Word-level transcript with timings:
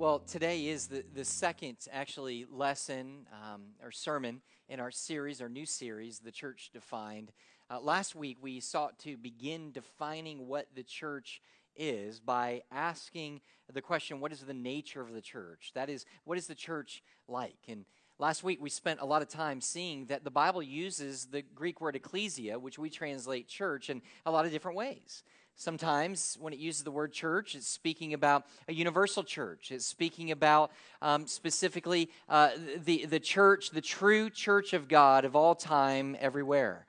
Well, 0.00 0.20
today 0.20 0.68
is 0.68 0.86
the, 0.86 1.04
the 1.14 1.26
second, 1.26 1.76
actually, 1.92 2.46
lesson 2.50 3.26
um, 3.34 3.64
or 3.84 3.90
sermon 3.90 4.40
in 4.66 4.80
our 4.80 4.90
series, 4.90 5.42
our 5.42 5.48
new 5.50 5.66
series, 5.66 6.20
The 6.20 6.30
Church 6.32 6.70
Defined. 6.72 7.32
Uh, 7.68 7.80
last 7.80 8.14
week, 8.14 8.38
we 8.40 8.60
sought 8.60 8.98
to 9.00 9.18
begin 9.18 9.72
defining 9.72 10.48
what 10.48 10.68
the 10.74 10.84
church 10.84 11.42
is 11.76 12.18
by 12.18 12.62
asking 12.72 13.42
the 13.70 13.82
question 13.82 14.20
what 14.20 14.32
is 14.32 14.40
the 14.40 14.54
nature 14.54 15.02
of 15.02 15.12
the 15.12 15.20
church? 15.20 15.72
That 15.74 15.90
is, 15.90 16.06
what 16.24 16.38
is 16.38 16.46
the 16.46 16.54
church 16.54 17.02
like? 17.28 17.58
And 17.68 17.84
last 18.18 18.42
week, 18.42 18.58
we 18.58 18.70
spent 18.70 19.00
a 19.00 19.04
lot 19.04 19.20
of 19.20 19.28
time 19.28 19.60
seeing 19.60 20.06
that 20.06 20.24
the 20.24 20.30
Bible 20.30 20.62
uses 20.62 21.26
the 21.26 21.42
Greek 21.42 21.78
word 21.78 21.94
ecclesia, 21.94 22.58
which 22.58 22.78
we 22.78 22.88
translate 22.88 23.48
church, 23.48 23.90
in 23.90 24.00
a 24.24 24.30
lot 24.30 24.46
of 24.46 24.50
different 24.50 24.78
ways. 24.78 25.24
Sometimes, 25.56 26.38
when 26.40 26.52
it 26.52 26.58
uses 26.58 26.84
the 26.84 26.90
word 26.90 27.12
church, 27.12 27.54
it's 27.54 27.68
speaking 27.68 28.14
about 28.14 28.46
a 28.66 28.72
universal 28.72 29.22
church. 29.22 29.70
It's 29.70 29.84
speaking 29.84 30.30
about 30.30 30.70
um, 31.02 31.26
specifically 31.26 32.10
uh, 32.28 32.50
the, 32.84 33.04
the 33.04 33.20
church, 33.20 33.70
the 33.70 33.82
true 33.82 34.30
church 34.30 34.72
of 34.72 34.88
God 34.88 35.24
of 35.24 35.36
all 35.36 35.54
time, 35.54 36.16
everywhere. 36.18 36.86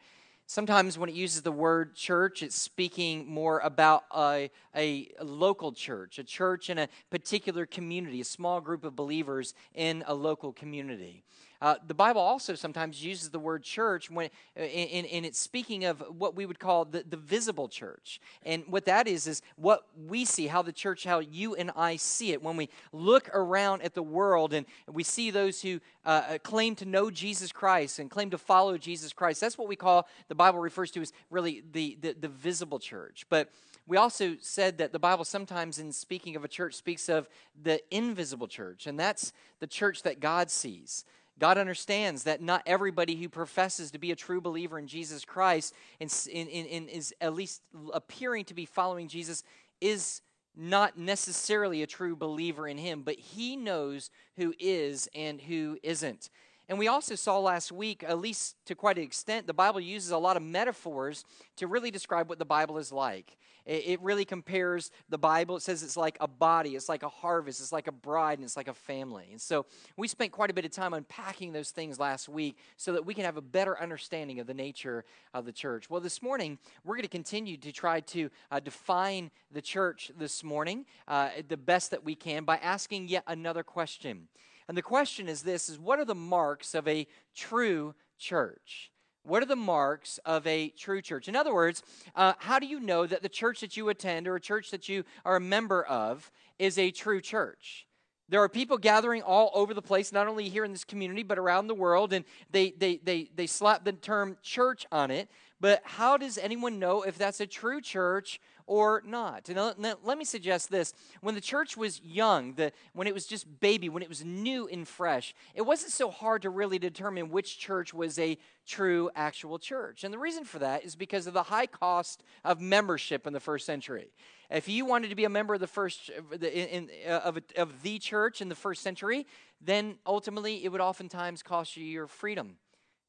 Sometimes, 0.52 0.98
when 0.98 1.08
it 1.08 1.16
uses 1.16 1.44
the 1.44 1.52
word 1.52 1.96
church, 1.96 2.44
it's 2.44 2.58
speaking 2.58 3.26
more 3.26 3.60
about 3.60 4.04
a, 4.14 4.52
a, 4.76 5.08
local 5.22 5.72
church, 5.72 6.20
a 6.20 6.26
church 6.26 6.70
in 6.70 6.78
a 6.78 6.90
particular 7.10 7.66
community, 7.66 8.20
a 8.20 8.26
small 8.26 8.60
group 8.60 8.84
of 8.84 8.94
believers 8.94 9.54
in 9.74 10.04
a 10.08 10.14
local 10.14 10.52
community. 10.52 11.24
Uh, 11.62 11.76
the 11.86 11.94
Bible 11.94 12.22
also 12.22 12.56
sometimes 12.56 13.04
uses 13.04 13.30
the 13.30 13.40
word 13.40 13.64
church 13.64 14.10
when 14.10 14.30
uh, 14.60 14.64
in, 14.64 15.06
in, 15.06 15.26
it's 15.26 15.40
speaking 15.40 15.86
of 15.86 16.04
what 16.18 16.36
we 16.36 16.48
would 16.48 16.60
call 16.60 16.86
the, 16.86 17.04
the 17.08 17.18
visible 17.18 17.68
church. 17.68 18.20
And 18.44 18.64
what 18.68 18.86
that 18.86 19.08
is, 19.08 19.28
is 19.28 19.44
what 19.58 19.86
we 20.08 20.26
see, 20.26 20.48
how 20.48 20.64
the 20.64 20.72
church, 20.72 21.04
how 21.04 21.20
you 21.20 21.54
and 21.54 21.72
I 21.76 21.98
see 21.98 22.32
it. 22.32 22.42
When 22.42 22.58
we 22.58 22.70
look 22.92 23.30
around 23.34 23.84
at 23.84 23.94
the 23.94 24.02
world 24.02 24.54
and 24.54 24.66
we 24.92 25.04
see 25.04 25.30
those 25.30 25.62
who 25.62 25.80
uh, 26.04 26.24
uh, 26.30 26.38
claim 26.40 26.76
to 26.78 26.86
know 26.86 27.12
Jesus 27.12 27.52
Christ 27.52 28.00
and 28.00 28.10
claim 28.10 28.32
to 28.32 28.40
follow 28.40 28.78
Jesus 28.80 29.14
Christ, 29.14 29.40
that's 29.40 29.58
what 29.58 29.68
we 29.68 29.76
call, 29.76 30.08
the 30.30 30.36
Bible 30.36 30.60
refers 30.60 30.90
to 30.92 31.02
as 31.02 31.14
really 31.30 31.64
the, 31.72 31.96
the, 32.02 32.14
the 32.20 32.28
visible 32.28 32.80
church. 32.80 33.26
But 33.30 33.52
we 33.88 33.98
also 33.98 34.36
said 34.40 34.78
that 34.78 34.94
the 34.94 35.00
Bible 35.00 35.26
sometimes, 35.26 35.78
in 35.78 35.92
speaking 35.92 36.36
of 36.36 36.44
a 36.44 36.48
church, 36.48 36.76
speaks 36.76 37.10
of 37.10 37.28
the 37.62 37.82
invisible 37.96 38.48
church, 38.48 38.88
and 38.88 39.00
that's 39.00 39.34
the 39.60 39.68
church 39.68 40.04
that 40.04 40.20
God 40.20 40.50
sees. 40.50 41.06
God 41.42 41.58
understands 41.58 42.26
that 42.26 42.40
not 42.40 42.62
everybody 42.68 43.16
who 43.16 43.28
professes 43.28 43.90
to 43.92 43.98
be 43.98 44.12
a 44.12 44.16
true 44.16 44.40
believer 44.40 44.78
in 44.78 44.86
Jesus 44.86 45.26
Christ 45.26 45.74
and, 46.00 46.08
is 46.32 47.16
at 47.20 47.34
least 47.34 47.64
appearing 47.92 48.46
to 48.46 48.54
be 48.54 48.66
following 48.66 49.08
Jesus 49.08 49.42
is 49.82 50.22
not 50.56 51.00
necessarily 51.00 51.82
a 51.82 51.88
true 51.88 52.16
believer 52.16 52.68
in 52.68 52.78
Him, 52.78 53.02
but 53.02 53.16
He 53.16 53.56
knows 53.56 54.12
who 54.38 54.54
is 54.60 55.10
and 55.16 55.42
who 55.42 55.80
isn't. 55.82 56.30
And 56.70 56.80
we 56.80 56.88
also 56.88 57.16
saw 57.16 57.40
last 57.40 57.72
week, 57.72 58.04
at 58.08 58.20
least 58.20 58.56
to 58.66 58.76
quite 58.76 58.98
an 58.98 59.04
extent, 59.04 59.48
the 59.48 59.54
Bible 59.54 59.82
uses 59.82 60.12
a 60.12 60.18
lot 60.18 60.38
of 60.38 60.44
metaphors 60.44 61.26
to 61.58 61.68
really 61.68 61.92
describe 61.92 62.30
what 62.30 62.40
the 62.40 62.46
Bible 62.46 62.78
is 62.78 62.92
like. 62.92 63.38
It, 63.66 64.02
really 64.02 64.26
compares 64.26 64.90
the 65.10 65.18
Bible. 65.18 65.58
It 65.58 65.62
says 65.62 65.84
it's 65.84 65.98
like 65.98 66.18
a 66.20 66.28
body, 66.28 66.76
it's 66.76 66.90
like 66.90 67.04
a 67.04 67.10
harvest, 67.10 67.62
it's 67.62 67.72
like 67.72 67.88
a 67.88 67.92
bride, 67.92 68.40
and 68.40 68.44
it's 68.44 68.58
like 68.58 68.68
a 68.68 68.74
family. 68.74 69.28
And 69.32 69.40
so 69.40 69.66
we 69.98 70.08
spent 70.08 70.32
quite 70.32 70.50
a 70.50 70.54
bit 70.54 70.66
of 70.66 70.72
time 70.72 70.94
unpacking 70.94 71.54
those 71.54 71.70
things 71.70 72.00
last 72.00 72.28
week 72.28 72.58
so 72.78 72.94
that 72.94 73.06
we 73.06 73.14
can 73.14 73.24
have 73.24 73.38
a 73.38 73.42
better 73.42 73.80
understanding 73.80 74.40
of 74.40 74.48
the 74.48 74.54
nature 74.54 75.06
of 75.34 75.46
the 75.46 75.52
church. 75.52 75.90
Well, 75.90 76.02
this 76.02 76.24
morning, 76.24 76.58
we're 76.84 76.96
going 76.96 77.04
to 77.04 77.10
continue 77.10 77.56
to 77.58 77.72
try 77.72 78.00
to 78.00 78.30
uh, 78.52 78.60
define 78.60 79.30
the 79.52 79.62
church 79.62 80.12
this 80.18 80.44
morning 80.44 80.86
uh, 81.08 81.30
the 81.48 81.58
best 81.58 81.92
that 81.92 82.04
we 82.04 82.16
can 82.16 82.44
by 82.44 82.58
asking 82.58 83.10
yet 83.10 83.24
another 83.28 83.64
question. 83.64 84.28
And 84.68 84.78
the 84.78 84.82
question 84.82 85.28
is 85.28 85.42
this 85.42 85.70
is 85.70 85.80
what 85.80 86.00
are 86.00 86.06
the 86.06 86.16
marks 86.16 86.74
of 86.76 86.88
a 86.88 87.08
true 87.36 87.96
church? 88.18 88.92
What 89.24 89.44
are 89.44 89.48
the 89.48 89.56
marks 89.56 90.20
of 90.26 90.48
a 90.48 90.70
true 90.70 91.02
church? 91.02 91.28
In 91.28 91.36
other 91.36 91.54
words, 91.54 91.84
uh, 92.16 92.34
how 92.40 92.58
do 92.58 92.66
you 92.66 92.80
know 92.80 93.06
that 93.06 93.22
the 93.22 93.30
church 93.30 93.62
that 93.62 93.78
you 93.78 93.90
attend 93.90 94.28
or 94.28 94.36
a 94.36 94.42
church 94.42 94.72
that 94.72 94.90
you 94.90 95.04
are 95.24 95.36
a 95.36 95.42
member 95.42 95.84
of 95.84 96.32
is 96.58 96.78
a 96.78 96.90
true 96.90 97.22
church? 97.22 97.86
There 98.30 98.42
are 98.42 98.48
people 98.48 98.78
gathering 98.78 99.22
all 99.22 99.52
over 99.54 99.74
the 99.74 99.82
place, 99.82 100.14
not 100.14 100.28
only 100.28 100.48
here 100.48 100.64
in 100.64 100.72
this 100.72 100.86
community, 100.86 101.22
but 101.22 101.38
around 101.38 101.68
the 101.68 101.76
world, 101.76 102.14
and 102.14 102.24
they, 102.50 102.72
they, 102.72 102.96
they, 103.04 103.30
they 103.36 103.46
slap 103.46 103.84
the 103.84 103.92
term 103.92 104.38
church 104.42 104.86
on 104.90 105.12
it. 105.12 105.30
But 105.60 105.82
how 105.84 106.16
does 106.16 106.38
anyone 106.38 106.80
know 106.80 107.02
if 107.02 107.18
that's 107.18 107.42
a 107.42 107.46
true 107.46 107.82
church 107.82 108.40
or 108.68 109.02
not. 109.06 109.50
And 109.50 109.76
let 110.04 110.18
me 110.18 110.26
suggest 110.26 110.70
this. 110.70 110.94
When 111.22 111.36
the 111.36 111.42
church 111.42 111.78
was 111.78 112.02
young, 112.02 112.54
the, 112.54 112.72
when 112.94 113.08
it 113.08 113.14
was 113.14 113.26
just 113.26 113.60
baby, 113.60 113.90
when 113.90 114.04
it 114.04 114.10
was 114.10 114.24
new 114.24 114.68
and 114.68 114.88
fresh, 114.88 115.34
it 115.56 115.62
wasn't 115.62 115.92
so 115.92 116.10
hard 116.10 116.42
to 116.44 116.50
really 116.50 116.80
determine 116.80 117.30
which 117.30 117.58
church 117.60 117.94
was 117.94 118.18
a 118.20 118.38
true, 118.66 119.10
actual 119.16 119.60
church. 119.60 120.04
And 120.04 120.14
the 120.14 120.20
reason 120.20 120.44
for 120.44 120.60
that 120.60 120.84
is 120.84 120.96
because 120.96 121.28
of 121.28 121.34
the 121.34 121.44
high 121.44 121.68
cost 121.68 122.24
of 122.44 122.62
membership 122.62 123.28
in 123.28 123.34
the 123.34 123.40
first 123.40 123.66
century. 123.66 124.12
If 124.50 124.68
you 124.68 124.86
wanted 124.86 125.10
to 125.10 125.16
be 125.16 125.26
a 125.26 125.30
member 125.30 125.54
of 125.54 125.60
the 125.60 125.68
first 125.68 126.10
in, 126.42 126.90
uh, 127.08 127.22
of, 127.24 127.40
of 127.58 127.82
the 127.84 128.00
church 128.00 128.42
in 128.42 128.50
the 128.50 128.56
first 128.56 128.82
century, 128.84 129.26
then 129.62 129.96
ultimately 130.06 130.64
it 130.64 130.72
would 130.72 130.82
oftentimes 130.82 131.42
cost 131.42 131.78
you 131.78 131.86
your 131.86 132.08
freedom 132.08 132.58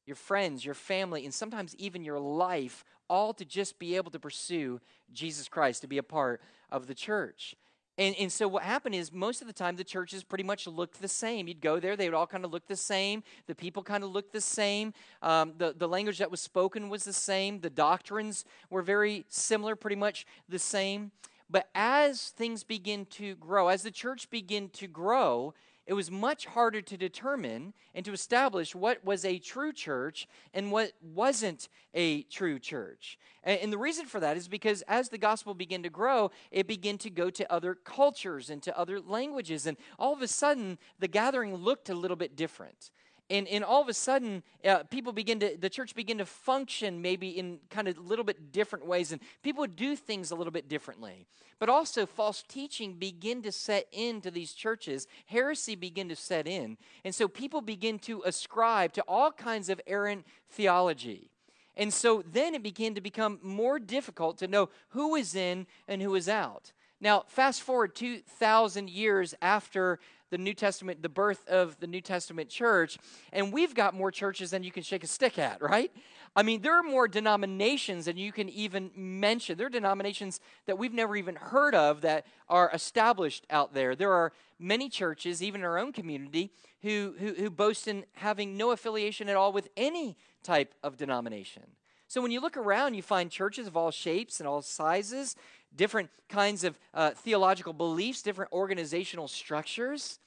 your 0.05 0.15
friends, 0.15 0.65
your 0.65 0.73
family, 0.73 1.23
and 1.23 1.33
sometimes 1.33 1.75
even 1.75 2.03
your 2.03 2.19
life, 2.19 2.83
all 3.09 3.33
to 3.33 3.45
just 3.45 3.79
be 3.79 3.95
able 3.95 4.11
to 4.11 4.19
pursue 4.19 4.79
Jesus 5.11 5.47
Christ, 5.47 5.81
to 5.81 5.87
be 5.87 5.97
a 5.97 6.03
part 6.03 6.41
of 6.71 6.87
the 6.87 6.95
church. 6.95 7.55
And, 7.97 8.15
and 8.19 8.31
so 8.31 8.47
what 8.47 8.63
happened 8.63 8.95
is 8.95 9.13
most 9.13 9.41
of 9.41 9.47
the 9.47 9.53
time 9.53 9.75
the 9.75 9.83
churches 9.83 10.23
pretty 10.23 10.43
much 10.43 10.65
looked 10.65 10.99
the 10.99 11.07
same. 11.07 11.47
You'd 11.47 11.61
go 11.61 11.79
there, 11.79 11.95
they 11.95 12.09
would 12.09 12.15
all 12.15 12.25
kind 12.25 12.43
of 12.43 12.51
look 12.51 12.67
the 12.67 12.75
same. 12.75 13.23
The 13.45 13.53
people 13.53 13.83
kind 13.83 14.03
of 14.03 14.09
looked 14.09 14.33
the 14.33 14.41
same. 14.41 14.93
Um, 15.21 15.53
the, 15.57 15.75
the 15.77 15.87
language 15.87 16.17
that 16.17 16.31
was 16.31 16.41
spoken 16.41 16.89
was 16.89 17.03
the 17.03 17.13
same. 17.13 17.59
The 17.59 17.69
doctrines 17.69 18.45
were 18.71 18.81
very 18.81 19.25
similar, 19.29 19.75
pretty 19.75 19.95
much 19.95 20.25
the 20.49 20.57
same. 20.57 21.11
But 21.49 21.69
as 21.75 22.29
things 22.29 22.63
begin 22.63 23.05
to 23.11 23.35
grow, 23.35 23.67
as 23.67 23.83
the 23.83 23.91
church 23.91 24.31
began 24.31 24.69
to 24.69 24.87
grow, 24.87 25.53
it 25.85 25.93
was 25.93 26.09
much 26.09 26.45
harder 26.45 26.81
to 26.81 26.97
determine 26.97 27.73
and 27.93 28.05
to 28.05 28.13
establish 28.13 28.73
what 28.73 29.03
was 29.03 29.25
a 29.25 29.39
true 29.39 29.73
church 29.73 30.27
and 30.53 30.71
what 30.71 30.93
wasn't 31.01 31.67
a 31.93 32.23
true 32.23 32.57
church. 32.59 33.17
And, 33.43 33.73
the 33.73 33.77
reason 33.77 34.05
for 34.05 34.19
that 34.21 34.37
is 34.37 34.47
because 34.47 34.81
as 34.83 35.09
the 35.09 35.17
gospel 35.17 35.53
began 35.53 35.83
to 35.83 35.89
grow, 35.89 36.31
it 36.51 36.67
began 36.67 36.97
to 36.99 37.09
go 37.09 37.29
to 37.29 37.51
other 37.51 37.75
cultures 37.75 38.49
and 38.49 38.63
to 38.63 38.77
other 38.77 39.01
languages. 39.01 39.67
And 39.67 39.77
all 39.99 40.13
of 40.13 40.21
a 40.21 40.27
sudden, 40.27 40.77
the 40.99 41.09
gathering 41.09 41.55
looked 41.55 41.89
a 41.89 41.95
little 41.95 42.17
bit 42.17 42.35
different 42.35 42.91
and, 43.33 43.47
and 43.47 43.63
all 43.63 43.81
of 43.81 43.89
a 43.89 43.93
sudden 43.93 44.43
uh, 44.63 44.83
people 44.83 45.11
begin 45.11 45.39
to 45.39 45.57
the 45.57 45.69
church 45.69 45.95
begin 45.95 46.19
to 46.19 46.25
function 46.25 47.01
maybe 47.01 47.29
in 47.29 47.57
kind 47.71 47.87
of 47.87 47.97
a 47.97 48.01
little 48.01 48.23
bit 48.23 48.51
different 48.51 48.85
ways 48.85 49.11
and 49.11 49.19
people 49.41 49.65
do 49.65 49.95
things 49.95 50.29
a 50.29 50.35
little 50.35 50.51
bit 50.51 50.69
differently. 50.69 51.25
But 51.59 51.69
also 51.69 52.05
false 52.05 52.43
teaching 52.47 52.93
begin 52.93 53.41
to 53.43 53.51
set 53.51 53.87
into 53.91 54.29
these 54.29 54.53
churches. 54.53 55.07
Heresy 55.25 55.75
begin 55.75 56.09
to 56.09 56.15
set 56.15 56.47
in. 56.47 56.77
And 57.03 57.15
so 57.15 57.27
people 57.27 57.61
begin 57.61 57.99
to 57.99 58.21
ascribe 58.25 58.93
to 58.93 59.03
all 59.07 59.31
kinds 59.31 59.69
of 59.69 59.81
errant 59.87 60.27
theology. 60.49 61.31
And 61.75 61.91
so 61.93 62.23
then 62.29 62.53
it 62.53 62.63
began 62.63 62.93
to 62.95 63.01
become 63.01 63.39
more 63.41 63.79
difficult 63.79 64.37
to 64.39 64.47
know 64.47 64.69
who 64.89 65.15
is 65.15 65.35
in 65.35 65.65
and 65.87 66.01
who 66.01 66.13
is 66.15 66.29
out. 66.29 66.71
Now 66.99 67.23
fast 67.27 67.61
forward 67.61 67.95
2000 67.95 68.89
years 68.89 69.33
after 69.41 69.99
the 70.33 70.37
New 70.39 70.55
Testament, 70.55 71.03
the 71.03 71.09
birth 71.09 71.47
of 71.47 71.79
the 71.79 71.85
New 71.85 72.01
Testament 72.01 72.49
church, 72.49 72.97
and 73.31 73.53
we've 73.53 73.75
got 73.75 73.93
more 73.93 74.09
churches 74.09 74.49
than 74.49 74.63
you 74.63 74.71
can 74.71 74.81
shake 74.81 75.03
a 75.03 75.07
stick 75.07 75.37
at, 75.37 75.61
right? 75.61 75.91
I 76.35 76.41
mean, 76.41 76.63
there 76.63 76.73
are 76.73 76.81
more 76.81 77.07
denominations 77.07 78.05
than 78.05 78.17
you 78.17 78.31
can 78.31 78.49
even 78.49 78.89
mention. 78.95 79.59
There 79.59 79.67
are 79.67 79.69
denominations 79.69 80.39
that 80.65 80.79
we've 80.79 80.91
never 80.91 81.15
even 81.15 81.35
heard 81.35 81.75
of 81.75 82.01
that 82.01 82.25
are 82.49 82.71
established 82.73 83.45
out 83.51 83.75
there. 83.75 83.95
There 83.95 84.11
are 84.11 84.33
many 84.57 84.89
churches, 84.89 85.43
even 85.43 85.61
in 85.61 85.65
our 85.65 85.77
own 85.77 85.93
community, 85.93 86.49
who, 86.81 87.13
who, 87.19 87.35
who 87.35 87.51
boast 87.51 87.87
in 87.87 88.03
having 88.13 88.57
no 88.57 88.71
affiliation 88.71 89.29
at 89.29 89.35
all 89.35 89.53
with 89.53 89.69
any 89.77 90.17
type 90.41 90.73
of 90.81 90.97
denomination. 90.97 91.61
So 92.07 92.23
when 92.23 92.31
you 92.31 92.41
look 92.41 92.57
around, 92.57 92.95
you 92.95 93.03
find 93.03 93.29
churches 93.29 93.67
of 93.67 93.77
all 93.77 93.91
shapes 93.91 94.39
and 94.39 94.49
all 94.49 94.63
sizes, 94.63 95.35
different 95.75 96.09
kinds 96.27 96.63
of 96.63 96.79
uh, 96.95 97.11
theological 97.11 97.73
beliefs, 97.73 98.23
different 98.23 98.51
organizational 98.51 99.27
structures 99.27 100.17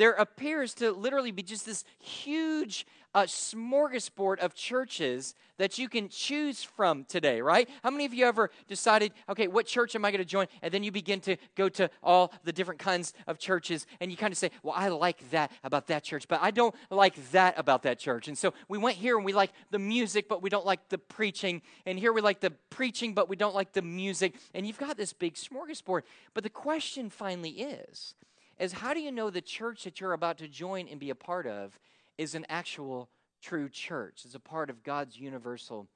there 0.00 0.12
appears 0.12 0.72
to 0.72 0.92
literally 0.92 1.30
be 1.30 1.42
just 1.42 1.66
this 1.66 1.84
huge 1.98 2.86
uh, 3.14 3.24
smorgasbord 3.24 4.38
of 4.38 4.54
churches 4.54 5.34
that 5.58 5.76
you 5.76 5.90
can 5.90 6.08
choose 6.08 6.62
from 6.62 7.04
today, 7.04 7.42
right? 7.42 7.68
How 7.82 7.90
many 7.90 8.06
of 8.06 8.14
you 8.14 8.24
ever 8.24 8.50
decided, 8.66 9.12
okay, 9.28 9.46
what 9.46 9.66
church 9.66 9.94
am 9.94 10.06
I 10.06 10.10
going 10.10 10.22
to 10.22 10.24
join? 10.24 10.46
And 10.62 10.72
then 10.72 10.82
you 10.82 10.90
begin 10.90 11.20
to 11.20 11.36
go 11.54 11.68
to 11.68 11.90
all 12.02 12.32
the 12.44 12.52
different 12.52 12.80
kinds 12.80 13.12
of 13.26 13.38
churches 13.38 13.86
and 14.00 14.10
you 14.10 14.16
kind 14.16 14.32
of 14.32 14.38
say, 14.38 14.50
well, 14.62 14.72
I 14.74 14.88
like 14.88 15.28
that 15.32 15.52
about 15.64 15.88
that 15.88 16.02
church, 16.02 16.28
but 16.28 16.40
I 16.40 16.50
don't 16.50 16.74
like 16.88 17.30
that 17.32 17.58
about 17.58 17.82
that 17.82 17.98
church. 17.98 18.26
And 18.26 18.38
so 18.38 18.54
we 18.68 18.78
went 18.78 18.96
here 18.96 19.16
and 19.18 19.24
we 19.26 19.34
like 19.34 19.52
the 19.70 19.78
music, 19.78 20.30
but 20.30 20.40
we 20.40 20.48
don't 20.48 20.64
like 20.64 20.88
the 20.88 20.96
preaching. 20.96 21.60
And 21.84 21.98
here 21.98 22.14
we 22.14 22.22
like 22.22 22.40
the 22.40 22.52
preaching, 22.70 23.12
but 23.12 23.28
we 23.28 23.36
don't 23.36 23.54
like 23.54 23.74
the 23.74 23.82
music. 23.82 24.36
And 24.54 24.66
you've 24.66 24.78
got 24.78 24.96
this 24.96 25.12
big 25.12 25.34
smorgasbord. 25.34 26.04
But 26.32 26.42
the 26.42 26.48
question 26.48 27.10
finally 27.10 27.50
is, 27.50 28.14
is 28.60 28.72
how 28.72 28.94
do 28.94 29.00
you 29.00 29.10
know 29.10 29.30
the 29.30 29.40
church 29.40 29.84
that 29.84 30.00
you're 30.00 30.12
about 30.12 30.38
to 30.38 30.46
join 30.46 30.86
and 30.86 31.00
be 31.00 31.10
a 31.10 31.14
part 31.14 31.46
of 31.46 31.78
is 32.18 32.34
an 32.34 32.46
actual 32.48 33.08
true 33.42 33.68
church, 33.68 34.24
is 34.24 34.34
a 34.34 34.40
part 34.40 34.68
of 34.70 34.84
God's 34.84 35.18
universal 35.18 35.88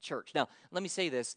church? 0.00 0.32
Now, 0.34 0.48
let 0.70 0.82
me 0.82 0.88
say 0.88 1.08
this 1.08 1.34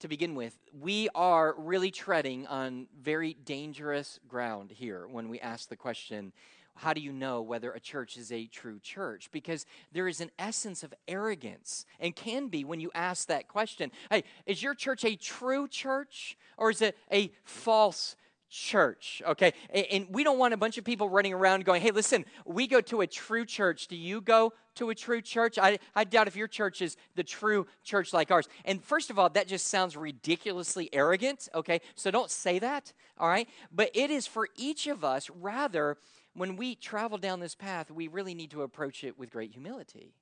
to 0.00 0.08
begin 0.08 0.34
with. 0.34 0.58
We 0.78 1.08
are 1.14 1.54
really 1.56 1.92
treading 1.92 2.46
on 2.48 2.88
very 3.00 3.34
dangerous 3.34 4.18
ground 4.28 4.72
here 4.72 5.06
when 5.08 5.28
we 5.28 5.40
ask 5.40 5.68
the 5.68 5.76
question 5.76 6.32
how 6.74 6.92
do 6.92 7.00
you 7.00 7.12
know 7.12 7.42
whether 7.42 7.72
a 7.72 7.80
church 7.80 8.16
is 8.16 8.30
a 8.30 8.46
true 8.46 8.78
church? 8.78 9.30
Because 9.32 9.66
there 9.90 10.06
is 10.06 10.20
an 10.20 10.30
essence 10.38 10.84
of 10.84 10.94
arrogance 11.08 11.84
and 11.98 12.14
can 12.14 12.46
be 12.46 12.62
when 12.62 12.78
you 12.78 12.92
ask 12.94 13.26
that 13.26 13.48
question. 13.48 13.90
Hey, 14.10 14.22
is 14.46 14.62
your 14.62 14.74
church 14.74 15.04
a 15.04 15.16
true 15.16 15.66
church 15.66 16.38
or 16.56 16.70
is 16.70 16.80
it 16.80 16.96
a 17.10 17.32
false 17.42 18.14
church, 18.50 19.22
okay? 19.26 19.52
And 19.92 20.06
we 20.10 20.24
don't 20.24 20.38
want 20.38 20.54
a 20.54 20.56
bunch 20.56 20.78
of 20.78 20.84
people 20.84 21.08
running 21.08 21.32
around 21.32 21.64
going, 21.64 21.82
hey, 21.82 21.90
listen, 21.90 22.24
we 22.46 22.66
go 22.66 22.80
to 22.82 23.02
a 23.02 23.06
true 23.06 23.44
church. 23.44 23.88
Do 23.88 23.96
you 23.96 24.20
go 24.20 24.52
to 24.76 24.90
a 24.90 24.94
true 24.94 25.20
church? 25.20 25.58
I, 25.58 25.78
I 25.94 26.04
doubt 26.04 26.28
if 26.28 26.36
your 26.36 26.48
church 26.48 26.80
is 26.80 26.96
the 27.14 27.24
true 27.24 27.66
church 27.84 28.12
like 28.12 28.30
ours. 28.30 28.48
And 28.64 28.82
first 28.82 29.10
of 29.10 29.18
all, 29.18 29.28
that 29.30 29.48
just 29.48 29.68
sounds 29.68 29.96
ridiculously 29.96 30.88
arrogant, 30.92 31.48
okay? 31.54 31.80
So 31.94 32.10
don't 32.10 32.30
say 32.30 32.58
that, 32.58 32.92
all 33.18 33.28
right? 33.28 33.48
But 33.70 33.90
it 33.94 34.10
is 34.10 34.26
for 34.26 34.48
each 34.56 34.86
of 34.86 35.04
us, 35.04 35.28
rather, 35.30 35.98
when 36.34 36.56
we 36.56 36.74
travel 36.74 37.18
down 37.18 37.40
this 37.40 37.54
path, 37.54 37.90
we 37.90 38.08
really 38.08 38.34
need 38.34 38.50
to 38.52 38.62
approach 38.62 39.04
it 39.04 39.18
with 39.18 39.30
great 39.30 39.52
humility. 39.52 40.14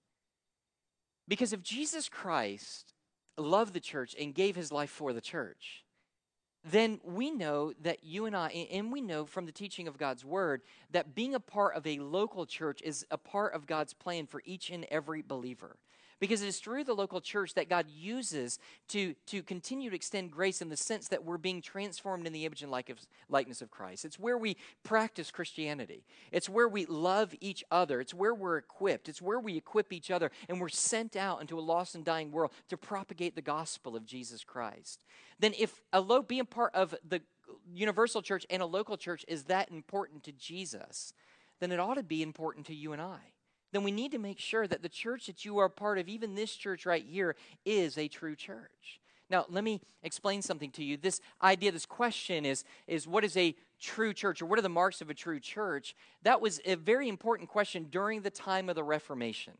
Because 1.28 1.52
if 1.52 1.62
Jesus 1.62 2.08
Christ 2.08 2.92
loved 3.36 3.74
the 3.74 3.80
church 3.80 4.16
and 4.18 4.34
gave 4.34 4.56
his 4.56 4.72
life 4.72 4.90
for 4.90 5.12
the 5.12 5.20
church, 5.20 5.84
then 6.70 7.00
we 7.04 7.30
know 7.30 7.72
that 7.82 8.02
you 8.02 8.26
and 8.26 8.36
I, 8.36 8.48
and 8.72 8.92
we 8.92 9.00
know 9.00 9.24
from 9.24 9.46
the 9.46 9.52
teaching 9.52 9.86
of 9.86 9.98
God's 9.98 10.24
word, 10.24 10.62
that 10.90 11.14
being 11.14 11.34
a 11.34 11.40
part 11.40 11.76
of 11.76 11.86
a 11.86 11.98
local 12.00 12.44
church 12.46 12.82
is 12.82 13.06
a 13.10 13.18
part 13.18 13.54
of 13.54 13.66
God's 13.66 13.94
plan 13.94 14.26
for 14.26 14.42
each 14.44 14.70
and 14.70 14.84
every 14.90 15.22
believer 15.22 15.76
because 16.20 16.42
it 16.42 16.48
is 16.48 16.58
through 16.58 16.84
the 16.84 16.94
local 16.94 17.20
church 17.20 17.54
that 17.54 17.68
God 17.68 17.86
uses 17.88 18.58
to, 18.88 19.14
to 19.26 19.42
continue 19.42 19.90
to 19.90 19.96
extend 19.96 20.30
grace 20.30 20.62
in 20.62 20.68
the 20.68 20.76
sense 20.76 21.08
that 21.08 21.24
we're 21.24 21.38
being 21.38 21.60
transformed 21.60 22.26
in 22.26 22.32
the 22.32 22.44
image 22.44 22.62
and 22.62 22.72
likeness 23.28 23.62
of 23.62 23.70
Christ. 23.70 24.04
It's 24.04 24.18
where 24.18 24.38
we 24.38 24.56
practice 24.82 25.30
Christianity, 25.30 26.04
it's 26.32 26.48
where 26.48 26.68
we 26.68 26.86
love 26.86 27.34
each 27.40 27.64
other, 27.70 28.00
it's 28.00 28.14
where 28.14 28.34
we're 28.34 28.58
equipped, 28.58 29.08
it's 29.08 29.22
where 29.22 29.40
we 29.40 29.56
equip 29.56 29.92
each 29.92 30.10
other, 30.10 30.30
and 30.48 30.60
we're 30.60 30.68
sent 30.68 31.16
out 31.16 31.40
into 31.40 31.58
a 31.58 31.60
lost 31.60 31.94
and 31.94 32.04
dying 32.04 32.30
world 32.30 32.52
to 32.68 32.76
propagate 32.76 33.34
the 33.34 33.42
gospel 33.42 33.96
of 33.96 34.06
Jesus 34.06 34.44
Christ. 34.44 35.04
Then, 35.38 35.52
if 35.58 35.80
a 35.92 36.00
lo- 36.00 36.22
being 36.22 36.46
part 36.46 36.74
of 36.74 36.94
the 37.06 37.20
universal 37.72 38.22
church 38.22 38.46
and 38.50 38.62
a 38.62 38.66
local 38.66 38.96
church 38.96 39.24
is 39.28 39.44
that 39.44 39.70
important 39.70 40.24
to 40.24 40.32
Jesus, 40.32 41.12
then 41.60 41.72
it 41.72 41.80
ought 41.80 41.94
to 41.94 42.02
be 42.02 42.22
important 42.22 42.66
to 42.66 42.74
you 42.74 42.92
and 42.92 43.02
I 43.02 43.18
then 43.76 43.84
we 43.84 43.92
need 43.92 44.12
to 44.12 44.18
make 44.18 44.38
sure 44.38 44.66
that 44.66 44.82
the 44.82 44.88
church 44.88 45.26
that 45.26 45.44
you 45.44 45.58
are 45.58 45.68
part 45.68 45.98
of, 45.98 46.08
even 46.08 46.34
this 46.34 46.56
church 46.56 46.86
right 46.86 47.04
here, 47.06 47.36
is 47.66 47.98
a 47.98 48.08
true 48.08 48.34
church. 48.34 49.00
Now, 49.28 49.44
let 49.50 49.64
me 49.64 49.82
explain 50.02 50.40
something 50.40 50.70
to 50.70 50.82
you. 50.82 50.96
This 50.96 51.20
idea, 51.42 51.72
this 51.72 51.84
question 51.84 52.46
is, 52.46 52.64
is 52.86 53.06
what 53.06 53.22
is 53.22 53.36
a 53.36 53.54
true 53.78 54.14
church 54.14 54.40
or 54.40 54.46
what 54.46 54.58
are 54.58 54.62
the 54.62 54.70
marks 54.70 55.02
of 55.02 55.10
a 55.10 55.14
true 55.14 55.40
church? 55.40 55.94
That 56.22 56.40
was 56.40 56.58
a 56.64 56.76
very 56.76 57.06
important 57.06 57.50
question 57.50 57.88
during 57.90 58.22
the 58.22 58.30
time 58.30 58.70
of 58.70 58.76
the 58.76 58.82
Reformation. 58.82 59.52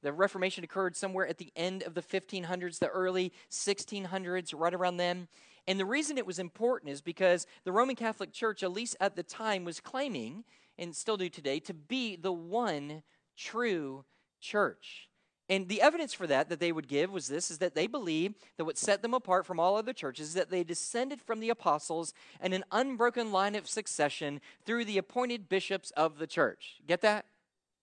The 0.00 0.14
Reformation 0.14 0.64
occurred 0.64 0.96
somewhere 0.96 1.26
at 1.26 1.36
the 1.36 1.52
end 1.54 1.82
of 1.82 1.92
the 1.92 2.00
1500s, 2.00 2.78
the 2.78 2.88
early 2.88 3.34
1600s, 3.50 4.54
right 4.56 4.72
around 4.72 4.96
then. 4.96 5.28
And 5.66 5.78
the 5.78 5.84
reason 5.84 6.16
it 6.16 6.24
was 6.24 6.38
important 6.38 6.90
is 6.90 7.02
because 7.02 7.46
the 7.64 7.72
Roman 7.72 7.96
Catholic 7.96 8.32
Church, 8.32 8.62
at 8.62 8.72
least 8.72 8.96
at 8.98 9.14
the 9.14 9.22
time, 9.22 9.66
was 9.66 9.78
claiming, 9.78 10.44
and 10.78 10.96
still 10.96 11.18
do 11.18 11.28
today, 11.28 11.60
to 11.60 11.74
be 11.74 12.16
the 12.16 12.32
one 12.32 13.02
true 13.38 14.04
church. 14.40 15.08
And 15.48 15.68
the 15.68 15.80
evidence 15.80 16.12
for 16.12 16.26
that 16.26 16.50
that 16.50 16.60
they 16.60 16.72
would 16.72 16.88
give 16.88 17.10
was 17.10 17.28
this 17.28 17.50
is 17.50 17.58
that 17.58 17.74
they 17.74 17.86
believed 17.86 18.34
that 18.58 18.66
what 18.66 18.76
set 18.76 19.00
them 19.00 19.14
apart 19.14 19.46
from 19.46 19.58
all 19.58 19.76
other 19.76 19.94
churches 19.94 20.28
is 20.28 20.34
that 20.34 20.50
they 20.50 20.62
descended 20.62 21.22
from 21.22 21.40
the 21.40 21.48
apostles 21.48 22.12
and 22.38 22.52
an 22.52 22.64
unbroken 22.70 23.32
line 23.32 23.54
of 23.54 23.66
succession 23.66 24.42
through 24.66 24.84
the 24.84 24.98
appointed 24.98 25.48
bishops 25.48 25.90
of 25.92 26.18
the 26.18 26.26
church. 26.26 26.80
Get 26.86 27.00
that? 27.00 27.24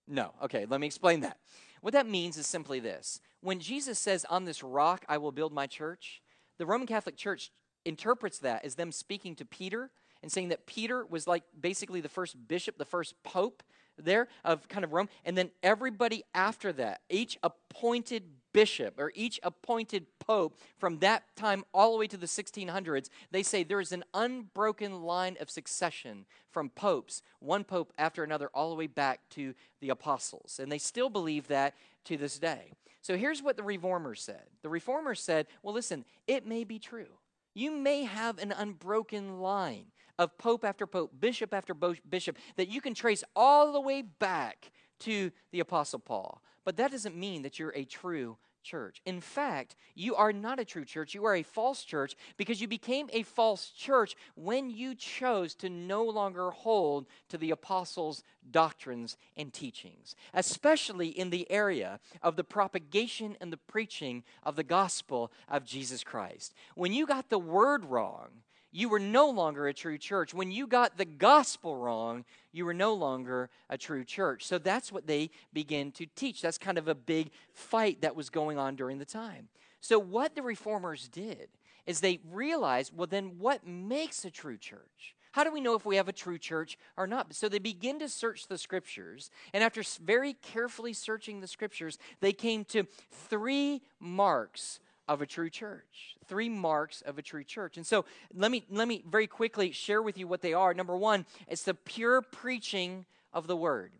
No. 0.06 0.32
Okay, 0.44 0.64
let 0.68 0.80
me 0.80 0.86
explain 0.86 1.20
that. 1.20 1.38
What 1.80 1.92
that 1.94 2.08
means 2.08 2.36
is 2.36 2.46
simply 2.46 2.78
this. 2.78 3.20
When 3.40 3.58
Jesus 3.58 3.98
says, 3.98 4.24
On 4.30 4.44
this 4.44 4.62
rock 4.62 5.04
I 5.08 5.18
will 5.18 5.32
build 5.32 5.52
my 5.52 5.66
church, 5.66 6.22
the 6.58 6.66
Roman 6.66 6.86
Catholic 6.86 7.16
Church 7.16 7.50
interprets 7.84 8.38
that 8.40 8.64
as 8.64 8.76
them 8.76 8.92
speaking 8.92 9.34
to 9.36 9.44
Peter 9.44 9.90
and 10.22 10.30
saying 10.30 10.48
that 10.48 10.66
Peter 10.66 11.04
was 11.04 11.26
like 11.26 11.42
basically 11.60 12.00
the 12.00 12.08
first 12.08 12.48
bishop, 12.48 12.78
the 12.78 12.84
first 12.84 13.14
pope 13.24 13.62
there 13.98 14.28
of 14.44 14.68
kind 14.68 14.84
of 14.84 14.92
Rome. 14.92 15.08
And 15.24 15.36
then 15.36 15.50
everybody 15.62 16.24
after 16.34 16.72
that, 16.74 17.00
each 17.08 17.38
appointed 17.42 18.24
bishop 18.52 18.98
or 18.98 19.12
each 19.14 19.38
appointed 19.42 20.06
pope 20.18 20.58
from 20.78 20.98
that 21.00 21.24
time 21.36 21.62
all 21.74 21.92
the 21.92 21.98
way 21.98 22.06
to 22.06 22.16
the 22.16 22.26
1600s, 22.26 23.10
they 23.30 23.42
say 23.42 23.62
there 23.62 23.80
is 23.80 23.92
an 23.92 24.02
unbroken 24.14 25.02
line 25.02 25.36
of 25.40 25.50
succession 25.50 26.24
from 26.50 26.70
popes, 26.70 27.20
one 27.40 27.64
pope 27.64 27.92
after 27.98 28.24
another, 28.24 28.48
all 28.54 28.70
the 28.70 28.76
way 28.76 28.86
back 28.86 29.20
to 29.28 29.54
the 29.80 29.90
apostles. 29.90 30.58
And 30.62 30.72
they 30.72 30.78
still 30.78 31.10
believe 31.10 31.48
that 31.48 31.74
to 32.04 32.16
this 32.16 32.38
day. 32.38 32.72
So 33.02 33.16
here's 33.16 33.42
what 33.42 33.56
the 33.56 33.62
reformers 33.62 34.22
said 34.22 34.42
the 34.62 34.68
reformers 34.68 35.20
said, 35.20 35.46
well, 35.62 35.74
listen, 35.74 36.04
it 36.26 36.46
may 36.46 36.64
be 36.64 36.78
true. 36.78 37.18
You 37.54 37.70
may 37.70 38.04
have 38.04 38.38
an 38.38 38.52
unbroken 38.52 39.38
line 39.38 39.86
of 40.18 40.36
pope 40.38 40.64
after 40.64 40.86
pope, 40.86 41.12
bishop 41.18 41.52
after 41.52 41.74
bishop, 41.74 42.36
that 42.56 42.68
you 42.68 42.80
can 42.80 42.94
trace 42.94 43.24
all 43.34 43.72
the 43.72 43.80
way 43.80 44.02
back 44.02 44.70
to 45.00 45.30
the 45.52 45.60
Apostle 45.60 45.98
Paul. 45.98 46.42
But 46.64 46.76
that 46.76 46.90
doesn't 46.90 47.16
mean 47.16 47.42
that 47.42 47.58
you're 47.58 47.74
a 47.76 47.84
true 47.84 48.38
church. 48.66 49.00
In 49.06 49.20
fact, 49.20 49.76
you 49.94 50.16
are 50.16 50.32
not 50.32 50.58
a 50.58 50.64
true 50.64 50.84
church. 50.84 51.14
You 51.14 51.24
are 51.24 51.36
a 51.36 51.44
false 51.44 51.84
church 51.84 52.16
because 52.36 52.60
you 52.60 52.66
became 52.66 53.08
a 53.12 53.22
false 53.22 53.70
church 53.70 54.16
when 54.34 54.70
you 54.70 54.96
chose 54.96 55.54
to 55.56 55.70
no 55.70 56.04
longer 56.04 56.50
hold 56.50 57.06
to 57.28 57.38
the 57.38 57.52
apostles' 57.52 58.24
doctrines 58.50 59.16
and 59.36 59.52
teachings, 59.52 60.16
especially 60.34 61.08
in 61.08 61.30
the 61.30 61.48
area 61.50 62.00
of 62.22 62.34
the 62.34 62.44
propagation 62.44 63.36
and 63.40 63.52
the 63.52 63.56
preaching 63.56 64.24
of 64.42 64.56
the 64.56 64.64
gospel 64.64 65.30
of 65.48 65.64
Jesus 65.64 66.02
Christ. 66.02 66.52
When 66.74 66.92
you 66.92 67.06
got 67.06 67.30
the 67.30 67.38
word 67.38 67.84
wrong, 67.84 68.42
you 68.76 68.90
were 68.90 69.00
no 69.00 69.30
longer 69.30 69.66
a 69.68 69.72
true 69.72 69.96
church. 69.96 70.34
When 70.34 70.52
you 70.52 70.66
got 70.66 70.98
the 70.98 71.06
gospel 71.06 71.78
wrong, 71.78 72.26
you 72.52 72.66
were 72.66 72.74
no 72.74 72.92
longer 72.92 73.48
a 73.70 73.78
true 73.78 74.04
church. 74.04 74.44
So 74.44 74.58
that's 74.58 74.92
what 74.92 75.06
they 75.06 75.30
begin 75.54 75.92
to 75.92 76.04
teach. 76.14 76.42
That's 76.42 76.58
kind 76.58 76.76
of 76.76 76.86
a 76.86 76.94
big 76.94 77.30
fight 77.54 78.02
that 78.02 78.14
was 78.14 78.28
going 78.28 78.58
on 78.58 78.76
during 78.76 78.98
the 78.98 79.06
time. 79.06 79.48
So, 79.80 79.98
what 79.98 80.34
the 80.34 80.42
reformers 80.42 81.08
did 81.08 81.48
is 81.86 82.00
they 82.00 82.20
realized 82.30 82.92
well, 82.94 83.06
then 83.06 83.38
what 83.38 83.66
makes 83.66 84.26
a 84.26 84.30
true 84.30 84.58
church? 84.58 85.14
How 85.32 85.42
do 85.42 85.52
we 85.52 85.62
know 85.62 85.74
if 85.74 85.86
we 85.86 85.96
have 85.96 86.08
a 86.08 86.12
true 86.12 86.38
church 86.38 86.76
or 86.98 87.06
not? 87.06 87.34
So 87.34 87.48
they 87.48 87.58
begin 87.58 87.98
to 88.00 88.08
search 88.08 88.46
the 88.46 88.56
scriptures. 88.58 89.30
And 89.52 89.62
after 89.62 89.82
very 90.02 90.32
carefully 90.32 90.94
searching 90.94 91.40
the 91.40 91.46
scriptures, 91.46 91.98
they 92.20 92.32
came 92.32 92.64
to 92.66 92.84
three 93.10 93.82
marks 94.00 94.80
of 95.08 95.22
a 95.22 95.26
true 95.26 95.50
church. 95.50 96.16
Three 96.26 96.48
marks 96.48 97.02
of 97.02 97.18
a 97.18 97.22
true 97.22 97.44
church. 97.44 97.76
And 97.76 97.86
so 97.86 98.04
let 98.34 98.50
me 98.50 98.64
let 98.70 98.88
me 98.88 99.04
very 99.08 99.26
quickly 99.26 99.72
share 99.72 100.02
with 100.02 100.18
you 100.18 100.26
what 100.26 100.42
they 100.42 100.52
are. 100.52 100.74
Number 100.74 100.96
1, 100.96 101.26
it's 101.48 101.62
the 101.62 101.74
pure 101.74 102.22
preaching 102.22 103.06
of 103.32 103.46
the 103.46 103.56
word. 103.56 103.92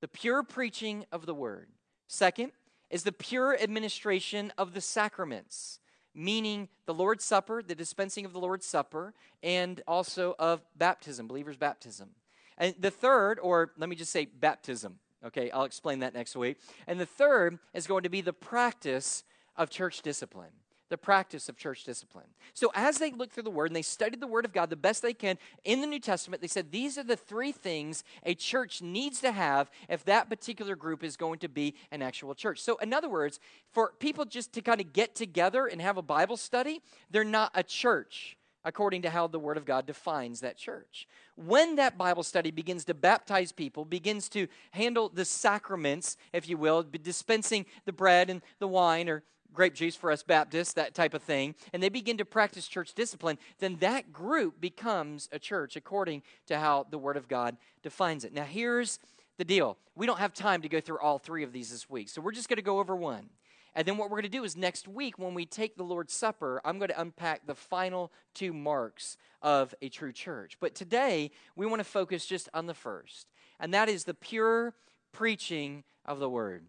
The 0.00 0.08
pure 0.08 0.42
preaching 0.42 1.06
of 1.12 1.26
the 1.26 1.34
word. 1.34 1.68
Second 2.08 2.52
is 2.90 3.04
the 3.04 3.12
pure 3.12 3.56
administration 3.58 4.52
of 4.58 4.74
the 4.74 4.80
sacraments, 4.80 5.78
meaning 6.14 6.68
the 6.84 6.92
Lord's 6.92 7.24
Supper, 7.24 7.62
the 7.62 7.74
dispensing 7.74 8.24
of 8.24 8.32
the 8.32 8.40
Lord's 8.40 8.66
Supper, 8.66 9.14
and 9.42 9.80
also 9.86 10.34
of 10.38 10.60
baptism, 10.76 11.26
believers' 11.26 11.56
baptism. 11.56 12.10
And 12.58 12.74
the 12.78 12.90
third, 12.90 13.38
or 13.40 13.72
let 13.78 13.88
me 13.88 13.96
just 13.96 14.12
say 14.12 14.26
baptism, 14.26 14.98
okay, 15.24 15.50
I'll 15.50 15.64
explain 15.64 16.00
that 16.00 16.14
next 16.14 16.36
week. 16.36 16.58
And 16.86 17.00
the 17.00 17.06
third 17.06 17.58
is 17.72 17.86
going 17.86 18.02
to 18.02 18.10
be 18.10 18.20
the 18.20 18.32
practice 18.32 19.24
of 19.56 19.70
church 19.70 20.02
discipline. 20.02 20.50
The 20.88 20.98
practice 20.98 21.48
of 21.48 21.56
church 21.56 21.84
discipline. 21.84 22.26
So, 22.52 22.70
as 22.74 22.98
they 22.98 23.12
looked 23.12 23.32
through 23.32 23.44
the 23.44 23.50
Word 23.50 23.70
and 23.70 23.76
they 23.76 23.80
studied 23.80 24.20
the 24.20 24.26
Word 24.26 24.44
of 24.44 24.52
God 24.52 24.68
the 24.68 24.76
best 24.76 25.00
they 25.00 25.14
can 25.14 25.38
in 25.64 25.80
the 25.80 25.86
New 25.86 25.98
Testament, 25.98 26.42
they 26.42 26.48
said 26.48 26.70
these 26.70 26.98
are 26.98 27.02
the 27.02 27.16
three 27.16 27.50
things 27.50 28.04
a 28.24 28.34
church 28.34 28.82
needs 28.82 29.18
to 29.22 29.32
have 29.32 29.70
if 29.88 30.04
that 30.04 30.28
particular 30.28 30.76
group 30.76 31.02
is 31.02 31.16
going 31.16 31.38
to 31.38 31.48
be 31.48 31.74
an 31.90 32.02
actual 32.02 32.34
church. 32.34 32.60
So, 32.60 32.76
in 32.76 32.92
other 32.92 33.08
words, 33.08 33.40
for 33.70 33.94
people 34.00 34.26
just 34.26 34.52
to 34.52 34.60
kind 34.60 34.82
of 34.82 34.92
get 34.92 35.14
together 35.14 35.66
and 35.66 35.80
have 35.80 35.96
a 35.96 36.02
Bible 36.02 36.36
study, 36.36 36.82
they're 37.10 37.24
not 37.24 37.52
a 37.54 37.62
church 37.62 38.36
according 38.64 39.02
to 39.02 39.10
how 39.10 39.26
the 39.26 39.38
Word 39.38 39.56
of 39.56 39.64
God 39.64 39.86
defines 39.86 40.40
that 40.40 40.56
church. 40.56 41.08
When 41.36 41.76
that 41.76 41.98
Bible 41.98 42.22
study 42.22 42.50
begins 42.50 42.84
to 42.84 42.94
baptize 42.94 43.50
people, 43.50 43.84
begins 43.84 44.28
to 44.30 44.46
handle 44.70 45.08
the 45.08 45.24
sacraments, 45.24 46.16
if 46.32 46.48
you 46.48 46.56
will, 46.56 46.82
dispensing 46.82 47.66
the 47.84 47.92
bread 47.92 48.30
and 48.30 48.42
the 48.58 48.68
wine 48.68 49.08
or 49.08 49.24
grape 49.52 49.74
juice 49.74 49.96
for 49.96 50.10
us 50.10 50.22
Baptists, 50.22 50.72
that 50.74 50.94
type 50.94 51.14
of 51.14 51.22
thing, 51.22 51.54
and 51.72 51.82
they 51.82 51.88
begin 51.88 52.18
to 52.18 52.24
practice 52.24 52.66
church 52.68 52.94
discipline, 52.94 53.38
then 53.58 53.76
that 53.80 54.12
group 54.12 54.60
becomes 54.60 55.28
a 55.32 55.38
church 55.38 55.76
according 55.76 56.22
to 56.46 56.58
how 56.58 56.86
the 56.90 56.98
Word 56.98 57.16
of 57.16 57.28
God 57.28 57.56
defines 57.82 58.24
it. 58.24 58.32
Now, 58.32 58.44
here's 58.44 58.98
the 59.38 59.44
deal 59.44 59.76
we 59.94 60.06
don't 60.06 60.18
have 60.18 60.32
time 60.32 60.62
to 60.62 60.68
go 60.68 60.80
through 60.80 60.98
all 61.00 61.18
three 61.18 61.42
of 61.42 61.52
these 61.52 61.70
this 61.70 61.88
week, 61.88 62.08
so 62.08 62.20
we're 62.20 62.32
just 62.32 62.48
going 62.48 62.56
to 62.56 62.62
go 62.62 62.78
over 62.78 62.96
one. 62.96 63.28
And 63.74 63.86
then 63.86 63.96
what 63.96 64.10
we're 64.10 64.18
going 64.18 64.30
to 64.30 64.38
do 64.38 64.44
is 64.44 64.54
next 64.54 64.86
week, 64.86 65.18
when 65.18 65.32
we 65.32 65.46
take 65.46 65.76
the 65.76 65.82
Lord's 65.82 66.12
Supper, 66.12 66.60
I'm 66.62 66.78
going 66.78 66.90
to 66.90 67.00
unpack 67.00 67.46
the 67.46 67.54
final 67.54 68.12
two 68.34 68.52
marks 68.52 69.16
of 69.40 69.74
a 69.80 69.88
true 69.88 70.12
church. 70.12 70.58
But 70.60 70.74
today, 70.74 71.30
we 71.56 71.64
want 71.64 71.80
to 71.80 71.84
focus 71.84 72.26
just 72.26 72.50
on 72.52 72.66
the 72.66 72.74
first, 72.74 73.28
and 73.58 73.72
that 73.72 73.88
is 73.88 74.04
the 74.04 74.14
pure 74.14 74.74
preaching 75.12 75.84
of 76.04 76.18
the 76.18 76.28
Word. 76.28 76.66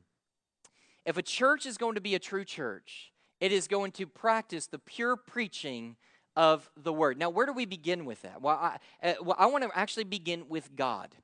If 1.05 1.17
a 1.17 1.21
church 1.21 1.65
is 1.65 1.77
going 1.77 1.95
to 1.95 2.01
be 2.01 2.15
a 2.15 2.19
true 2.19 2.45
church, 2.45 3.11
it 3.39 3.51
is 3.51 3.67
going 3.67 3.91
to 3.93 4.07
practice 4.07 4.67
the 4.67 4.79
pure 4.79 5.15
preaching 5.15 5.97
of 6.35 6.69
the 6.77 6.93
Word. 6.93 7.17
Now, 7.17 7.29
where 7.29 7.45
do 7.45 7.53
we 7.53 7.65
begin 7.65 8.05
with 8.05 8.21
that? 8.21 8.41
Well, 8.41 8.55
I, 8.55 8.77
uh, 9.07 9.13
well, 9.21 9.35
I 9.37 9.45
want 9.47 9.63
to 9.63 9.77
actually 9.77 10.05
begin 10.05 10.45
with 10.49 10.75
God. 10.75 11.15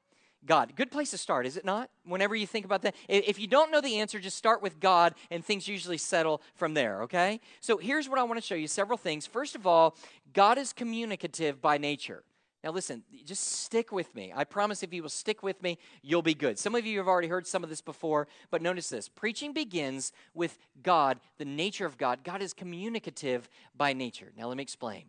God. 0.45 0.73
Good 0.75 0.91
place 0.91 1.11
to 1.11 1.17
start, 1.17 1.45
is 1.45 1.57
it 1.57 1.65
not? 1.65 1.89
Whenever 2.05 2.35
you 2.35 2.47
think 2.47 2.65
about 2.65 2.81
that. 2.83 2.95
If 3.09 3.39
you 3.39 3.47
don't 3.47 3.71
know 3.71 3.81
the 3.81 3.99
answer, 3.99 4.19
just 4.19 4.37
start 4.37 4.61
with 4.61 4.79
God 4.79 5.15
and 5.29 5.43
things 5.43 5.67
usually 5.67 5.97
settle 5.97 6.41
from 6.55 6.73
there, 6.73 7.03
okay? 7.03 7.41
So 7.59 7.77
here's 7.77 8.07
what 8.07 8.19
I 8.19 8.23
want 8.23 8.39
to 8.39 8.45
show 8.45 8.55
you 8.55 8.67
several 8.67 8.97
things. 8.97 9.25
First 9.25 9.55
of 9.55 9.67
all, 9.67 9.97
God 10.33 10.57
is 10.57 10.71
communicative 10.71 11.61
by 11.61 11.77
nature. 11.77 12.23
Now, 12.63 12.71
listen, 12.71 13.03
just 13.25 13.43
stick 13.43 13.91
with 13.91 14.13
me. 14.13 14.33
I 14.35 14.43
promise 14.43 14.83
if 14.83 14.93
you 14.93 15.01
will 15.01 15.09
stick 15.09 15.43
with 15.43 15.63
me, 15.63 15.77
you'll 16.01 16.21
be 16.21 16.33
good. 16.33 16.59
Some 16.59 16.75
of 16.75 16.85
you 16.85 16.97
have 16.97 17.07
already 17.07 17.29
heard 17.29 17.47
some 17.47 17.63
of 17.63 17.69
this 17.69 17.79
before, 17.79 18.27
but 18.51 18.61
notice 18.61 18.89
this 18.89 19.07
preaching 19.07 19.53
begins 19.53 20.11
with 20.33 20.57
God, 20.83 21.19
the 21.37 21.45
nature 21.45 21.85
of 21.85 21.97
God. 21.97 22.23
God 22.23 22.41
is 22.41 22.53
communicative 22.53 23.47
by 23.77 23.93
nature. 23.93 24.33
Now, 24.37 24.47
let 24.47 24.57
me 24.57 24.63
explain. 24.63 25.05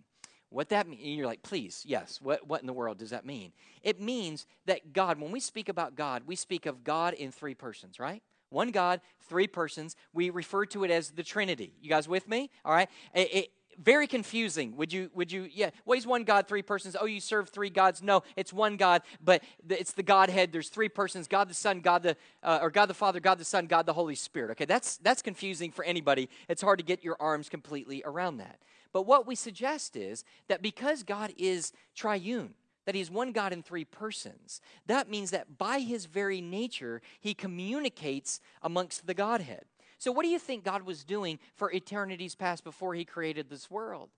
What 0.51 0.69
that 0.71 0.89
means, 0.89 1.03
you're 1.03 1.27
like, 1.27 1.43
please, 1.43 1.85
yes, 1.87 2.21
what, 2.21 2.47
what 2.47 2.61
in 2.61 2.67
the 2.67 2.73
world 2.73 2.99
does 2.99 3.11
that 3.11 3.25
mean? 3.25 3.53
It 3.83 4.01
means 4.01 4.47
that 4.67 4.93
God, 4.93 5.21
when 5.21 5.31
we 5.31 5.41
speak 5.41 5.69
about 5.69 5.95
God, 5.95 6.25
we 6.27 6.37
speak 6.37 6.67
of 6.67 6.83
God 6.85 7.15
in 7.15 7.31
three 7.31 7.55
persons, 7.55 8.01
right? 8.01 8.23
One 8.51 8.73
God, 8.73 9.01
three 9.29 9.47
persons. 9.47 9.95
We 10.13 10.31
refer 10.31 10.67
to 10.67 10.83
it 10.83 10.91
as 10.91 11.11
the 11.11 11.23
Trinity. 11.23 11.73
You 11.81 11.89
guys 11.89 12.09
with 12.09 12.29
me? 12.29 12.51
All 12.65 12.75
right. 12.75 12.89
It, 13.15 13.35
it, 13.35 13.51
very 13.79 14.07
confusing. 14.07 14.77
Would 14.77 14.93
you, 14.93 15.11
would 15.15 15.33
you, 15.33 15.49
yeah, 15.53 15.71
well, 15.85 15.95
he's 15.95 16.07
one 16.07 16.25
God, 16.25 16.47
three 16.47 16.63
persons. 16.63 16.97
Oh, 17.01 17.07
you 17.07 17.21
serve 17.21 17.49
three 17.49 17.71
gods. 17.71 18.03
No, 18.03 18.23
it's 18.37 18.53
one 18.53 18.77
God, 18.77 19.03
but 19.23 19.43
it's 19.69 19.93
the 19.93 20.03
Godhead. 20.03 20.53
There's 20.53 20.69
three 20.69 20.89
persons 20.89 21.29
God 21.29 21.49
the 21.49 21.55
Son, 21.55 21.81
God 21.81 22.03
the, 22.03 22.17
uh, 22.43 22.59
or 22.63 22.71
God 22.71 22.87
the 22.87 22.95
Father, 22.95 23.21
God 23.21 23.39
the 23.39 23.45
Son, 23.45 23.67
God 23.67 23.87
the 23.87 23.93
Holy 23.93 24.15
Spirit. 24.15 24.51
Okay, 24.53 24.65
that's, 24.65 24.97
that's 24.99 25.23
confusing 25.23 25.71
for 25.71 25.85
anybody. 25.85 26.29
It's 26.49 26.63
hard 26.63 26.79
to 26.79 26.85
get 26.85 27.05
your 27.05 27.17
arms 27.21 27.49
completely 27.49 28.03
around 28.05 28.39
that. 28.39 28.61
But 28.93 29.03
what 29.07 29.27
we 29.27 29.35
suggest 29.35 29.97
is 29.97 30.25
that 30.49 30.63
because 30.63 31.03
God 31.03 31.33
is 31.39 31.73
triune, 31.95 32.55
that 32.87 32.95
he's 32.95 33.11
one 33.11 33.33
God 33.33 33.53
in 33.53 33.63
three 33.63 33.85
persons, 33.85 34.61
that 34.87 35.09
means 35.09 35.31
that 35.31 35.59
by 35.59 35.81
his 35.81 36.07
very 36.07 36.41
nature, 36.41 37.01
he 37.21 37.35
communicates 37.35 38.41
amongst 38.63 39.07
the 39.07 39.15
Godhead. 39.15 39.65
So, 40.01 40.11
what 40.11 40.25
do 40.25 40.31
you 40.31 40.39
think 40.39 40.65
God 40.65 40.83
was 40.83 41.05
doing 41.05 41.39
for 41.55 41.71
eternities 41.71 42.35
past 42.35 42.65
before 42.65 42.95
he 42.95 43.05
created 43.05 43.51
this 43.51 43.71
world? 43.71 44.09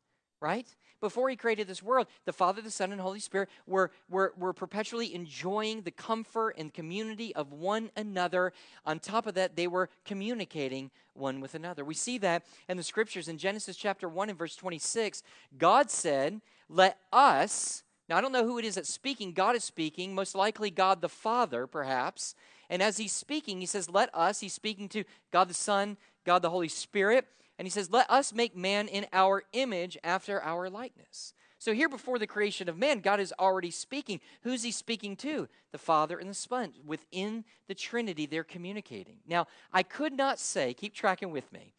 Right? 0.41 0.67
Before 1.01 1.29
he 1.29 1.35
created 1.35 1.67
this 1.67 1.83
world, 1.83 2.07
the 2.25 2.33
Father, 2.33 2.63
the 2.63 2.71
Son, 2.71 2.93
and 2.93 3.01
Holy 3.01 3.19
Spirit 3.19 3.49
were, 3.67 3.91
were, 4.09 4.33
were 4.37 4.53
perpetually 4.53 5.13
enjoying 5.13 5.83
the 5.83 5.91
comfort 5.91 6.55
and 6.57 6.73
community 6.73 7.35
of 7.35 7.53
one 7.53 7.91
another. 7.97 8.53
On 8.87 9.01
top 9.01 9.27
of 9.27 9.35
that, 9.35 9.57
they 9.57 9.67
were 9.67 9.89
communicating 10.05 10.93
one 11.15 11.41
with 11.41 11.57
another. 11.57 11.85
We 11.85 11.95
see 11.95 12.19
that 12.19 12.45
in 12.69 12.77
the 12.77 12.83
scriptures 12.85 13.27
in 13.27 13.37
Genesis 13.37 13.77
chapter 13.77 14.09
1 14.09 14.31
and 14.31 14.39
verse 14.39 14.55
26. 14.55 15.25
God 15.59 15.91
said, 15.91 16.41
Let 16.69 16.99
us, 17.13 17.83
now 18.09 18.17
I 18.17 18.21
don't 18.21 18.33
know 18.33 18.47
who 18.47 18.59
it 18.59 18.65
is 18.65 18.77
that's 18.77 18.89
speaking, 18.93 19.33
God 19.33 19.57
is 19.57 19.65
speaking, 19.65 20.15
most 20.15 20.37
likely 20.37 20.71
God 20.71 21.01
the 21.01 21.09
Father, 21.09 21.67
perhaps. 21.67 22.37
And 22.73 22.83
as 22.83 22.97
he's 22.97 23.13
speaking, 23.13 23.61
he 23.61 23.67
says, 23.67 23.91
Let 23.91 24.09
us, 24.15 24.41
he's 24.41 24.55
speaking 24.55 24.89
to 24.89 25.05
God 25.31 25.49
the 25.49 25.55
Son, 25.55 25.99
God 26.25 26.41
the 26.41 26.49
Holy 26.49 26.69
Spirit. 26.69 27.27
And 27.59 27.67
he 27.67 27.71
says, 27.71 27.91
Let 27.91 28.11
us 28.11 28.33
make 28.33 28.57
man 28.57 28.89
in 28.89 29.05
our 29.13 29.45
image 29.53 29.99
after 30.03 30.43
our 30.43 30.71
likeness. 30.71 31.35
So, 31.59 31.75
here 31.75 31.91
before 31.91 32.19
the 32.19 32.27
creation 32.27 32.71
of 32.71 32.79
man, 32.79 33.01
God 33.01 33.21
is 33.21 33.35
already 33.39 33.71
speaking. 33.71 34.21
Who's 34.41 34.63
he 34.63 34.73
speaking 34.73 35.17
to? 35.17 35.51
The 35.71 35.79
Father 35.79 36.19
and 36.19 36.31
the 36.31 36.35
Son. 36.35 36.73
Within 36.83 37.45
the 37.69 37.75
Trinity, 37.75 38.25
they're 38.25 38.43
communicating. 38.43 39.19
Now, 39.29 39.49
I 39.71 39.83
could 39.83 40.15
not 40.15 40.39
say, 40.39 40.73
keep 40.73 40.95
tracking 40.95 41.31
with 41.31 41.53
me, 41.53 41.75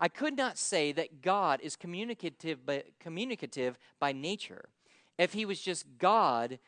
I 0.00 0.08
could 0.08 0.34
not 0.34 0.56
say 0.56 0.92
that 0.92 1.20
God 1.20 1.60
is 1.62 1.76
communicative 1.76 2.64
by, 2.64 2.84
communicative 2.98 3.78
by 4.00 4.12
nature 4.12 4.70
if 5.18 5.34
he 5.34 5.44
was 5.44 5.60
just 5.60 5.84
God 5.98 6.58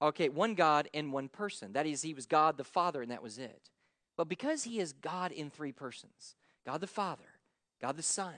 Okay, 0.00 0.28
one 0.28 0.54
God 0.54 0.88
and 0.92 1.12
one 1.12 1.28
person. 1.28 1.72
That 1.72 1.86
is, 1.86 2.02
he 2.02 2.14
was 2.14 2.26
God 2.26 2.58
the 2.58 2.64
Father, 2.64 3.02
and 3.02 3.10
that 3.10 3.22
was 3.22 3.38
it. 3.38 3.70
But 4.16 4.28
because 4.28 4.64
he 4.64 4.78
is 4.78 4.92
God 4.92 5.32
in 5.32 5.50
three 5.50 5.72
persons 5.72 6.34
God 6.64 6.80
the 6.80 6.86
Father, 6.86 7.40
God 7.80 7.96
the 7.96 8.02
Son, 8.02 8.34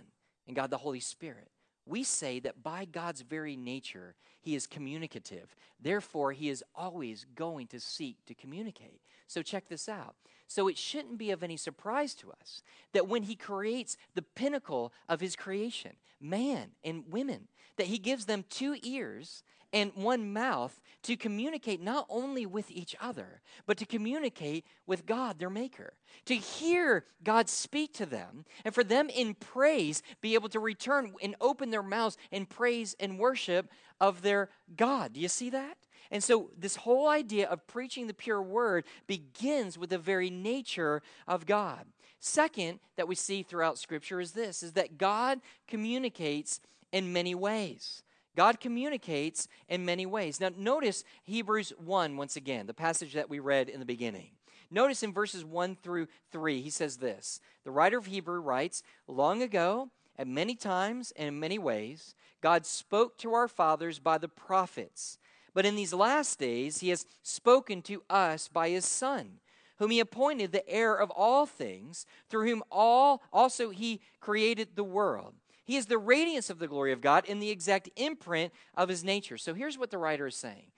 and 0.46 0.54
God 0.56 0.70
the 0.70 0.78
Holy 0.78 1.00
Spirit 1.00 1.50
we 1.88 2.04
say 2.04 2.38
that 2.40 2.62
by 2.62 2.84
God's 2.84 3.22
very 3.22 3.56
nature, 3.56 4.14
he 4.40 4.54
is 4.54 4.66
communicative. 4.66 5.56
Therefore, 5.80 6.32
he 6.32 6.50
is 6.50 6.62
always 6.74 7.24
going 7.34 7.66
to 7.68 7.80
seek 7.80 8.24
to 8.26 8.34
communicate. 8.34 9.00
So, 9.26 9.42
check 9.42 9.68
this 9.68 9.88
out. 9.88 10.14
So, 10.48 10.66
it 10.66 10.78
shouldn't 10.78 11.18
be 11.18 11.30
of 11.30 11.42
any 11.42 11.56
surprise 11.56 12.14
to 12.16 12.32
us 12.32 12.62
that 12.92 13.06
when 13.06 13.24
he 13.24 13.36
creates 13.36 13.96
the 14.14 14.22
pinnacle 14.22 14.92
of 15.08 15.20
his 15.20 15.36
creation, 15.36 15.92
man 16.20 16.70
and 16.82 17.04
women, 17.08 17.48
that 17.76 17.86
he 17.86 17.98
gives 17.98 18.24
them 18.24 18.44
two 18.48 18.76
ears 18.82 19.44
and 19.72 19.92
one 19.94 20.32
mouth 20.32 20.80
to 21.02 21.16
communicate 21.16 21.80
not 21.80 22.06
only 22.08 22.46
with 22.46 22.70
each 22.70 22.96
other, 23.00 23.42
but 23.66 23.76
to 23.78 23.86
communicate 23.86 24.64
with 24.86 25.06
God, 25.06 25.38
their 25.38 25.50
Maker. 25.50 25.92
To 26.26 26.34
hear 26.34 27.04
God 27.22 27.48
speak 27.48 27.92
to 27.94 28.06
them, 28.06 28.44
and 28.64 28.74
for 28.74 28.82
them 28.82 29.10
in 29.10 29.34
praise 29.34 30.02
be 30.20 30.34
able 30.34 30.48
to 30.50 30.60
return 30.60 31.12
and 31.22 31.36
open 31.40 31.70
their 31.70 31.82
mouths 31.82 32.16
in 32.30 32.46
praise 32.46 32.96
and 32.98 33.18
worship 33.18 33.70
of 34.00 34.22
their 34.22 34.48
God. 34.76 35.12
Do 35.12 35.20
you 35.20 35.28
see 35.28 35.50
that? 35.50 35.76
And 36.10 36.24
so, 36.24 36.50
this 36.56 36.76
whole 36.76 37.08
idea 37.08 37.48
of 37.48 37.66
preaching 37.66 38.06
the 38.06 38.14
pure 38.14 38.42
word 38.42 38.84
begins 39.06 39.76
with 39.76 39.90
the 39.90 39.98
very 39.98 40.30
nature 40.30 41.02
of 41.26 41.44
God. 41.44 41.84
Second, 42.20 42.80
that 42.96 43.08
we 43.08 43.14
see 43.14 43.42
throughout 43.42 43.78
Scripture 43.78 44.20
is 44.20 44.32
this 44.32 44.62
is 44.62 44.72
that 44.72 44.98
God 44.98 45.40
communicates 45.66 46.60
in 46.92 47.12
many 47.12 47.34
ways. 47.34 48.02
God 48.36 48.60
communicates 48.60 49.48
in 49.68 49.84
many 49.84 50.06
ways. 50.06 50.40
Now, 50.40 50.50
notice 50.56 51.04
Hebrews 51.24 51.72
1 51.76 52.16
once 52.16 52.36
again, 52.36 52.66
the 52.66 52.74
passage 52.74 53.14
that 53.14 53.28
we 53.28 53.40
read 53.40 53.68
in 53.68 53.80
the 53.80 53.86
beginning. 53.86 54.30
Notice 54.70 55.02
in 55.02 55.12
verses 55.12 55.44
1 55.44 55.76
through 55.82 56.08
3, 56.30 56.60
he 56.60 56.70
says 56.70 56.98
this 56.98 57.40
The 57.64 57.70
writer 57.70 57.98
of 57.98 58.06
Hebrew 58.06 58.40
writes, 58.40 58.82
Long 59.06 59.42
ago, 59.42 59.90
at 60.16 60.26
many 60.26 60.54
times 60.54 61.12
and 61.16 61.28
in 61.28 61.40
many 61.40 61.58
ways, 61.58 62.14
God 62.40 62.66
spoke 62.66 63.16
to 63.18 63.34
our 63.34 63.48
fathers 63.48 63.98
by 63.98 64.18
the 64.18 64.28
prophets. 64.28 65.18
But 65.58 65.66
in 65.66 65.74
these 65.74 65.92
last 65.92 66.38
days, 66.38 66.78
he 66.78 66.90
has 66.90 67.04
spoken 67.24 67.82
to 67.82 68.04
us 68.08 68.46
by 68.46 68.68
his 68.68 68.84
Son, 68.84 69.40
whom 69.78 69.90
he 69.90 69.98
appointed 69.98 70.52
the 70.52 70.64
heir 70.68 70.94
of 70.94 71.10
all 71.10 71.46
things, 71.46 72.06
through 72.30 72.48
whom 72.48 72.62
all 72.70 73.22
also 73.32 73.70
he 73.70 74.00
created 74.20 74.76
the 74.76 74.84
world. 74.84 75.34
He 75.64 75.74
is 75.74 75.86
the 75.86 75.98
radiance 75.98 76.48
of 76.48 76.60
the 76.60 76.68
glory 76.68 76.92
of 76.92 77.00
God 77.00 77.24
in 77.24 77.40
the 77.40 77.50
exact 77.50 77.90
imprint 77.96 78.52
of 78.76 78.88
his 78.88 79.02
nature. 79.02 79.36
So 79.36 79.52
here's 79.52 79.76
what 79.76 79.90
the 79.90 79.98
writer 79.98 80.28
is 80.28 80.36
saying. 80.36 80.70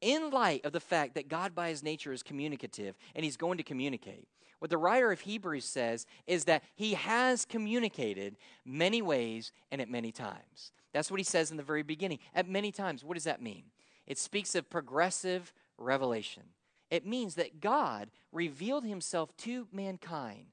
In 0.00 0.30
light 0.30 0.64
of 0.64 0.72
the 0.72 0.80
fact 0.80 1.14
that 1.14 1.28
God 1.28 1.54
by 1.54 1.68
his 1.68 1.84
nature 1.84 2.12
is 2.12 2.24
communicative 2.24 2.96
and 3.14 3.24
he's 3.24 3.36
going 3.36 3.58
to 3.58 3.62
communicate, 3.62 4.26
what 4.58 4.68
the 4.68 4.78
writer 4.78 5.12
of 5.12 5.20
Hebrews 5.20 5.64
says 5.64 6.06
is 6.26 6.46
that 6.46 6.64
he 6.74 6.94
has 6.94 7.44
communicated 7.44 8.34
many 8.64 9.00
ways 9.00 9.52
and 9.70 9.80
at 9.80 9.88
many 9.88 10.10
times. 10.10 10.72
That's 10.92 11.08
what 11.08 11.20
he 11.20 11.24
says 11.24 11.52
in 11.52 11.56
the 11.56 11.62
very 11.62 11.84
beginning. 11.84 12.18
At 12.34 12.48
many 12.48 12.72
times. 12.72 13.04
What 13.04 13.14
does 13.14 13.24
that 13.24 13.40
mean? 13.40 13.66
It 14.06 14.18
speaks 14.18 14.54
of 14.54 14.70
progressive 14.70 15.52
revelation. 15.78 16.42
It 16.90 17.06
means 17.06 17.34
that 17.36 17.60
God 17.60 18.10
revealed 18.32 18.84
himself 18.84 19.36
to 19.38 19.66
mankind 19.72 20.46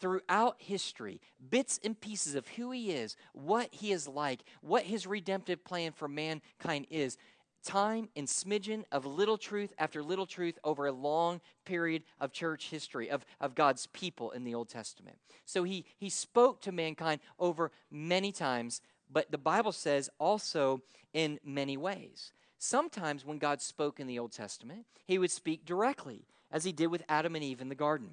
throughout 0.00 0.56
history, 0.58 1.20
bits 1.50 1.80
and 1.82 1.98
pieces 1.98 2.34
of 2.34 2.46
who 2.48 2.70
he 2.70 2.90
is, 2.90 3.16
what 3.32 3.68
he 3.72 3.92
is 3.92 4.08
like, 4.08 4.44
what 4.60 4.84
his 4.84 5.06
redemptive 5.06 5.64
plan 5.64 5.92
for 5.92 6.08
mankind 6.08 6.86
is. 6.90 7.16
Time 7.64 8.10
and 8.14 8.26
smidgen 8.26 8.84
of 8.92 9.06
little 9.06 9.38
truth 9.38 9.72
after 9.78 10.02
little 10.02 10.26
truth 10.26 10.58
over 10.62 10.86
a 10.86 10.92
long 10.92 11.40
period 11.64 12.02
of 12.20 12.32
church 12.32 12.68
history, 12.68 13.08
of, 13.08 13.24
of 13.40 13.54
God's 13.54 13.86
people 13.86 14.30
in 14.32 14.44
the 14.44 14.54
Old 14.54 14.68
Testament. 14.68 15.16
So 15.46 15.64
he, 15.64 15.86
he 15.96 16.10
spoke 16.10 16.60
to 16.62 16.72
mankind 16.72 17.20
over 17.38 17.70
many 17.90 18.32
times, 18.32 18.82
but 19.10 19.30
the 19.30 19.38
Bible 19.38 19.72
says 19.72 20.10
also 20.18 20.82
in 21.14 21.40
many 21.42 21.78
ways. 21.78 22.32
Sometimes 22.64 23.26
when 23.26 23.36
God 23.36 23.60
spoke 23.60 24.00
in 24.00 24.06
the 24.06 24.18
Old 24.18 24.32
Testament, 24.32 24.86
he 25.04 25.18
would 25.18 25.30
speak 25.30 25.66
directly, 25.66 26.24
as 26.50 26.64
he 26.64 26.72
did 26.72 26.86
with 26.86 27.02
Adam 27.10 27.34
and 27.34 27.44
Eve 27.44 27.60
in 27.60 27.68
the 27.68 27.74
garden. 27.74 28.08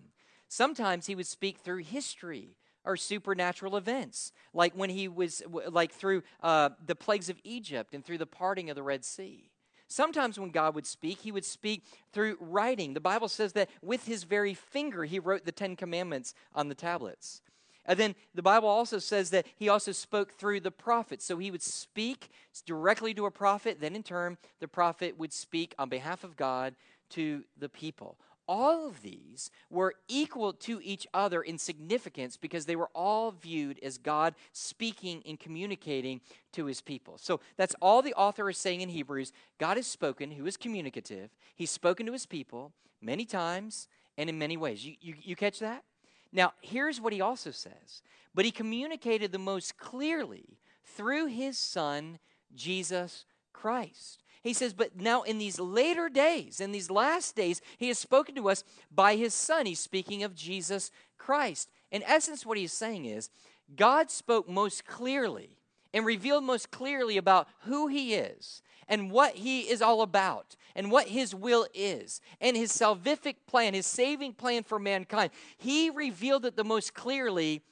Sometimes 0.49 1.05
he 1.05 1.15
would 1.15 1.25
speak 1.25 1.59
through 1.59 1.77
history 1.77 2.57
or 2.83 2.97
supernatural 2.97 3.77
events, 3.77 4.33
like 4.53 4.73
when 4.73 4.89
he 4.89 5.07
was, 5.07 5.41
like 5.69 5.93
through 5.93 6.23
uh, 6.43 6.71
the 6.85 6.95
plagues 6.95 7.29
of 7.29 7.37
Egypt 7.45 7.93
and 7.93 8.03
through 8.03 8.17
the 8.17 8.25
parting 8.25 8.69
of 8.69 8.75
the 8.75 8.83
Red 8.83 9.05
Sea. 9.05 9.51
Sometimes 9.87 10.37
when 10.37 10.49
God 10.49 10.75
would 10.75 10.85
speak, 10.85 11.19
he 11.19 11.31
would 11.31 11.45
speak 11.45 11.85
through 12.11 12.35
writing. 12.41 12.93
The 12.93 12.99
Bible 12.99 13.29
says 13.29 13.53
that 13.53 13.69
with 13.81 14.05
his 14.05 14.25
very 14.25 14.53
finger, 14.53 15.05
he 15.05 15.17
wrote 15.17 15.45
the 15.45 15.53
Ten 15.53 15.77
Commandments 15.77 16.33
on 16.53 16.67
the 16.67 16.75
tablets. 16.75 17.41
And 17.85 17.99
then 17.99 18.15
the 18.35 18.41
Bible 18.41 18.69
also 18.69 18.99
says 18.99 19.31
that 19.31 19.45
he 19.55 19.69
also 19.69 19.91
spoke 19.91 20.33
through 20.33 20.59
the 20.59 20.71
prophets. 20.71 21.25
So 21.25 21.37
he 21.37 21.51
would 21.51 21.63
speak 21.63 22.29
directly 22.65 23.13
to 23.15 23.25
a 23.25 23.31
prophet, 23.31 23.79
then 23.81 23.95
in 23.95 24.03
turn, 24.03 24.37
the 24.59 24.67
prophet 24.67 25.17
would 25.17 25.33
speak 25.33 25.73
on 25.79 25.89
behalf 25.89 26.23
of 26.23 26.37
God 26.37 26.75
to 27.09 27.43
the 27.57 27.69
people 27.69 28.17
all 28.51 28.85
of 28.85 29.01
these 29.01 29.49
were 29.69 29.95
equal 30.09 30.51
to 30.51 30.81
each 30.83 31.07
other 31.13 31.41
in 31.41 31.57
significance 31.57 32.35
because 32.35 32.65
they 32.65 32.75
were 32.75 32.89
all 32.93 33.31
viewed 33.31 33.79
as 33.81 33.97
God 33.97 34.35
speaking 34.51 35.23
and 35.25 35.39
communicating 35.39 36.19
to 36.51 36.65
his 36.65 36.81
people. 36.81 37.17
So 37.17 37.39
that's 37.55 37.75
all 37.81 38.01
the 38.01 38.13
author 38.15 38.49
is 38.49 38.57
saying 38.57 38.81
in 38.81 38.89
Hebrews. 38.89 39.31
God 39.57 39.77
has 39.77 39.87
spoken, 39.87 40.31
who 40.31 40.45
is 40.45 40.57
communicative. 40.57 41.29
He's 41.55 41.71
spoken 41.71 42.05
to 42.07 42.11
his 42.11 42.25
people 42.25 42.73
many 43.01 43.23
times 43.23 43.87
and 44.17 44.29
in 44.29 44.37
many 44.37 44.57
ways. 44.57 44.85
You, 44.85 44.95
you, 44.99 45.15
you 45.21 45.35
catch 45.37 45.59
that? 45.59 45.85
Now, 46.31 46.53
here's 46.61 47.01
what 47.01 47.13
he 47.13 47.21
also 47.21 47.51
says. 47.51 48.01
But 48.33 48.45
he 48.45 48.51
communicated 48.51 49.31
the 49.31 49.39
most 49.39 49.77
clearly 49.77 50.57
through 50.85 51.27
his 51.27 51.57
son, 51.57 52.19
Jesus 52.55 53.25
Christ. 53.53 54.23
He 54.41 54.53
says, 54.53 54.73
But 54.73 54.99
now 54.99 55.21
in 55.21 55.37
these 55.37 55.59
later 55.59 56.09
days, 56.09 56.59
in 56.59 56.71
these 56.71 56.89
last 56.89 57.35
days, 57.35 57.61
he 57.77 57.89
has 57.89 57.99
spoken 57.99 58.35
to 58.35 58.49
us 58.49 58.63
by 58.89 59.15
his 59.15 59.33
Son. 59.33 59.65
He's 59.65 59.79
speaking 59.79 60.23
of 60.23 60.35
Jesus 60.35 60.91
Christ. 61.17 61.69
In 61.91 62.03
essence, 62.03 62.45
what 62.45 62.57
he's 62.57 62.73
saying 62.73 63.05
is, 63.05 63.29
God 63.75 64.09
spoke 64.09 64.49
most 64.49 64.85
clearly 64.85 65.57
and 65.93 66.05
revealed 66.05 66.43
most 66.43 66.71
clearly 66.71 67.17
about 67.17 67.47
who 67.61 67.87
he 67.87 68.15
is 68.15 68.61
and 68.91 69.09
what 69.09 69.35
he 69.35 69.61
is 69.61 69.81
all 69.81 70.01
about 70.01 70.57
and 70.75 70.91
what 70.91 71.07
his 71.07 71.33
will 71.33 71.65
is 71.73 72.19
and 72.41 72.57
his 72.57 72.73
salvific 72.73 73.37
plan, 73.47 73.73
his 73.73 73.87
saving 73.87 74.33
plan 74.33 74.63
for 74.63 74.77
mankind. 74.77 75.31
He 75.57 75.89
revealed 75.89 76.45
it 76.45 76.57
the 76.57 76.65
most 76.65 76.93
clearly 76.93 77.63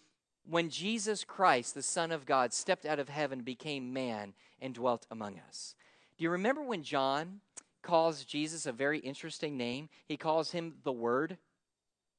when 0.50 0.70
Jesus 0.70 1.26
Christ, 1.26 1.76
the 1.76 1.84
Son 1.84 2.12
of 2.12 2.26
God, 2.26 2.54
stepped 2.54 2.86
out 2.86 3.00
of 3.00 3.10
heaven, 3.10 3.42
became 3.42 3.92
man, 3.92 4.34
and 4.62 4.74
dwelt 4.74 5.06
among 5.12 5.38
us. 5.48 5.76
Do 6.18 6.24
you 6.24 6.30
remember 6.30 6.64
when 6.64 6.84
John 6.84 7.42
calls 7.82 8.24
Jesus 8.24 8.66
a 8.66 8.72
very 8.72 9.00
interesting 9.00 9.58
name? 9.58 9.90
He 10.08 10.16
calls 10.16 10.52
him 10.52 10.76
the 10.84 10.92
Word. 10.92 11.38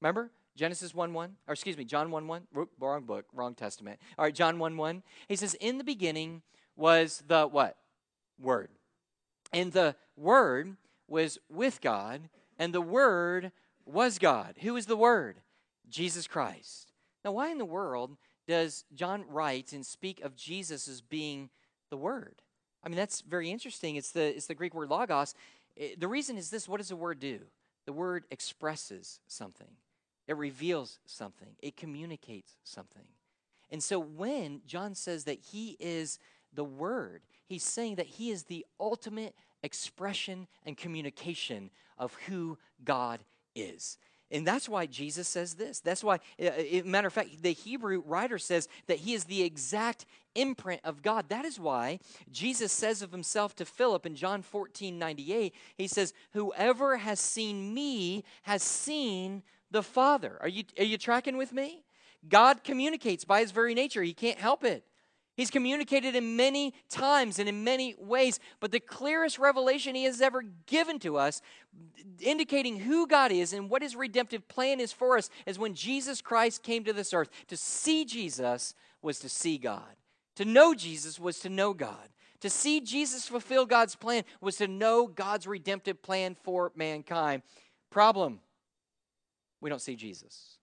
Remember? 0.01 0.31
Genesis 0.57 0.95
1 0.95 1.15
1, 1.15 1.37
or 1.49 1.55
excuse 1.55 1.79
me, 1.79 1.85
John 1.85 2.11
1 2.11 2.27
1, 2.27 2.43
wrong 2.79 3.05
book, 3.05 3.25
wrong 3.33 3.55
testament. 3.55 3.99
All 4.19 4.27
right, 4.27 4.35
John 4.35 4.59
1 4.59 4.77
1. 4.77 5.03
He 5.27 5.37
says, 5.37 5.55
In 5.55 5.79
the 5.79 5.85
beginning 5.85 6.43
was 6.77 7.23
the 7.27 7.47
what? 7.47 7.77
Word. 8.39 8.69
And 9.53 9.73
the 9.73 9.97
Word 10.17 10.77
was 11.09 11.39
with 11.49 11.81
God, 11.81 12.29
and 12.59 12.73
the 12.73 12.81
Word 12.81 13.53
was 13.85 14.19
God. 14.19 14.57
Who 14.63 14.77
is 14.77 14.87
the 14.87 14.97
Word? 14.97 15.41
Jesus 15.89 16.27
Christ. 16.27 16.93
Now, 17.25 17.33
why 17.33 17.51
in 17.51 17.59
the 17.59 17.65
world 17.65 18.17
does 18.47 18.85
John 18.95 19.25
write 19.29 19.73
and 19.73 19.85
speak 19.85 20.21
of 20.23 20.37
Jesus 20.37 20.89
as 20.89 21.01
being 21.01 21.51
the 21.91 21.97
Word? 21.97 22.43
I 22.83 22.89
mean, 22.89 22.97
that's 22.97 23.21
very 23.21 23.51
interesting. 23.51 23.97
It's 23.97 24.13
the, 24.13 24.35
it's 24.35 24.47
the 24.47 24.55
Greek 24.55 24.75
word 24.75 24.91
logos. 24.91 25.35
Eh, 25.77 25.95
the 25.99 26.09
reason 26.09 26.37
is 26.37 26.51
this 26.51 26.69
what 26.69 26.79
does 26.79 26.89
the 26.89 26.97
word 26.97 27.21
do? 27.21 27.41
The 27.87 27.93
word 27.93 28.25
expresses 28.31 29.21
something, 29.27 29.71
it 30.27 30.37
reveals 30.37 30.99
something, 31.07 31.57
it 31.61 31.77
communicates 31.77 32.57
something. 32.65 33.05
And 33.71 33.83
so 33.83 34.01
when 34.01 34.63
John 34.67 34.95
says 34.95 35.25
that 35.25 35.39
he 35.39 35.77
is 35.79 36.19
the 36.55 36.65
Word, 36.65 37.23
he's 37.47 37.63
saying 37.63 37.97
that 37.97 38.07
he 38.07 38.31
is 38.31 38.45
the 38.45 38.67
ultimate 38.79 39.35
expression 39.63 40.47
and 40.65 40.77
communication 40.77 41.71
of 41.99 42.15
who 42.27 42.59
God 42.85 43.21
is. 43.55 43.99
And 44.33 44.47
that's 44.47 44.69
why 44.69 44.87
Jesus 44.87 45.27
says 45.27 45.55
this. 45.55 45.81
That's 45.81 46.05
why, 46.05 46.21
uh, 46.41 46.51
matter 46.85 47.09
of 47.09 47.13
fact, 47.13 47.43
the 47.43 47.53
Hebrew 47.53 48.03
writer 48.07 48.39
says 48.39 48.69
that 48.87 48.99
he 48.99 49.13
is 49.13 49.25
the 49.25 49.43
exact 49.43 50.07
imprint 50.37 50.81
of 50.85 51.03
God. 51.03 51.29
That 51.29 51.45
is 51.45 51.59
why 51.59 51.99
Jesus 52.31 52.73
says 52.73 53.03
of 53.03 53.11
himself 53.11 53.57
to 53.57 53.65
Philip 53.65 54.07
in 54.07 54.15
John 54.15 54.43
14 54.43 54.99
98, 54.99 55.53
he 55.77 55.89
says, 55.89 56.15
Whoever 56.33 56.99
has 56.99 57.19
seen 57.19 57.75
me 57.75 58.23
has 58.43 58.63
seen 58.63 59.43
the 59.73 59.83
Father. 59.83 60.39
Are 60.41 60.49
you, 60.49 60.63
are 60.79 60.85
you 60.85 60.99
tracking 60.99 61.37
with 61.37 61.53
me? 61.53 61.83
God 62.29 62.63
communicates 62.63 63.25
by 63.25 63.41
his 63.41 63.51
very 63.51 63.75
nature, 63.75 64.03
he 64.03 64.15
can't 64.15 64.39
help 64.39 64.63
it. 64.63 64.85
He's 65.41 65.51
communicated 65.51 66.15
in 66.15 66.37
many 66.37 66.75
times 66.91 67.39
and 67.39 67.49
in 67.49 67.65
many 67.65 67.95
ways, 67.99 68.39
but 68.61 68.73
the 68.73 68.79
clearest 68.79 69.39
revelation 69.39 69.95
he 69.95 70.05
has 70.05 70.21
ever 70.21 70.43
given 70.67 70.99
to 70.99 71.17
us, 71.17 71.41
indicating 72.21 72.81
who 72.81 73.07
God 73.07 73.33
is 73.33 73.55
and 73.55 73.71
what 73.71 73.81
his 73.81 73.97
redemptive 73.97 74.47
plan 74.49 74.81
is 74.81 74.93
for 74.93 75.17
us, 75.17 75.31
is 75.47 75.59
when 75.59 75.73
Jesus 75.73 76.21
Christ 76.21 76.63
came 76.63 76.85
to 76.85 76.93
this 76.93 77.15
earth. 77.15 77.31
To 77.49 77.57
see 77.57 78.05
Jesus 78.05 78.75
was 79.01 79.19
to 79.21 79.31
see 79.31 79.57
God, 79.57 79.97
to 80.37 80.45
know 80.45 80.75
Jesus 80.75 81.19
was 81.19 81.41
to 81.41 81.49
know 81.49 81.73
God. 81.73 82.11
To 82.41 82.51
see 82.51 82.83
Jesus 82.83 83.27
fulfill 83.27 83.65
God's 83.65 83.97
plan 83.97 84.25
was 84.43 84.57
to 84.57 84.69
know 84.69 85.07
God's 85.07 85.47
redemptive 85.47 86.03
plan 86.03 86.37
for 86.43 86.71
mankind. 86.77 87.41
Problem 87.89 88.41
we 89.63 89.71
don't 89.71 89.81
see 89.81 89.97
Jesus. 89.97 90.59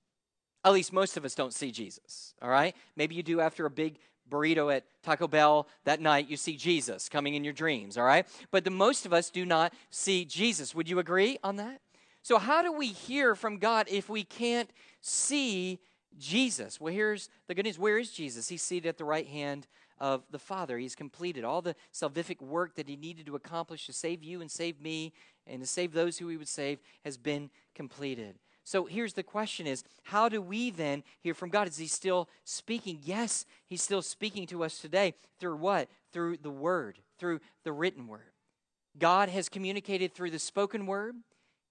At 0.63 0.73
least 0.73 0.93
most 0.93 1.17
of 1.17 1.25
us 1.25 1.33
don't 1.33 1.53
see 1.53 1.71
Jesus, 1.71 2.35
all 2.43 2.49
right? 2.49 2.75
Maybe 2.95 3.15
you 3.15 3.23
do 3.23 3.41
after 3.41 3.65
a 3.65 3.71
big 3.71 3.97
burrito 4.29 4.73
at 4.73 4.85
Taco 5.03 5.27
Bell 5.27 5.67
that 5.85 6.01
night, 6.01 6.29
you 6.29 6.37
see 6.37 6.55
Jesus 6.55 7.09
coming 7.09 7.35
in 7.35 7.43
your 7.43 7.53
dreams, 7.53 7.97
all 7.97 8.05
right? 8.05 8.27
But 8.51 8.63
the 8.63 8.69
most 8.69 9.05
of 9.05 9.13
us 9.13 9.29
do 9.29 9.45
not 9.45 9.73
see 9.89 10.25
Jesus. 10.25 10.75
Would 10.75 10.89
you 10.89 10.99
agree 10.99 11.37
on 11.43 11.55
that? 11.57 11.81
So, 12.23 12.37
how 12.37 12.61
do 12.61 12.73
we 12.73 12.87
hear 12.87 13.35
from 13.35 13.57
God 13.57 13.87
if 13.89 14.09
we 14.09 14.23
can't 14.23 14.69
see 15.01 15.79
Jesus? 16.17 16.79
Well, 16.81 16.93
here's 16.93 17.29
the 17.47 17.55
good 17.55 17.65
news 17.65 17.79
where 17.79 17.97
is 17.97 18.11
Jesus? 18.11 18.49
He's 18.49 18.61
seated 18.61 18.89
at 18.89 18.97
the 18.97 19.05
right 19.05 19.27
hand 19.27 19.67
of 19.99 20.23
the 20.29 20.39
Father. 20.39 20.77
He's 20.77 20.95
completed 20.95 21.43
all 21.43 21.61
the 21.61 21.75
salvific 21.93 22.41
work 22.41 22.75
that 22.75 22.87
he 22.87 22.95
needed 22.95 23.25
to 23.27 23.35
accomplish 23.35 23.85
to 23.87 23.93
save 23.93 24.23
you 24.23 24.41
and 24.41 24.51
save 24.51 24.81
me 24.81 25.13
and 25.45 25.61
to 25.61 25.67
save 25.67 25.93
those 25.93 26.17
who 26.17 26.27
he 26.27 26.37
would 26.37 26.47
save 26.47 26.79
has 27.03 27.17
been 27.17 27.49
completed. 27.73 28.35
So 28.67 28.83
here's 28.83 29.13
the 29.13 29.23
question 29.23 29.65
is 29.65 29.85
how 30.03 30.27
do 30.27 30.41
we 30.41 30.71
then 30.71 31.03
hear 31.21 31.33
from 31.33 31.47
God? 31.47 31.69
Is 31.69 31.77
he 31.77 31.87
still 31.87 32.27
speaking? 32.43 32.99
Yes, 33.01 33.45
he's 33.65 33.81
still 33.81 34.01
speaking 34.01 34.45
to 34.47 34.61
us 34.65 34.79
today. 34.79 35.13
Through 35.39 35.55
what? 35.55 35.87
Through 36.11 36.39
the 36.41 36.51
word, 36.51 36.99
through 37.17 37.39
the 37.63 37.71
written 37.71 38.07
word. 38.07 38.33
God 38.99 39.29
has 39.29 39.47
communicated 39.47 40.13
through 40.13 40.31
the 40.31 40.37
spoken 40.39 40.85
word. 40.85 41.15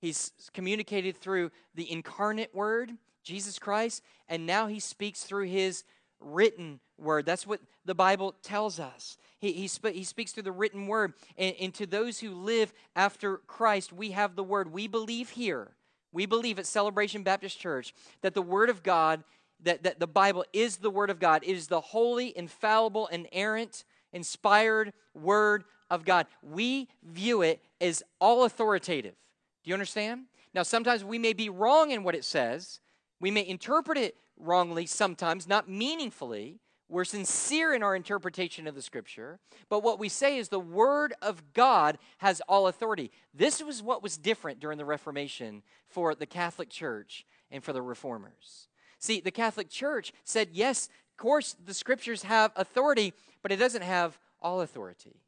He's 0.01 0.33
communicated 0.55 1.19
through 1.19 1.51
the 1.75 1.93
incarnate 1.93 2.55
word, 2.55 2.93
Jesus 3.23 3.59
Christ, 3.59 4.03
and 4.27 4.47
now 4.47 4.67
he 4.67 4.81
speaks 4.81 5.23
through 5.23 5.49
his 5.49 5.85
written 6.19 6.81
word. 6.97 7.27
That's 7.27 7.47
what 7.47 7.61
the 7.85 7.95
Bible 7.95 8.37
tells 8.43 8.81
us. 8.81 9.19
He, 9.39 9.53
he, 9.53 9.69
sp- 9.69 9.93
he 9.93 10.05
speaks 10.05 10.33
through 10.33 10.45
the 10.45 10.53
written 10.53 10.87
word. 10.87 11.13
And, 11.37 11.55
and 11.61 11.75
to 11.75 11.85
those 11.85 12.21
who 12.21 12.31
live 12.31 12.73
after 12.95 13.37
Christ, 13.47 13.93
we 13.93 14.13
have 14.13 14.35
the 14.35 14.43
word. 14.43 14.73
We 14.73 14.89
believe 14.89 15.29
here 15.29 15.76
we 16.17 16.25
believe 16.25 16.59
at 16.59 16.67
Celebration 16.67 17.23
Baptist 17.23 17.61
Church 17.61 17.93
that 18.23 18.33
the 18.33 18.41
Word 18.41 18.71
of 18.71 18.83
God, 18.83 19.23
that, 19.63 19.83
that 19.83 20.01
the 20.01 20.07
Bible 20.07 20.47
is 20.55 20.79
the 20.79 20.89
Word 20.89 21.11
of 21.11 21.21
God. 21.21 21.43
It 21.45 21.55
is 21.55 21.67
the 21.67 21.83
holy, 21.83 22.37
infallible, 22.37 23.07
inerrant, 23.09 23.85
inspired 24.15 24.95
Word 25.15 25.65
of 25.91 26.07
God. 26.07 26.27
We 26.43 26.89
view 27.05 27.43
it 27.43 27.61
as 27.83 28.03
all 28.19 28.45
authoritative. 28.45 29.15
Do 29.63 29.69
you 29.69 29.75
understand? 29.75 30.23
Now, 30.55 30.63
sometimes 30.63 31.05
we 31.05 31.19
may 31.19 31.35
be 31.35 31.51
wrong 31.51 31.91
in 31.91 32.03
what 32.03 32.15
it 32.15 32.25
says. 32.25 32.81
We 33.21 33.31
may 33.31 33.47
interpret 33.47 33.99
it 33.99 34.17
wrongly 34.39 34.87
sometimes, 34.87 35.47
not 35.47 35.69
meaningfully, 35.69 36.61
we're 36.89 37.05
sincere 37.05 37.75
in 37.75 37.83
our 37.83 37.97
interpretation 37.97 38.67
of 38.67 38.75
the 38.75 38.83
scripture, 38.83 39.39
but 39.69 39.83
what 39.83 39.99
we 39.99 40.09
say 40.09 40.39
is 40.39 40.49
the 40.49 40.61
word 40.61 41.15
of 41.21 41.53
God 41.53 41.99
has 42.19 42.41
all 42.49 42.69
authority. 42.69 43.11
This 43.35 43.63
was 43.63 43.83
what 43.83 44.03
was 44.03 44.17
different 44.17 44.61
during 44.61 44.79
the 44.79 44.85
Reformation 44.85 45.63
for 45.89 46.15
the 46.15 46.27
Catholic 46.27 46.71
Church 46.71 47.27
and 47.51 47.65
for 47.65 47.73
the 47.73 47.83
reformers. 47.83 48.69
See, 48.99 49.21
the 49.21 49.31
Catholic 49.31 49.69
Church 49.69 50.13
said, 50.25 50.51
yes, 50.53 50.89
of 51.11 51.17
course, 51.17 51.57
the 51.65 51.75
scriptures 51.75 52.23
have 52.23 52.53
authority, 52.57 53.13
but 53.43 53.53
it 53.53 53.57
doesn't 53.57 53.83
have 53.83 54.19
all 54.41 54.61
authority. 54.61 55.23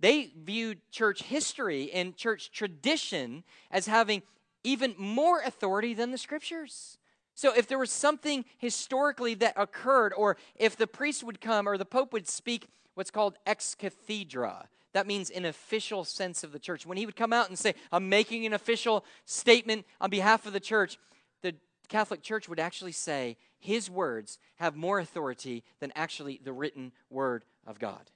They 0.00 0.32
viewed 0.36 0.80
church 0.90 1.22
history 1.22 1.90
and 1.92 2.16
church 2.16 2.50
tradition 2.50 3.44
as 3.70 3.86
having 3.86 4.22
even 4.64 4.94
more 4.98 5.40
authority 5.40 5.94
than 5.94 6.10
the 6.10 6.18
scriptures. 6.18 6.98
So, 7.36 7.52
if 7.52 7.68
there 7.68 7.78
was 7.78 7.92
something 7.92 8.46
historically 8.56 9.34
that 9.34 9.52
occurred, 9.56 10.14
or 10.16 10.38
if 10.56 10.74
the 10.74 10.86
priest 10.86 11.22
would 11.22 11.38
come 11.38 11.68
or 11.68 11.76
the 11.76 11.84
pope 11.84 12.14
would 12.14 12.26
speak 12.26 12.66
what's 12.94 13.10
called 13.10 13.36
ex 13.46 13.74
cathedra, 13.74 14.68
that 14.94 15.06
means 15.06 15.28
an 15.28 15.44
official 15.44 16.02
sense 16.02 16.42
of 16.42 16.52
the 16.52 16.58
church. 16.58 16.86
When 16.86 16.96
he 16.96 17.04
would 17.04 17.14
come 17.14 17.34
out 17.34 17.50
and 17.50 17.58
say, 17.58 17.74
I'm 17.92 18.08
making 18.08 18.46
an 18.46 18.54
official 18.54 19.04
statement 19.26 19.84
on 20.00 20.08
behalf 20.08 20.46
of 20.46 20.54
the 20.54 20.60
church, 20.60 20.98
the 21.42 21.54
Catholic 21.90 22.22
Church 22.22 22.48
would 22.48 22.58
actually 22.58 22.92
say 22.92 23.36
his 23.58 23.90
words 23.90 24.38
have 24.54 24.74
more 24.74 24.98
authority 24.98 25.62
than 25.78 25.92
actually 25.94 26.40
the 26.42 26.54
written 26.54 26.92
word 27.10 27.44
of 27.66 27.78
God. 27.78 28.10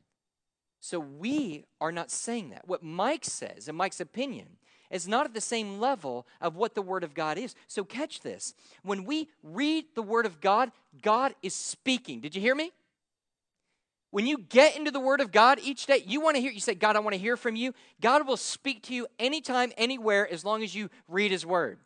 So 0.81 0.99
we 0.99 1.67
are 1.79 1.93
not 1.93 2.11
saying 2.11 2.51
that. 2.51 2.67
What 2.67 2.83
Mike 2.83 3.27
says, 3.27 3.69
in 3.69 3.77
Mike's 3.77 4.01
opinion, 4.01 4.57
is 4.91 5.09
not 5.09 5.27
at 5.27 5.35
the 5.35 5.41
same 5.41 5.79
level 5.79 6.27
of 6.41 6.57
what 6.57 6.75
the 6.75 6.83
Word 6.83 7.05
of 7.05 7.15
God 7.15 7.39
is. 7.39 7.55
So 7.69 7.85
catch 7.85 8.21
this. 8.21 8.55
When 8.83 9.05
we 9.05 9.29
read 9.43 9.85
the 9.95 10.03
Word 10.03 10.27
of 10.27 10.41
God, 10.41 10.73
God 11.03 11.35
is 11.43 11.55
speaking. 11.55 12.21
Did 12.21 12.35
you 12.35 12.41
hear 12.41 12.55
me? 12.55 12.73
When 14.11 14.27
you 14.27 14.39
get 14.39 14.77
into 14.77 14.91
the 14.91 15.01
Word 15.01 15.21
of 15.21 15.31
God 15.31 15.61
each 15.63 15.87
day, 15.87 16.03
you 16.05 16.21
want 16.21 16.37
to 16.37 16.43
hear, 16.43 16.51
you 16.51 16.61
say, 16.61 16.75
God, 16.75 16.97
I 16.97 17.01
want 17.01 17.15
to 17.15 17.21
hear 17.21 17.37
from 17.37 17.55
you. 17.55 17.73
God 18.01 18.27
will 18.27 18.37
speak 18.37 18.83
to 18.85 18.95
you 18.95 19.07
anytime, 19.19 19.73
anywhere, 19.77 20.31
as 20.31 20.45
long 20.45 20.63
as 20.63 20.75
you 20.75 20.91
read 21.09 21.31
His 21.31 21.47
Word 21.47 21.79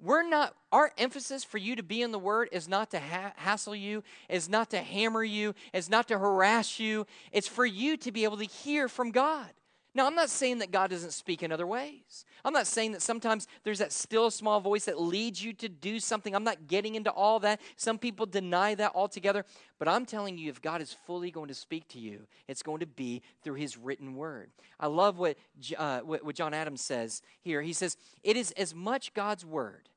we're 0.00 0.26
not 0.26 0.54
our 0.72 0.92
emphasis 0.98 1.44
for 1.44 1.58
you 1.58 1.76
to 1.76 1.82
be 1.82 2.02
in 2.02 2.10
the 2.10 2.18
word 2.18 2.48
is 2.52 2.68
not 2.68 2.90
to 2.90 2.98
ha- 2.98 3.32
hassle 3.36 3.74
you 3.74 4.02
is 4.28 4.48
not 4.48 4.70
to 4.70 4.78
hammer 4.78 5.22
you 5.22 5.54
is 5.72 5.90
not 5.90 6.08
to 6.08 6.18
harass 6.18 6.80
you 6.80 7.06
it's 7.32 7.48
for 7.48 7.66
you 7.66 7.96
to 7.96 8.10
be 8.10 8.24
able 8.24 8.38
to 8.38 8.44
hear 8.44 8.88
from 8.88 9.10
god 9.10 9.50
now 9.94 10.06
i'm 10.06 10.14
not 10.14 10.30
saying 10.30 10.58
that 10.58 10.70
god 10.70 10.90
doesn't 10.90 11.12
speak 11.12 11.42
in 11.42 11.52
other 11.52 11.66
ways. 11.66 12.24
I'm 12.44 12.52
not 12.52 12.66
saying 12.66 12.92
that 12.92 13.02
sometimes 13.02 13.46
there's 13.64 13.80
that 13.80 13.92
still 13.92 14.30
small 14.30 14.60
voice 14.60 14.86
that 14.86 15.00
leads 15.00 15.42
you 15.42 15.52
to 15.54 15.68
do 15.68 16.00
something. 16.00 16.34
I'm 16.34 16.44
not 16.44 16.66
getting 16.66 16.94
into 16.94 17.10
all 17.10 17.38
that. 17.40 17.60
Some 17.76 17.98
people 17.98 18.24
deny 18.24 18.74
that 18.76 18.92
altogether. 18.94 19.44
But 19.78 19.88
i'm 19.88 20.06
telling 20.06 20.38
you 20.38 20.50
if 20.50 20.60
god 20.60 20.80
is 20.80 20.92
fully 21.06 21.30
going 21.30 21.48
to 21.48 21.54
speak 21.54 21.88
to 21.88 21.98
you 21.98 22.26
it's 22.48 22.62
going 22.62 22.80
to 22.80 22.86
be 22.86 23.22
through 23.42 23.54
his 23.54 23.76
written 23.76 24.14
word. 24.16 24.50
I 24.78 24.86
love 24.86 25.18
what, 25.18 25.36
uh, 25.76 26.00
what 26.00 26.34
john 26.34 26.54
adams 26.54 26.80
says 26.80 27.22
here. 27.40 27.62
He 27.62 27.72
says 27.72 27.96
it 28.22 28.36
is 28.36 28.52
as 28.52 28.74
much 28.74 29.14
god's 29.14 29.44
word 29.44 29.88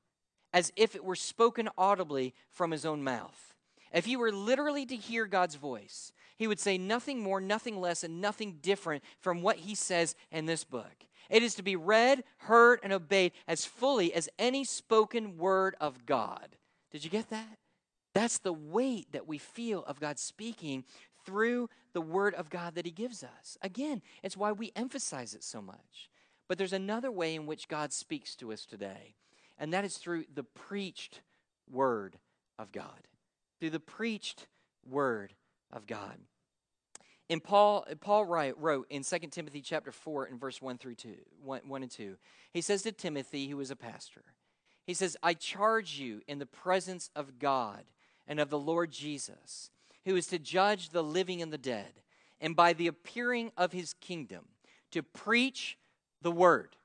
as 0.53 0.71
if 0.75 0.95
it 0.95 1.03
were 1.03 1.15
spoken 1.15 1.67
audibly 1.77 2.33
from 2.51 2.71
his 2.71 2.85
own 2.85 3.03
mouth. 3.03 3.53
If 3.91 4.07
you 4.07 4.19
were 4.19 4.31
literally 4.31 4.85
to 4.85 4.95
hear 4.95 5.25
God's 5.25 5.55
voice, 5.55 6.11
he 6.43 6.47
would 6.47 6.59
say 6.59 6.77
nothing 6.77 7.21
more, 7.21 7.39
nothing 7.39 7.79
less, 7.79 8.03
and 8.03 8.19
nothing 8.19 8.57
different 8.61 9.01
from 9.21 9.41
what 9.41 9.55
he 9.55 9.75
says 9.75 10.13
in 10.29 10.45
this 10.45 10.65
book. 10.65 11.05
It 11.29 11.41
is 11.41 11.55
to 11.55 11.63
be 11.63 11.77
read, 11.77 12.25
heard, 12.37 12.79
and 12.83 12.91
obeyed 12.91 13.31
as 13.47 13.65
fully 13.65 14.13
as 14.13 14.27
any 14.37 14.65
spoken 14.65 15.37
word 15.37 15.75
of 15.79 16.05
God. 16.05 16.57
Did 16.91 17.05
you 17.05 17.09
get 17.09 17.29
that? 17.29 17.57
That's 18.13 18.39
the 18.39 18.53
weight 18.53 19.13
that 19.13 19.27
we 19.27 19.37
feel 19.37 19.85
of 19.85 20.01
God 20.01 20.19
speaking 20.19 20.83
through 21.25 21.69
the 21.93 22.01
word 22.01 22.35
of 22.35 22.49
God 22.49 22.75
that 22.75 22.85
he 22.85 22.91
gives 22.91 23.23
us. 23.23 23.57
Again, 23.61 24.01
it's 24.21 24.35
why 24.35 24.51
we 24.51 24.73
emphasize 24.75 25.33
it 25.33 25.43
so 25.43 25.61
much. 25.61 26.09
But 26.49 26.57
there's 26.57 26.73
another 26.73 27.09
way 27.09 27.35
in 27.35 27.45
which 27.45 27.69
God 27.69 27.93
speaks 27.93 28.35
to 28.35 28.51
us 28.51 28.65
today 28.65 29.15
and 29.57 29.73
that 29.73 29.85
is 29.85 29.97
through 29.97 30.25
the 30.33 30.43
preached 30.43 31.21
word 31.71 32.17
of 32.59 32.71
God. 32.71 33.07
Through 33.59 33.69
the 33.69 33.79
preached 33.79 34.47
word 34.85 35.33
of 35.71 35.87
God. 35.87 36.17
And 37.29 37.43
Paul, 37.43 37.85
Paul 38.01 38.25
wrote 38.25 38.87
in 38.89 39.03
2 39.03 39.19
Timothy 39.31 39.61
chapter 39.61 39.91
4 39.91 40.25
and 40.25 40.39
verse 40.39 40.61
1 40.61 40.77
through 40.77 40.95
2, 40.95 41.15
1, 41.43 41.61
1 41.65 41.81
and 41.83 41.91
2, 41.91 42.17
he 42.51 42.61
says 42.61 42.83
to 42.83 42.91
Timothy, 42.91 43.47
who 43.47 43.59
is 43.59 43.71
a 43.71 43.75
pastor, 43.75 44.23
he 44.85 44.93
says, 44.93 45.15
I 45.23 45.33
charge 45.33 45.97
you 45.97 46.21
in 46.27 46.39
the 46.39 46.45
presence 46.45 47.09
of 47.15 47.39
God 47.39 47.83
and 48.27 48.39
of 48.39 48.49
the 48.49 48.59
Lord 48.59 48.91
Jesus, 48.91 49.71
who 50.05 50.15
is 50.15 50.27
to 50.27 50.39
judge 50.39 50.89
the 50.89 51.03
living 51.03 51.41
and 51.41 51.53
the 51.53 51.57
dead, 51.57 51.93
and 52.41 52.55
by 52.55 52.73
the 52.73 52.87
appearing 52.87 53.51
of 53.57 53.71
his 53.71 53.93
kingdom, 53.93 54.45
to 54.91 55.01
preach 55.01 55.77
the 56.21 56.31
word. 56.31 56.75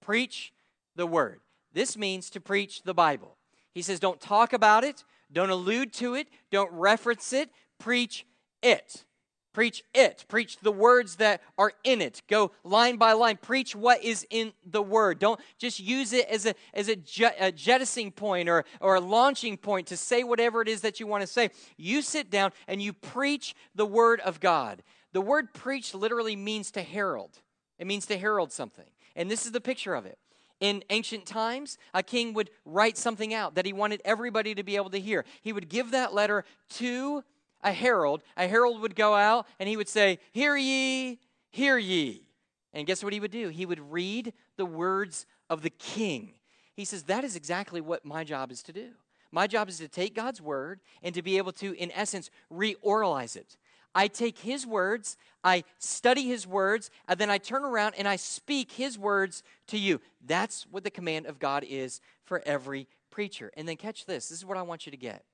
Preach 0.00 0.52
the 0.94 1.06
word. 1.06 1.40
This 1.72 1.96
means 1.96 2.28
to 2.30 2.40
preach 2.40 2.82
the 2.82 2.94
Bible. 2.94 3.36
He 3.72 3.80
says, 3.80 3.98
don't 3.98 4.20
talk 4.20 4.52
about 4.52 4.84
it, 4.84 5.04
don't 5.32 5.48
allude 5.48 5.94
to 5.94 6.14
it, 6.14 6.28
don't 6.50 6.70
reference 6.72 7.32
it, 7.32 7.48
preach 7.78 8.26
it. 8.62 9.04
Preach 9.52 9.82
it. 9.94 10.24
Preach 10.28 10.58
the 10.58 10.72
words 10.72 11.16
that 11.16 11.42
are 11.58 11.72
in 11.84 12.00
it. 12.00 12.22
Go 12.28 12.52
line 12.64 12.96
by 12.96 13.12
line. 13.12 13.36
Preach 13.36 13.76
what 13.76 14.02
is 14.02 14.26
in 14.30 14.52
the 14.64 14.82
word. 14.82 15.18
Don't 15.18 15.40
just 15.58 15.78
use 15.78 16.12
it 16.12 16.26
as 16.28 16.46
a, 16.46 16.54
as 16.72 16.88
a, 16.88 16.96
jet, 16.96 17.36
a 17.38 17.52
jettisoning 17.52 18.12
point 18.12 18.48
or, 18.48 18.64
or 18.80 18.94
a 18.94 19.00
launching 19.00 19.56
point 19.56 19.88
to 19.88 19.96
say 19.96 20.24
whatever 20.24 20.62
it 20.62 20.68
is 20.68 20.80
that 20.82 21.00
you 21.00 21.06
want 21.06 21.22
to 21.22 21.26
say. 21.26 21.50
You 21.76 22.02
sit 22.02 22.30
down 22.30 22.52
and 22.66 22.80
you 22.80 22.92
preach 22.92 23.54
the 23.74 23.86
word 23.86 24.20
of 24.20 24.40
God. 24.40 24.82
The 25.12 25.20
word 25.20 25.52
preach 25.52 25.94
literally 25.94 26.36
means 26.36 26.70
to 26.72 26.82
herald, 26.82 27.38
it 27.78 27.86
means 27.86 28.06
to 28.06 28.16
herald 28.16 28.52
something. 28.52 28.86
And 29.14 29.30
this 29.30 29.44
is 29.44 29.52
the 29.52 29.60
picture 29.60 29.94
of 29.94 30.06
it 30.06 30.18
in 30.62 30.84
ancient 30.90 31.26
times, 31.26 31.76
a 31.92 32.04
king 32.04 32.34
would 32.34 32.48
write 32.64 32.96
something 32.96 33.34
out 33.34 33.56
that 33.56 33.66
he 33.66 33.72
wanted 33.72 34.00
everybody 34.04 34.54
to 34.54 34.62
be 34.62 34.76
able 34.76 34.90
to 34.90 35.00
hear. 35.00 35.24
He 35.42 35.52
would 35.52 35.68
give 35.68 35.90
that 35.90 36.14
letter 36.14 36.44
to 36.74 37.24
a 37.62 37.72
herald. 37.72 38.22
A 38.36 38.46
herald 38.46 38.80
would 38.80 38.96
go 38.96 39.14
out 39.14 39.46
and 39.58 39.68
he 39.68 39.76
would 39.76 39.88
say, 39.88 40.18
Hear 40.32 40.56
ye, 40.56 41.18
hear 41.50 41.78
ye. 41.78 42.26
And 42.72 42.86
guess 42.86 43.04
what 43.04 43.12
he 43.12 43.20
would 43.20 43.30
do? 43.30 43.48
He 43.48 43.66
would 43.66 43.92
read 43.92 44.32
the 44.56 44.66
words 44.66 45.26
of 45.50 45.62
the 45.62 45.70
king. 45.70 46.34
He 46.74 46.84
says, 46.84 47.04
That 47.04 47.24
is 47.24 47.36
exactly 47.36 47.80
what 47.80 48.04
my 48.04 48.24
job 48.24 48.50
is 48.50 48.62
to 48.64 48.72
do. 48.72 48.90
My 49.30 49.46
job 49.46 49.68
is 49.68 49.78
to 49.78 49.88
take 49.88 50.14
God's 50.14 50.40
word 50.40 50.80
and 51.02 51.14
to 51.14 51.22
be 51.22 51.38
able 51.38 51.52
to, 51.52 51.72
in 51.74 51.90
essence, 51.92 52.30
reoralize 52.50 53.36
it. 53.36 53.56
I 53.94 54.08
take 54.08 54.38
his 54.38 54.66
words, 54.66 55.16
I 55.44 55.64
study 55.78 56.26
his 56.26 56.46
words, 56.46 56.90
and 57.08 57.18
then 57.18 57.30
I 57.30 57.38
turn 57.38 57.64
around 57.64 57.94
and 57.98 58.08
I 58.08 58.16
speak 58.16 58.72
his 58.72 58.98
words 58.98 59.42
to 59.66 59.78
you. 59.78 60.00
That's 60.24 60.66
what 60.70 60.84
the 60.84 60.90
command 60.90 61.26
of 61.26 61.38
God 61.38 61.64
is 61.68 62.00
for 62.24 62.42
every 62.46 62.88
preacher. 63.10 63.50
And 63.56 63.68
then 63.68 63.76
catch 63.76 64.06
this 64.06 64.28
this 64.28 64.38
is 64.38 64.46
what 64.46 64.56
I 64.56 64.62
want 64.62 64.86
you 64.86 64.92
to 64.92 64.98
get. 64.98 65.24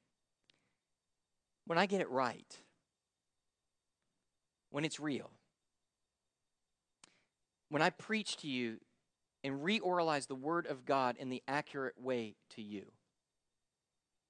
When 1.68 1.76
I 1.76 1.84
get 1.84 2.00
it 2.00 2.08
right, 2.08 2.56
when 4.70 4.86
it's 4.86 4.98
real, 4.98 5.30
when 7.68 7.82
I 7.82 7.90
preach 7.90 8.38
to 8.38 8.48
you 8.48 8.78
and 9.44 9.62
reoralize 9.62 10.24
the 10.24 10.34
word 10.34 10.66
of 10.66 10.86
God 10.86 11.16
in 11.18 11.28
the 11.28 11.42
accurate 11.46 12.00
way 12.00 12.36
to 12.54 12.62
you, 12.62 12.86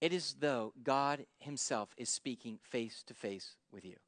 it 0.01 0.13
is 0.13 0.35
though 0.41 0.73
God 0.83 1.27
Himself 1.39 1.91
is 1.97 2.09
speaking 2.09 2.59
face 2.61 3.05
to 3.07 3.15
face 3.15 3.55
with 3.71 3.85
you. 3.85 3.99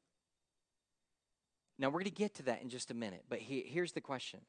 Now, 1.79 1.87
we're 1.87 2.01
going 2.01 2.03
to 2.03 2.11
get 2.11 2.33
to 2.35 2.43
that 2.43 2.61
in 2.61 2.67
just 2.67 2.91
a 2.91 2.93
minute, 2.93 3.23
but 3.29 3.39
he, 3.39 3.61
here's 3.65 3.93
the 3.93 4.01
question. 4.01 4.41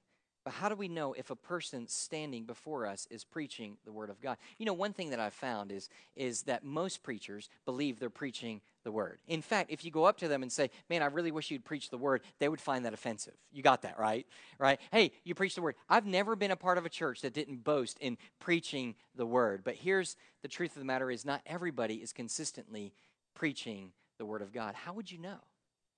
But 0.45 0.55
how 0.55 0.69
do 0.69 0.75
we 0.75 0.89
know 0.89 1.13
if 1.13 1.31
a 1.31 1.37
person 1.37 1.87
standing 1.87 2.45
before 2.45 2.87
us 2.87 3.07
is 3.11 3.23
preaching 3.23 3.77
the 3.85 3.93
word 3.93 4.11
of 4.11 4.21
God? 4.21 4.39
You 4.59 4.67
know, 4.67 4.73
one 4.73 4.93
thing 4.93 5.11
that 5.11 5.21
I've 5.21 5.35
found 5.35 5.71
is, 5.71 5.89
is 6.17 6.43
that 6.43 6.65
most 6.65 7.03
preachers 7.03 7.49
believe 7.65 8.01
they're 8.01 8.11
preaching 8.11 8.61
the 8.83 8.91
word. 8.91 9.21
In 9.29 9.41
fact, 9.41 9.71
if 9.71 9.85
you 9.85 9.93
go 9.93 10.05
up 10.05 10.19
to 10.19 10.27
them 10.27 10.43
and 10.43 10.51
say, 10.51 10.71
Man, 10.91 11.03
I 11.03 11.07
really 11.07 11.31
wish 11.31 11.51
you'd 11.51 11.65
preach 11.65 11.91
the 11.91 11.99
word, 11.99 12.23
they 12.41 12.49
would 12.49 12.61
find 12.61 12.85
that 12.85 12.95
offensive. 12.95 13.35
You 13.53 13.63
got 13.63 13.83
that, 13.83 13.99
right? 13.99 14.27
Right? 14.59 14.81
Hey, 14.91 15.13
you 15.23 15.37
preach 15.37 15.55
the 15.55 15.63
word. 15.63 15.77
I've 15.89 16.07
never 16.07 16.35
been 16.35 16.51
a 16.51 16.57
part 16.57 16.79
of 16.79 16.85
a 16.87 16.91
church 16.91 17.21
that 17.21 17.35
didn't 17.35 17.63
boast 17.63 17.99
in 18.01 18.19
preaching 18.41 18.97
the 19.15 19.27
word. 19.27 19.63
But 19.63 19.77
here's 19.77 20.17
the 20.43 20.49
truth 20.49 20.73
of 20.73 20.81
the 20.81 20.87
matter 20.87 21.11
is 21.11 21.25
not 21.25 21.43
everybody 21.47 21.97
is 21.97 22.13
consistently 22.13 22.93
preaching 23.35 23.93
the 24.19 24.27
word 24.27 24.43
of 24.43 24.53
God. 24.53 24.75
How 24.75 24.93
would 24.93 25.11
you 25.11 25.19
know? 25.19 25.39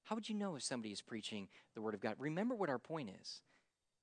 How 0.04 0.14
would 0.14 0.28
you 0.28 0.34
know 0.34 0.54
if 0.54 0.62
somebody 0.62 0.92
is 0.92 1.00
preaching 1.00 1.48
the 1.74 1.80
Word 1.80 1.94
of 1.94 2.00
God? 2.00 2.16
Remember 2.18 2.54
what 2.54 2.68
our 2.68 2.78
point 2.78 3.10
is. 3.20 3.40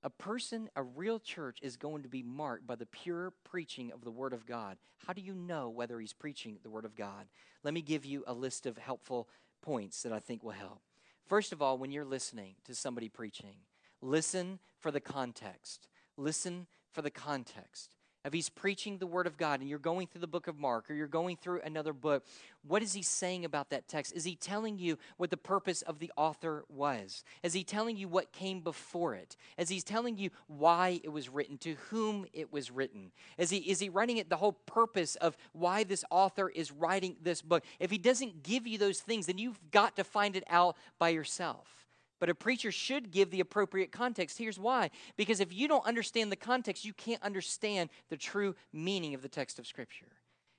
A 0.03 0.09
person, 0.09 0.69
a 0.75 0.81
real 0.81 1.19
church, 1.19 1.59
is 1.61 1.77
going 1.77 2.03
to 2.03 2.09
be 2.09 2.23
marked 2.23 2.65
by 2.65 2.75
the 2.75 2.87
pure 2.87 3.33
preaching 3.43 3.91
of 3.91 4.03
the 4.03 4.11
Word 4.11 4.33
of 4.33 4.45
God. 4.45 4.77
How 5.05 5.13
do 5.13 5.21
you 5.21 5.35
know 5.35 5.69
whether 5.69 5.99
he's 5.99 6.13
preaching 6.13 6.57
the 6.63 6.69
Word 6.69 6.85
of 6.85 6.95
God? 6.95 7.27
Let 7.63 7.73
me 7.73 7.81
give 7.81 8.03
you 8.05 8.23
a 8.25 8.33
list 8.33 8.65
of 8.65 8.77
helpful 8.77 9.29
points 9.61 10.01
that 10.01 10.11
I 10.11 10.19
think 10.19 10.43
will 10.43 10.51
help. 10.51 10.81
First 11.27 11.53
of 11.53 11.61
all, 11.61 11.77
when 11.77 11.91
you're 11.91 12.03
listening 12.03 12.55
to 12.65 12.73
somebody 12.73 13.09
preaching, 13.09 13.55
listen 14.01 14.59
for 14.79 14.89
the 14.89 14.99
context. 14.99 15.87
Listen 16.17 16.65
for 16.91 17.01
the 17.03 17.11
context 17.11 17.95
if 18.25 18.33
he's 18.33 18.49
preaching 18.49 18.97
the 18.97 19.07
word 19.07 19.27
of 19.27 19.37
God 19.37 19.59
and 19.59 19.69
you're 19.69 19.79
going 19.79 20.07
through 20.07 20.21
the 20.21 20.27
book 20.27 20.47
of 20.47 20.59
Mark 20.59 20.89
or 20.89 20.93
you're 20.93 21.07
going 21.07 21.37
through 21.37 21.61
another 21.61 21.93
book, 21.93 22.25
what 22.67 22.83
is 22.83 22.93
he 22.93 23.01
saying 23.01 23.45
about 23.45 23.69
that 23.71 23.87
text? 23.87 24.13
Is 24.15 24.23
he 24.23 24.35
telling 24.35 24.77
you 24.77 24.97
what 25.17 25.31
the 25.31 25.37
purpose 25.37 25.81
of 25.81 25.99
the 25.99 26.11
author 26.15 26.63
was? 26.69 27.23
Is 27.41 27.53
he 27.53 27.63
telling 27.63 27.97
you 27.97 28.07
what 28.07 28.31
came 28.31 28.61
before 28.61 29.15
it? 29.15 29.35
Is 29.57 29.69
he 29.69 29.81
telling 29.81 30.17
you 30.17 30.29
why 30.47 31.01
it 31.03 31.09
was 31.09 31.29
written, 31.29 31.57
to 31.59 31.75
whom 31.89 32.25
it 32.33 32.53
was 32.53 32.69
written? 32.69 33.11
Is 33.37 33.49
he 33.49 33.57
is 33.57 33.79
he 33.79 33.89
writing 33.89 34.17
it 34.17 34.29
the 34.29 34.37
whole 34.37 34.53
purpose 34.53 35.15
of 35.15 35.35
why 35.53 35.83
this 35.83 36.05
author 36.11 36.49
is 36.49 36.71
writing 36.71 37.15
this 37.21 37.41
book? 37.41 37.63
If 37.79 37.89
he 37.89 37.97
doesn't 37.97 38.43
give 38.43 38.67
you 38.67 38.77
those 38.77 38.99
things, 38.99 39.25
then 39.25 39.37
you've 39.37 39.59
got 39.71 39.95
to 39.95 40.03
find 40.03 40.35
it 40.35 40.43
out 40.47 40.75
by 40.99 41.09
yourself. 41.09 41.80
But 42.21 42.29
a 42.29 42.35
preacher 42.35 42.71
should 42.71 43.09
give 43.09 43.31
the 43.31 43.39
appropriate 43.39 43.91
context. 43.91 44.37
Here's 44.37 44.59
why 44.59 44.91
because 45.17 45.39
if 45.39 45.51
you 45.51 45.67
don't 45.67 45.85
understand 45.87 46.31
the 46.31 46.35
context, 46.35 46.85
you 46.85 46.93
can't 46.93 47.21
understand 47.23 47.89
the 48.09 48.15
true 48.15 48.55
meaning 48.71 49.15
of 49.15 49.23
the 49.23 49.27
text 49.27 49.57
of 49.57 49.65
Scripture. 49.65 50.05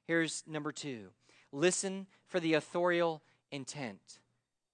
Here's 0.09 0.43
number 0.47 0.73
two 0.73 1.11
listen 1.53 2.09
for 2.27 2.41
the 2.41 2.55
authorial 2.55 3.23
intent. 3.53 4.19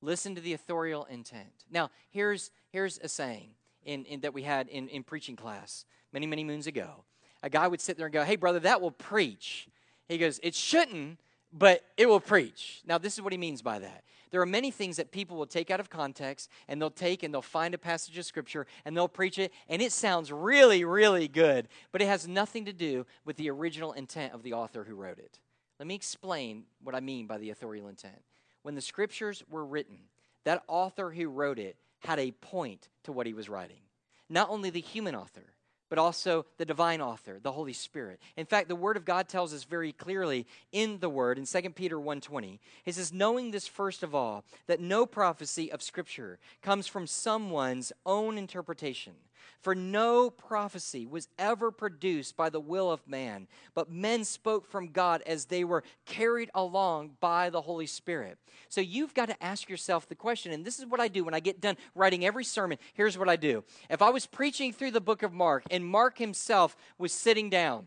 Listen 0.00 0.34
to 0.34 0.40
the 0.40 0.54
authorial 0.54 1.04
intent. 1.10 1.66
Now, 1.70 1.90
here's, 2.08 2.50
here's 2.70 2.98
a 2.98 3.08
saying 3.08 3.50
in, 3.84 4.06
in, 4.06 4.20
that 4.20 4.32
we 4.32 4.42
had 4.44 4.68
in, 4.68 4.88
in 4.88 5.02
preaching 5.02 5.36
class 5.36 5.84
many, 6.12 6.26
many 6.26 6.42
moons 6.42 6.66
ago. 6.66 7.04
A 7.42 7.50
guy 7.50 7.68
would 7.68 7.82
sit 7.82 7.98
there 7.98 8.06
and 8.06 8.12
go, 8.14 8.24
Hey, 8.24 8.36
brother, 8.36 8.60
that 8.60 8.80
will 8.80 8.92
preach. 8.92 9.68
He 10.08 10.16
goes, 10.16 10.40
It 10.42 10.54
shouldn't, 10.54 11.18
but 11.52 11.84
it 11.98 12.08
will 12.08 12.20
preach. 12.20 12.80
Now, 12.86 12.96
this 12.96 13.14
is 13.14 13.20
what 13.20 13.32
he 13.32 13.38
means 13.38 13.60
by 13.60 13.78
that. 13.80 14.04
There 14.30 14.40
are 14.40 14.46
many 14.46 14.70
things 14.70 14.96
that 14.96 15.10
people 15.10 15.36
will 15.36 15.46
take 15.46 15.70
out 15.70 15.80
of 15.80 15.90
context 15.90 16.50
and 16.68 16.80
they'll 16.80 16.90
take 16.90 17.22
and 17.22 17.32
they'll 17.32 17.42
find 17.42 17.74
a 17.74 17.78
passage 17.78 18.18
of 18.18 18.24
scripture 18.24 18.66
and 18.84 18.96
they'll 18.96 19.08
preach 19.08 19.38
it 19.38 19.52
and 19.68 19.80
it 19.80 19.92
sounds 19.92 20.30
really, 20.30 20.84
really 20.84 21.28
good, 21.28 21.68
but 21.92 22.02
it 22.02 22.06
has 22.06 22.28
nothing 22.28 22.64
to 22.66 22.72
do 22.72 23.06
with 23.24 23.36
the 23.36 23.50
original 23.50 23.92
intent 23.92 24.34
of 24.34 24.42
the 24.42 24.52
author 24.52 24.84
who 24.84 24.94
wrote 24.94 25.18
it. 25.18 25.38
Let 25.78 25.86
me 25.86 25.94
explain 25.94 26.64
what 26.82 26.94
I 26.94 27.00
mean 27.00 27.26
by 27.26 27.38
the 27.38 27.50
authorial 27.50 27.88
intent. 27.88 28.22
When 28.62 28.74
the 28.74 28.80
scriptures 28.80 29.42
were 29.48 29.64
written, 29.64 29.98
that 30.44 30.64
author 30.66 31.10
who 31.10 31.28
wrote 31.28 31.58
it 31.58 31.76
had 32.00 32.18
a 32.18 32.32
point 32.32 32.88
to 33.04 33.12
what 33.12 33.26
he 33.26 33.34
was 33.34 33.48
writing. 33.48 33.80
Not 34.28 34.50
only 34.50 34.70
the 34.70 34.80
human 34.80 35.14
author, 35.14 35.54
but 35.88 35.98
also 35.98 36.46
the 36.56 36.64
divine 36.64 37.00
author, 37.00 37.38
the 37.42 37.52
Holy 37.52 37.72
Spirit. 37.72 38.20
In 38.36 38.46
fact, 38.46 38.68
the 38.68 38.76
word 38.76 38.96
of 38.96 39.04
God 39.04 39.28
tells 39.28 39.54
us 39.54 39.64
very 39.64 39.92
clearly 39.92 40.46
in 40.72 40.98
the 40.98 41.08
word 41.08 41.38
in 41.38 41.46
2 41.46 41.74
Peter 41.74 41.98
1:20. 41.98 42.60
He 42.84 42.92
says, 42.92 43.12
"Knowing 43.12 43.50
this 43.50 43.66
first 43.66 44.02
of 44.02 44.14
all, 44.14 44.44
that 44.66 44.80
no 44.80 45.06
prophecy 45.06 45.70
of 45.70 45.82
scripture 45.82 46.38
comes 46.62 46.86
from 46.86 47.06
someone's 47.06 47.92
own 48.04 48.38
interpretation." 48.38 49.14
For 49.60 49.74
no 49.74 50.30
prophecy 50.30 51.06
was 51.06 51.28
ever 51.38 51.70
produced 51.70 52.36
by 52.36 52.50
the 52.50 52.60
will 52.60 52.90
of 52.90 53.06
man, 53.06 53.48
but 53.74 53.90
men 53.90 54.24
spoke 54.24 54.66
from 54.66 54.88
God 54.88 55.22
as 55.26 55.46
they 55.46 55.64
were 55.64 55.84
carried 56.06 56.50
along 56.54 57.16
by 57.20 57.50
the 57.50 57.62
Holy 57.62 57.86
Spirit. 57.86 58.38
So 58.68 58.80
you've 58.80 59.14
got 59.14 59.26
to 59.26 59.42
ask 59.42 59.68
yourself 59.68 60.08
the 60.08 60.14
question, 60.14 60.52
and 60.52 60.64
this 60.64 60.78
is 60.78 60.86
what 60.86 61.00
I 61.00 61.08
do 61.08 61.24
when 61.24 61.34
I 61.34 61.40
get 61.40 61.60
done 61.60 61.76
writing 61.94 62.24
every 62.24 62.44
sermon. 62.44 62.78
Here's 62.94 63.18
what 63.18 63.28
I 63.28 63.36
do. 63.36 63.64
If 63.90 64.02
I 64.02 64.10
was 64.10 64.26
preaching 64.26 64.72
through 64.72 64.92
the 64.92 65.00
book 65.00 65.22
of 65.22 65.32
Mark, 65.32 65.64
and 65.70 65.84
Mark 65.86 66.18
himself 66.18 66.76
was 66.98 67.12
sitting 67.12 67.50
down, 67.50 67.86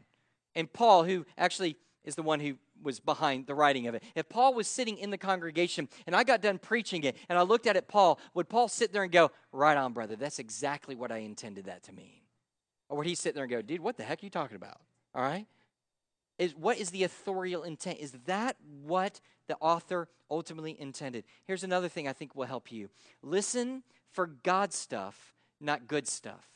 and 0.55 0.71
Paul, 0.71 1.03
who 1.03 1.25
actually 1.37 1.77
is 2.03 2.15
the 2.15 2.23
one 2.23 2.39
who 2.39 2.55
was 2.81 2.99
behind 2.99 3.47
the 3.47 3.55
writing 3.55 3.87
of 3.87 3.95
it. 3.95 4.03
If 4.15 4.29
Paul 4.29 4.53
was 4.53 4.67
sitting 4.67 4.97
in 4.97 5.09
the 5.09 5.17
congregation 5.17 5.87
and 6.05 6.15
I 6.15 6.23
got 6.23 6.41
done 6.41 6.57
preaching 6.57 7.03
it 7.03 7.17
and 7.29 7.37
I 7.37 7.41
looked 7.43 7.67
at 7.67 7.75
it, 7.75 7.87
Paul, 7.87 8.19
would 8.33 8.49
Paul 8.49 8.67
sit 8.67 8.93
there 8.93 9.03
and 9.03 9.11
go, 9.11 9.31
Right 9.51 9.77
on, 9.77 9.93
brother, 9.93 10.15
that's 10.15 10.39
exactly 10.39 10.95
what 10.95 11.11
I 11.11 11.17
intended 11.17 11.65
that 11.65 11.83
to 11.83 11.93
mean? 11.93 12.21
Or 12.89 12.97
would 12.97 13.07
he 13.07 13.15
sit 13.15 13.35
there 13.35 13.43
and 13.43 13.51
go, 13.51 13.61
Dude, 13.61 13.81
what 13.81 13.97
the 13.97 14.03
heck 14.03 14.21
are 14.21 14.25
you 14.25 14.29
talking 14.29 14.55
about? 14.55 14.79
All 15.13 15.21
right? 15.21 15.45
Is, 16.37 16.55
what 16.55 16.77
is 16.77 16.89
the 16.89 17.03
authorial 17.03 17.63
intent? 17.63 17.99
Is 17.99 18.13
that 18.25 18.57
what 18.83 19.21
the 19.47 19.57
author 19.59 20.07
ultimately 20.29 20.79
intended? 20.79 21.23
Here's 21.45 21.63
another 21.63 21.87
thing 21.87 22.07
I 22.07 22.13
think 22.13 22.35
will 22.35 22.45
help 22.45 22.71
you 22.71 22.89
listen 23.21 23.83
for 24.11 24.25
God 24.27 24.73
stuff, 24.73 25.35
not 25.59 25.87
good 25.87 26.07
stuff. 26.07 26.47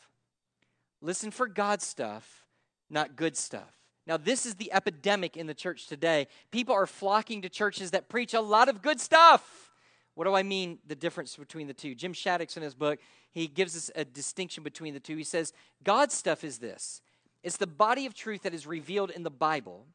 Listen 1.01 1.29
for 1.29 1.47
God 1.47 1.81
stuff, 1.81 2.45
not 2.89 3.15
good 3.15 3.37
stuff. 3.37 3.84
Now, 4.07 4.17
this 4.17 4.45
is 4.45 4.55
the 4.55 4.71
epidemic 4.71 5.35
in 5.35 5.47
the 5.47 5.53
church 5.53 5.87
today. 5.87 6.27
People 6.51 6.75
are 6.75 6.85
flocking 6.85 7.41
to 7.41 7.49
churches 7.49 7.91
that 7.91 8.07
preach 8.07 8.33
a 8.33 8.41
lot 8.41 8.69
of 8.69 8.81
good 8.81 8.99
stuff. 8.99 9.71
What 10.13 10.25
do 10.25 10.33
I 10.33 10.43
mean, 10.43 10.79
the 10.87 10.95
difference 10.95 11.35
between 11.35 11.67
the 11.67 11.73
two? 11.73 11.95
Jim 11.95 12.13
Shaddix, 12.13 12.55
in 12.55 12.63
his 12.63 12.75
book, 12.75 12.99
he 13.31 13.47
gives 13.47 13.75
us 13.75 13.91
a 13.95 14.05
distinction 14.05 14.63
between 14.63 14.93
the 14.93 14.99
two. 14.99 15.17
He 15.17 15.23
says, 15.23 15.53
God's 15.83 16.13
stuff 16.13 16.43
is 16.43 16.59
this 16.59 17.01
it's 17.43 17.57
the 17.57 17.67
body 17.67 18.05
of 18.05 18.13
truth 18.13 18.43
that 18.43 18.53
is 18.53 18.65
revealed 18.65 19.11
in 19.11 19.23
the 19.23 19.29
Bible, 19.29 19.85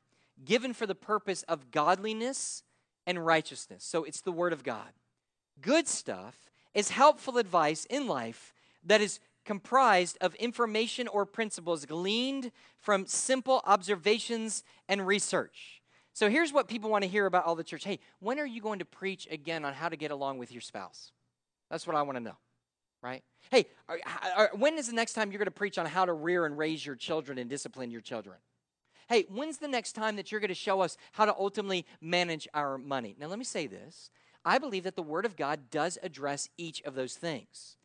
given 0.44 0.72
for 0.72 0.86
the 0.86 0.94
purpose 0.94 1.42
of 1.44 1.70
godliness 1.70 2.62
and 3.06 3.24
righteousness. 3.24 3.82
So 3.82 4.04
it's 4.04 4.20
the 4.20 4.32
Word 4.32 4.52
of 4.52 4.62
God. 4.62 4.90
Good 5.60 5.88
stuff 5.88 6.36
is 6.74 6.90
helpful 6.90 7.38
advice 7.38 7.86
in 7.86 8.06
life 8.06 8.54
that 8.84 9.00
is 9.00 9.20
comprised 9.44 10.18
of 10.20 10.34
information 10.36 11.08
or 11.08 11.26
principles 11.26 11.84
gleaned 11.84 12.52
from 12.78 13.06
simple 13.06 13.62
observations 13.64 14.64
and 14.88 15.06
research. 15.06 15.82
So 16.12 16.28
here's 16.28 16.52
what 16.52 16.68
people 16.68 16.90
want 16.90 17.04
to 17.04 17.08
hear 17.08 17.26
about 17.26 17.46
all 17.46 17.54
the 17.54 17.64
church. 17.64 17.84
Hey, 17.84 18.00
when 18.18 18.38
are 18.38 18.46
you 18.46 18.60
going 18.60 18.80
to 18.80 18.84
preach 18.84 19.26
again 19.30 19.64
on 19.64 19.72
how 19.72 19.88
to 19.88 19.96
get 19.96 20.10
along 20.10 20.38
with 20.38 20.52
your 20.52 20.60
spouse? 20.60 21.12
That's 21.70 21.86
what 21.86 21.96
I 21.96 22.02
want 22.02 22.16
to 22.16 22.24
know, 22.24 22.36
right? 23.02 23.22
Hey, 23.50 23.66
are, 23.88 23.98
are, 24.36 24.50
when 24.54 24.76
is 24.76 24.88
the 24.88 24.92
next 24.92 25.14
time 25.14 25.30
you're 25.30 25.38
going 25.38 25.46
to 25.46 25.52
preach 25.52 25.78
on 25.78 25.86
how 25.86 26.04
to 26.04 26.12
rear 26.12 26.46
and 26.46 26.58
raise 26.58 26.84
your 26.84 26.96
children 26.96 27.38
and 27.38 27.48
discipline 27.48 27.90
your 27.90 28.00
children? 28.00 28.36
Hey, 29.08 29.26
when's 29.28 29.58
the 29.58 29.68
next 29.68 29.92
time 29.92 30.16
that 30.16 30.30
you're 30.30 30.40
going 30.40 30.48
to 30.48 30.54
show 30.54 30.80
us 30.80 30.96
how 31.12 31.24
to 31.24 31.34
ultimately 31.34 31.86
manage 32.00 32.46
our 32.54 32.78
money? 32.78 33.16
Now, 33.18 33.26
let 33.26 33.38
me 33.38 33.44
say 33.44 33.66
this. 33.66 34.10
I 34.44 34.58
believe 34.58 34.84
that 34.84 34.96
the 34.96 35.02
Word 35.02 35.24
of 35.24 35.36
God 35.36 35.70
does 35.70 35.98
address 36.02 36.48
each 36.56 36.80
of 36.82 36.94
those 36.94 37.14
things, 37.14 37.76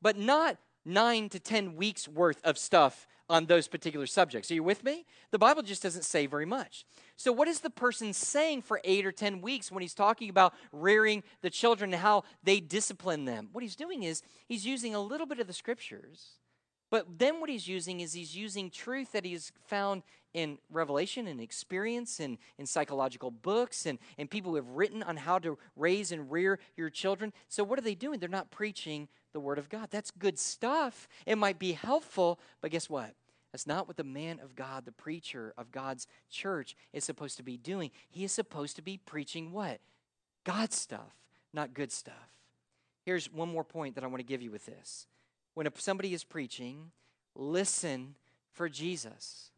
but 0.00 0.18
not 0.18 0.56
nine 0.84 1.28
to 1.30 1.40
10 1.40 1.76
weeks 1.76 2.08
worth 2.08 2.40
of 2.44 2.58
stuff 2.58 3.06
on 3.28 3.46
those 3.46 3.68
particular 3.68 4.06
subjects. 4.06 4.50
Are 4.50 4.54
you 4.54 4.62
with 4.62 4.84
me? 4.84 5.06
The 5.30 5.38
Bible 5.38 5.62
just 5.62 5.82
doesn't 5.82 6.04
say 6.04 6.26
very 6.26 6.44
much. 6.44 6.84
So, 7.16 7.32
what 7.32 7.48
is 7.48 7.60
the 7.60 7.70
person 7.70 8.12
saying 8.12 8.62
for 8.62 8.80
eight 8.84 9.06
or 9.06 9.12
10 9.12 9.40
weeks 9.40 9.72
when 9.72 9.80
he's 9.80 9.94
talking 9.94 10.28
about 10.28 10.54
rearing 10.72 11.22
the 11.40 11.50
children 11.50 11.92
and 11.92 12.02
how 12.02 12.24
they 12.42 12.60
discipline 12.60 13.24
them? 13.24 13.48
What 13.52 13.62
he's 13.62 13.76
doing 13.76 14.02
is 14.02 14.22
he's 14.48 14.66
using 14.66 14.94
a 14.94 15.00
little 15.00 15.26
bit 15.26 15.38
of 15.38 15.46
the 15.46 15.52
scriptures, 15.52 16.38
but 16.90 17.06
then 17.18 17.40
what 17.40 17.48
he's 17.48 17.66
using 17.66 18.00
is 18.00 18.12
he's 18.12 18.36
using 18.36 18.70
truth 18.70 19.12
that 19.12 19.24
he's 19.24 19.50
found 19.66 20.02
in 20.34 20.58
revelation 20.70 21.26
and 21.26 21.40
experience 21.40 22.20
and 22.20 22.38
in 22.58 22.66
psychological 22.66 23.30
books 23.30 23.86
and, 23.86 23.98
and 24.18 24.30
people 24.30 24.50
who 24.50 24.56
have 24.56 24.68
written 24.68 25.02
on 25.02 25.16
how 25.16 25.38
to 25.38 25.58
raise 25.76 26.12
and 26.12 26.30
rear 26.30 26.58
your 26.76 26.90
children. 26.90 27.32
So, 27.48 27.64
what 27.64 27.78
are 27.78 27.82
they 27.82 27.94
doing? 27.94 28.18
They're 28.18 28.28
not 28.28 28.50
preaching 28.50 29.08
the 29.32 29.40
Word 29.40 29.58
of 29.58 29.68
God. 29.68 29.88
That's 29.90 30.10
good 30.10 30.38
stuff. 30.38 31.08
It 31.26 31.36
might 31.36 31.58
be 31.58 31.72
helpful, 31.72 32.38
but 32.60 32.70
guess 32.70 32.90
what? 32.90 33.14
That's 33.52 33.66
not 33.66 33.86
what 33.86 33.96
the 33.96 34.04
man 34.04 34.40
of 34.42 34.56
God, 34.56 34.84
the 34.84 34.92
preacher 34.92 35.52
of 35.58 35.70
God's 35.70 36.06
church, 36.30 36.74
is 36.92 37.04
supposed 37.04 37.36
to 37.36 37.42
be 37.42 37.56
doing. 37.56 37.90
He 38.08 38.24
is 38.24 38.32
supposed 38.32 38.76
to 38.76 38.82
be 38.82 38.96
preaching 38.96 39.52
what? 39.52 39.80
God 40.44 40.72
stuff, 40.72 41.14
not 41.52 41.74
good 41.74 41.92
stuff. 41.92 42.14
Here's 43.04 43.30
one 43.30 43.50
more 43.50 43.64
point 43.64 43.94
that 43.94 44.04
I 44.04 44.06
want 44.06 44.20
to 44.20 44.24
give 44.24 44.42
you 44.42 44.50
with 44.50 44.66
this. 44.66 45.06
When 45.54 45.68
somebody 45.76 46.14
is 46.14 46.24
preaching, 46.24 46.92
listen 47.34 48.14
for 48.52 48.68
Jesus 48.68 49.51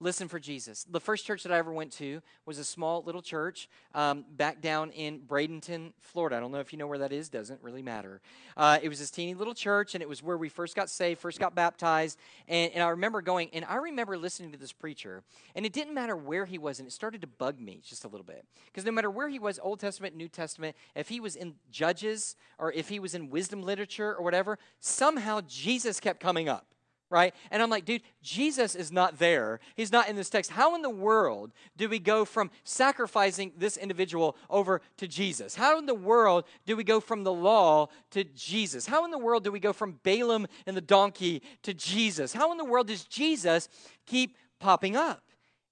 listen 0.00 0.28
for 0.28 0.38
Jesus. 0.38 0.84
The 0.90 1.00
first 1.00 1.24
church 1.24 1.42
that 1.44 1.52
I 1.52 1.58
ever 1.58 1.72
went 1.72 1.92
to 1.92 2.20
was 2.46 2.58
a 2.58 2.64
small 2.64 3.02
little 3.04 3.22
church 3.22 3.68
um, 3.94 4.24
back 4.36 4.60
down 4.60 4.90
in 4.90 5.20
Bradenton, 5.20 5.92
Florida. 6.00 6.36
I 6.36 6.40
don't 6.40 6.52
know 6.52 6.58
if 6.58 6.72
you 6.72 6.78
know 6.78 6.86
where 6.86 6.98
that 6.98 7.12
is, 7.12 7.28
doesn't 7.28 7.62
really 7.62 7.82
matter. 7.82 8.20
Uh, 8.56 8.78
it 8.82 8.88
was 8.88 8.98
this 8.98 9.10
teeny 9.10 9.34
little 9.34 9.54
church, 9.54 9.94
and 9.94 10.02
it 10.02 10.08
was 10.08 10.22
where 10.22 10.36
we 10.36 10.48
first 10.48 10.74
got 10.76 10.90
saved, 10.90 11.20
first 11.20 11.38
got 11.38 11.54
baptized. 11.54 12.18
And, 12.48 12.72
and 12.72 12.82
I 12.82 12.88
remember 12.88 13.22
going, 13.22 13.50
and 13.52 13.64
I 13.64 13.76
remember 13.76 14.18
listening 14.18 14.52
to 14.52 14.58
this 14.58 14.72
preacher, 14.72 15.22
and 15.54 15.64
it 15.64 15.72
didn't 15.72 15.94
matter 15.94 16.16
where 16.16 16.44
he 16.44 16.58
was, 16.58 16.80
and 16.80 16.88
it 16.88 16.92
started 16.92 17.20
to 17.20 17.26
bug 17.26 17.60
me 17.60 17.80
just 17.84 18.04
a 18.04 18.08
little 18.08 18.26
bit. 18.26 18.44
Because 18.66 18.84
no 18.84 18.92
matter 18.92 19.10
where 19.10 19.28
he 19.28 19.38
was, 19.38 19.58
Old 19.62 19.80
Testament, 19.80 20.16
New 20.16 20.28
Testament, 20.28 20.76
if 20.94 21.08
he 21.08 21.20
was 21.20 21.36
in 21.36 21.54
Judges, 21.70 22.36
or 22.58 22.72
if 22.72 22.88
he 22.88 22.98
was 22.98 23.14
in 23.14 23.30
wisdom 23.30 23.62
literature, 23.62 24.14
or 24.14 24.22
whatever, 24.22 24.58
somehow 24.80 25.40
Jesus 25.46 26.00
kept 26.00 26.20
coming 26.20 26.48
up 26.48 26.73
right? 27.10 27.34
And 27.50 27.62
I'm 27.62 27.70
like, 27.70 27.84
dude, 27.84 28.02
Jesus 28.22 28.74
is 28.74 28.90
not 28.90 29.18
there. 29.18 29.60
He's 29.76 29.92
not 29.92 30.08
in 30.08 30.16
this 30.16 30.30
text. 30.30 30.50
How 30.50 30.74
in 30.74 30.82
the 30.82 30.90
world 30.90 31.52
do 31.76 31.88
we 31.88 31.98
go 31.98 32.24
from 32.24 32.50
sacrificing 32.64 33.52
this 33.56 33.76
individual 33.76 34.36
over 34.50 34.80
to 34.96 35.06
Jesus? 35.06 35.54
How 35.54 35.78
in 35.78 35.86
the 35.86 35.94
world 35.94 36.44
do 36.66 36.76
we 36.76 36.84
go 36.84 37.00
from 37.00 37.22
the 37.22 37.32
law 37.32 37.88
to 38.10 38.24
Jesus? 38.24 38.86
How 38.86 39.04
in 39.04 39.10
the 39.10 39.18
world 39.18 39.44
do 39.44 39.52
we 39.52 39.60
go 39.60 39.72
from 39.72 40.00
Balaam 40.02 40.46
and 40.66 40.76
the 40.76 40.80
donkey 40.80 41.42
to 41.62 41.74
Jesus? 41.74 42.32
How 42.32 42.50
in 42.52 42.58
the 42.58 42.64
world 42.64 42.88
does 42.88 43.04
Jesus 43.04 43.68
keep 44.06 44.36
popping 44.58 44.96
up? 44.96 45.22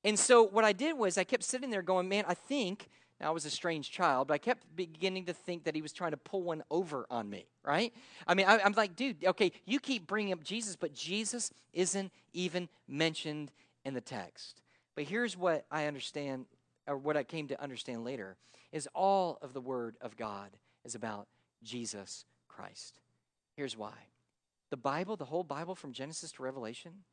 And 0.04 0.18
so 0.18 0.42
what 0.42 0.64
I 0.64 0.72
did 0.72 0.98
was 0.98 1.16
I 1.16 1.24
kept 1.24 1.44
sitting 1.44 1.70
there 1.70 1.82
going, 1.82 2.08
man, 2.08 2.24
I 2.26 2.34
think 2.34 2.88
I 3.22 3.30
was 3.30 3.44
a 3.44 3.50
strange 3.50 3.90
child, 3.90 4.28
but 4.28 4.34
I 4.34 4.38
kept 4.38 4.64
beginning 4.74 5.26
to 5.26 5.32
think 5.32 5.64
that 5.64 5.74
he 5.74 5.82
was 5.82 5.92
trying 5.92 6.10
to 6.10 6.16
pull 6.16 6.42
one 6.42 6.62
over 6.70 7.06
on 7.10 7.30
me, 7.30 7.46
right? 7.64 7.92
I 8.26 8.34
mean, 8.34 8.46
I, 8.46 8.58
am 8.58 8.72
like, 8.72 8.96
dude, 8.96 9.24
okay, 9.24 9.52
you 9.64 9.78
keep 9.80 10.06
bringing 10.06 10.32
up 10.32 10.42
Jesus, 10.42 10.76
but 10.76 10.92
Jesus 10.92 11.52
isn't 11.72 12.12
even 12.32 12.68
mentioned 12.88 13.52
in 13.84 13.94
the 13.94 14.00
text. 14.00 14.62
But 14.94 15.04
here's 15.04 15.36
what 15.36 15.64
I 15.70 15.86
understand, 15.86 16.46
or 16.86 16.96
what 16.96 17.16
I 17.16 17.22
came 17.22 17.48
to 17.48 17.62
understand 17.62 18.04
later, 18.04 18.36
is 18.72 18.88
all 18.94 19.38
of 19.42 19.52
the 19.52 19.60
Word 19.60 19.96
of 20.00 20.16
God 20.16 20.50
is 20.84 20.94
about 20.94 21.28
Jesus 21.62 22.24
Christ. 22.48 23.00
Here's 23.56 23.76
why. 23.76 23.94
The 24.70 24.76
Bible, 24.76 25.16
the 25.16 25.26
whole 25.26 25.44
Bible 25.44 25.74
from 25.74 25.92
Genesis 25.92 26.32
to 26.32 26.42
Revelation, 26.42 27.04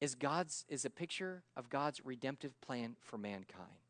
is 0.00 0.14
God's 0.14 0.64
is 0.68 0.84
a 0.84 0.90
picture 0.90 1.42
of 1.56 1.70
God's 1.70 2.04
redemptive 2.04 2.60
plan 2.60 2.96
for 3.00 3.16
mankind. 3.16 3.85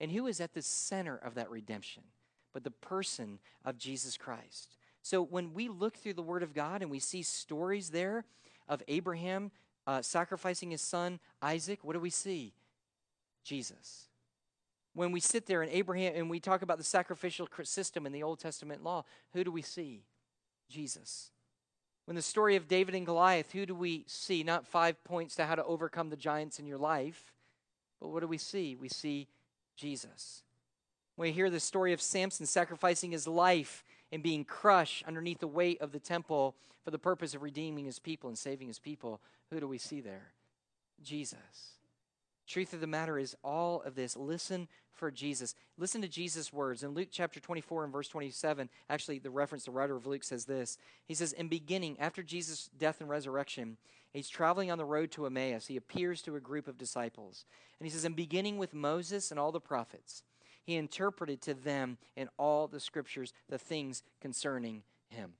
And 0.00 0.12
who 0.12 0.26
is 0.26 0.40
at 0.40 0.54
the 0.54 0.62
center 0.62 1.16
of 1.16 1.34
that 1.34 1.50
redemption? 1.50 2.04
But 2.52 2.64
the 2.64 2.70
person 2.70 3.38
of 3.64 3.78
Jesus 3.78 4.16
Christ. 4.16 4.76
So 5.02 5.22
when 5.22 5.54
we 5.54 5.68
look 5.68 5.96
through 5.96 6.14
the 6.14 6.22
Word 6.22 6.42
of 6.42 6.54
God 6.54 6.82
and 6.82 6.90
we 6.90 6.98
see 6.98 7.22
stories 7.22 7.90
there 7.90 8.24
of 8.68 8.82
Abraham 8.88 9.50
uh, 9.86 10.02
sacrificing 10.02 10.70
his 10.70 10.82
son 10.82 11.18
Isaac, 11.40 11.80
what 11.82 11.94
do 11.94 12.00
we 12.00 12.10
see? 12.10 12.52
Jesus. 13.44 14.08
When 14.94 15.12
we 15.12 15.20
sit 15.20 15.46
there 15.46 15.62
and 15.62 15.72
Abraham 15.72 16.12
and 16.14 16.28
we 16.28 16.40
talk 16.40 16.62
about 16.62 16.78
the 16.78 16.84
sacrificial 16.84 17.48
system 17.62 18.04
in 18.04 18.12
the 18.12 18.22
Old 18.22 18.40
Testament 18.40 18.82
law, 18.82 19.04
who 19.32 19.44
do 19.44 19.50
we 19.52 19.62
see? 19.62 20.02
Jesus. 20.68 21.30
When 22.04 22.16
the 22.16 22.22
story 22.22 22.56
of 22.56 22.68
David 22.68 22.94
and 22.94 23.06
Goliath, 23.06 23.52
who 23.52 23.66
do 23.66 23.74
we 23.74 24.04
see? 24.06 24.42
Not 24.42 24.66
five 24.66 25.02
points 25.04 25.36
to 25.36 25.46
how 25.46 25.54
to 25.54 25.64
overcome 25.64 26.10
the 26.10 26.16
giants 26.16 26.58
in 26.58 26.66
your 26.66 26.78
life, 26.78 27.32
But 28.00 28.08
what 28.08 28.20
do 28.20 28.26
we 28.26 28.38
see? 28.38 28.76
We 28.76 28.88
see 28.88 29.28
Jesus. 29.78 30.42
We 31.16 31.32
hear 31.32 31.48
the 31.48 31.60
story 31.60 31.92
of 31.92 32.02
Samson 32.02 32.44
sacrificing 32.44 33.12
his 33.12 33.26
life 33.26 33.84
and 34.12 34.22
being 34.22 34.44
crushed 34.44 35.04
underneath 35.06 35.40
the 35.40 35.46
weight 35.46 35.80
of 35.80 35.92
the 35.92 35.98
temple 35.98 36.54
for 36.84 36.90
the 36.90 36.98
purpose 36.98 37.34
of 37.34 37.42
redeeming 37.42 37.86
his 37.86 37.98
people 37.98 38.28
and 38.28 38.36
saving 38.36 38.68
his 38.68 38.78
people. 38.78 39.20
Who 39.50 39.60
do 39.60 39.68
we 39.68 39.78
see 39.78 40.00
there? 40.00 40.32
Jesus. 41.02 41.38
Truth 42.46 42.72
of 42.72 42.80
the 42.80 42.86
matter 42.86 43.18
is, 43.18 43.36
all 43.44 43.82
of 43.82 43.94
this, 43.94 44.16
listen 44.16 44.68
for 44.92 45.10
Jesus. 45.10 45.54
Listen 45.76 46.02
to 46.02 46.08
Jesus' 46.08 46.52
words. 46.52 46.82
In 46.82 46.90
Luke 46.90 47.08
chapter 47.10 47.40
24 47.40 47.84
and 47.84 47.92
verse 47.92 48.08
27, 48.08 48.68
actually, 48.88 49.18
the 49.18 49.30
reference, 49.30 49.64
the 49.64 49.70
writer 49.70 49.96
of 49.96 50.06
Luke 50.06 50.24
says 50.24 50.46
this. 50.46 50.78
He 51.06 51.14
says, 51.14 51.32
In 51.32 51.48
beginning, 51.48 51.98
after 52.00 52.22
Jesus' 52.22 52.70
death 52.78 53.00
and 53.00 53.08
resurrection, 53.08 53.76
he's 54.12 54.28
traveling 54.28 54.70
on 54.70 54.78
the 54.78 54.84
road 54.84 55.10
to 55.12 55.26
Emmaus. 55.26 55.66
He 55.66 55.76
appears 55.76 56.22
to 56.22 56.36
a 56.36 56.40
group 56.40 56.68
of 56.68 56.78
disciples. 56.78 57.44
And 57.78 57.86
he 57.86 57.90
says, 57.90 58.04
In 58.04 58.14
beginning 58.14 58.58
with 58.58 58.74
Moses 58.74 59.30
and 59.30 59.38
all 59.38 59.52
the 59.52 59.60
prophets, 59.60 60.22
he 60.64 60.76
interpreted 60.76 61.40
to 61.42 61.54
them 61.54 61.98
in 62.16 62.28
all 62.36 62.68
the 62.68 62.80
scriptures 62.80 63.32
the 63.48 63.58
things 63.58 64.02
concerning 64.20 64.82
him. 65.08 65.32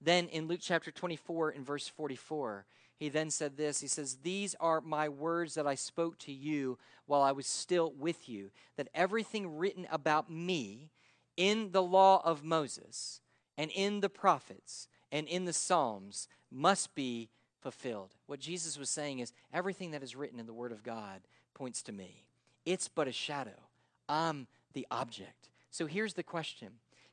Then 0.00 0.28
in 0.28 0.48
Luke 0.48 0.60
chapter 0.62 0.90
24 0.90 1.50
and 1.50 1.64
verse 1.64 1.88
44, 1.88 2.66
he 2.96 3.08
then 3.08 3.30
said 3.30 3.56
this 3.56 3.80
He 3.80 3.88
says, 3.88 4.18
These 4.22 4.54
are 4.60 4.80
my 4.80 5.08
words 5.08 5.54
that 5.54 5.66
I 5.66 5.74
spoke 5.74 6.18
to 6.20 6.32
you 6.32 6.78
while 7.06 7.22
I 7.22 7.32
was 7.32 7.46
still 7.46 7.92
with 7.98 8.28
you, 8.28 8.50
that 8.76 8.88
everything 8.94 9.56
written 9.56 9.86
about 9.90 10.30
me 10.30 10.90
in 11.36 11.72
the 11.72 11.82
law 11.82 12.22
of 12.24 12.44
Moses 12.44 13.20
and 13.58 13.70
in 13.72 14.00
the 14.00 14.08
prophets 14.08 14.88
and 15.12 15.28
in 15.28 15.44
the 15.44 15.52
Psalms 15.52 16.26
must 16.50 16.94
be 16.94 17.28
fulfilled. 17.60 18.16
What 18.26 18.40
Jesus 18.40 18.78
was 18.78 18.90
saying 18.90 19.20
is, 19.20 19.32
everything 19.52 19.92
that 19.92 20.02
is 20.02 20.16
written 20.16 20.40
in 20.40 20.46
the 20.46 20.52
Word 20.52 20.72
of 20.72 20.82
God 20.82 21.20
points 21.54 21.82
to 21.82 21.92
me. 21.92 22.24
It's 22.64 22.88
but 22.88 23.06
a 23.06 23.12
shadow. 23.12 23.68
I'm 24.08 24.48
the 24.72 24.86
object. 24.90 25.50
So 25.70 25.86
here's 25.86 26.14
the 26.14 26.22
question 26.22 26.70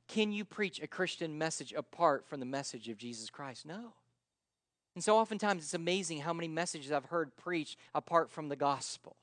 Can 0.08 0.32
you 0.32 0.46
preach 0.46 0.82
a 0.82 0.88
Christian 0.88 1.38
message 1.38 1.74
apart 1.74 2.26
from 2.26 2.40
the 2.40 2.46
message 2.46 2.90
of 2.90 2.98
Jesus 2.98 3.30
Christ? 3.30 3.66
No. 3.66 3.94
And 4.96 5.04
so 5.04 5.18
oftentimes 5.18 5.64
it's 5.64 5.76
amazing 5.76 6.22
how 6.22 6.34
many 6.34 6.48
messages 6.48 6.92
I've 6.92 7.06
heard 7.06 7.36
preached 7.38 7.78
apart 7.94 8.32
from 8.32 8.50
the 8.50 8.56
gospel, 8.56 9.16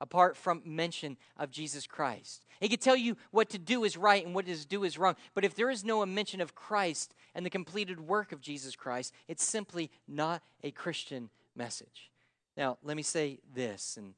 apart 0.00 0.36
from 0.36 0.62
mention 0.64 1.16
of 1.36 1.50
Jesus 1.50 1.86
Christ. 1.86 2.44
It 2.60 2.68
could 2.68 2.80
tell 2.80 2.96
you 2.96 3.16
what 3.30 3.50
to 3.50 3.58
do 3.58 3.84
is 3.84 3.96
right 3.96 4.24
and 4.24 4.34
what 4.34 4.46
to 4.46 4.66
do 4.66 4.84
is 4.84 4.98
wrong. 4.98 5.16
But 5.34 5.44
if 5.44 5.54
there 5.54 5.70
is 5.70 5.84
no 5.84 6.04
mention 6.06 6.40
of 6.40 6.54
Christ 6.54 7.14
and 7.34 7.44
the 7.44 7.50
completed 7.50 8.00
work 8.00 8.32
of 8.32 8.40
Jesus 8.40 8.76
Christ, 8.76 9.12
it's 9.28 9.44
simply 9.44 9.90
not 10.06 10.42
a 10.62 10.70
Christian 10.70 11.30
message. 11.54 12.10
Now, 12.56 12.78
let 12.82 12.96
me 12.96 13.02
say 13.02 13.38
this, 13.54 13.96
and 13.96 14.14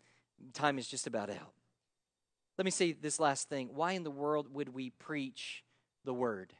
time 0.52 0.78
is 0.78 0.88
just 0.88 1.06
about 1.06 1.30
out. 1.30 1.52
Let 2.56 2.64
me 2.64 2.70
say 2.70 2.92
this 2.92 3.20
last 3.20 3.48
thing. 3.48 3.70
Why 3.72 3.92
in 3.92 4.02
the 4.02 4.10
world 4.10 4.52
would 4.52 4.74
we 4.74 4.90
preach 4.90 5.62
the 6.04 6.14
word? 6.14 6.52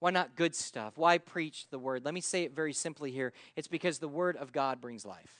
Why 0.00 0.10
not 0.10 0.34
good 0.34 0.54
stuff? 0.54 0.94
Why 0.96 1.18
preach 1.18 1.66
the 1.70 1.78
word? 1.78 2.04
Let 2.04 2.14
me 2.14 2.20
say 2.20 2.44
it 2.44 2.54
very 2.54 2.72
simply 2.72 3.10
here. 3.12 3.32
It's 3.54 3.68
because 3.68 3.98
the 3.98 4.08
word 4.08 4.36
of 4.36 4.50
God 4.50 4.80
brings 4.80 5.04
life. 5.04 5.34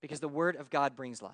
Because 0.00 0.20
the 0.20 0.28
word 0.28 0.56
of 0.56 0.70
God 0.70 0.94
brings 0.94 1.22
life. 1.22 1.32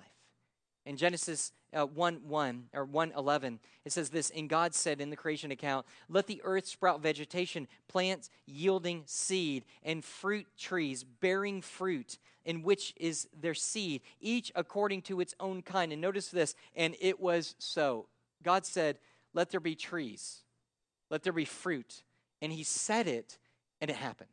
In 0.85 0.97
Genesis 0.97 1.51
uh, 1.73 1.85
1 1.85 2.21
1 2.27 2.63
or 2.73 2.85
1 2.85 3.13
11, 3.17 3.59
it 3.85 3.91
says 3.91 4.09
this 4.09 4.29
And 4.29 4.47
God 4.47 4.75
said 4.75 5.01
in 5.01 5.09
the 5.09 5.15
creation 5.15 5.51
account, 5.51 5.85
Let 6.09 6.27
the 6.27 6.41
earth 6.43 6.67
sprout 6.67 7.01
vegetation, 7.01 7.67
plants 7.87 8.29
yielding 8.45 9.03
seed, 9.05 9.65
and 9.83 10.03
fruit 10.03 10.45
trees 10.57 11.03
bearing 11.03 11.61
fruit, 11.61 12.19
in 12.45 12.61
which 12.61 12.93
is 12.97 13.27
their 13.39 13.55
seed, 13.55 14.01
each 14.21 14.51
according 14.55 15.01
to 15.03 15.19
its 15.19 15.33
own 15.39 15.63
kind. 15.63 15.91
And 15.91 16.01
notice 16.01 16.29
this, 16.29 16.53
and 16.75 16.95
it 16.99 17.19
was 17.19 17.55
so. 17.57 18.07
God 18.43 18.65
said, 18.65 18.99
Let 19.33 19.49
there 19.49 19.59
be 19.59 19.75
trees, 19.75 20.43
let 21.09 21.23
there 21.23 21.33
be 21.33 21.45
fruit, 21.45 22.03
and 22.43 22.51
he 22.51 22.63
said 22.63 23.07
it, 23.07 23.39
and 23.81 23.89
it 23.89 23.97
happened. 23.97 24.29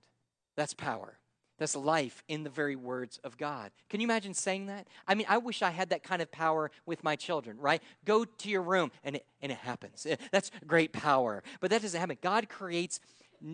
That's 0.54 0.74
power. 0.74 1.18
That's 1.62 1.76
life 1.76 2.24
in 2.26 2.42
the 2.42 2.50
very 2.50 2.74
words 2.74 3.20
of 3.22 3.38
God. 3.38 3.70
Can 3.88 4.00
you 4.00 4.06
imagine 4.08 4.34
saying 4.34 4.66
that? 4.66 4.88
I 5.06 5.14
mean, 5.14 5.26
I 5.28 5.38
wish 5.38 5.62
I 5.62 5.70
had 5.70 5.90
that 5.90 6.02
kind 6.02 6.20
of 6.20 6.28
power 6.32 6.72
with 6.86 7.04
my 7.04 7.14
children, 7.14 7.56
right? 7.56 7.80
Go 8.04 8.24
to 8.24 8.48
your 8.48 8.62
room 8.62 8.90
and 9.04 9.14
it, 9.14 9.26
and 9.40 9.52
it 9.52 9.58
happens. 9.58 10.04
Eh, 10.04 10.16
that's 10.32 10.50
great 10.66 10.92
power. 10.92 11.44
But 11.60 11.70
that 11.70 11.80
doesn't 11.82 12.00
happen. 12.00 12.18
God 12.20 12.48
creates 12.48 12.98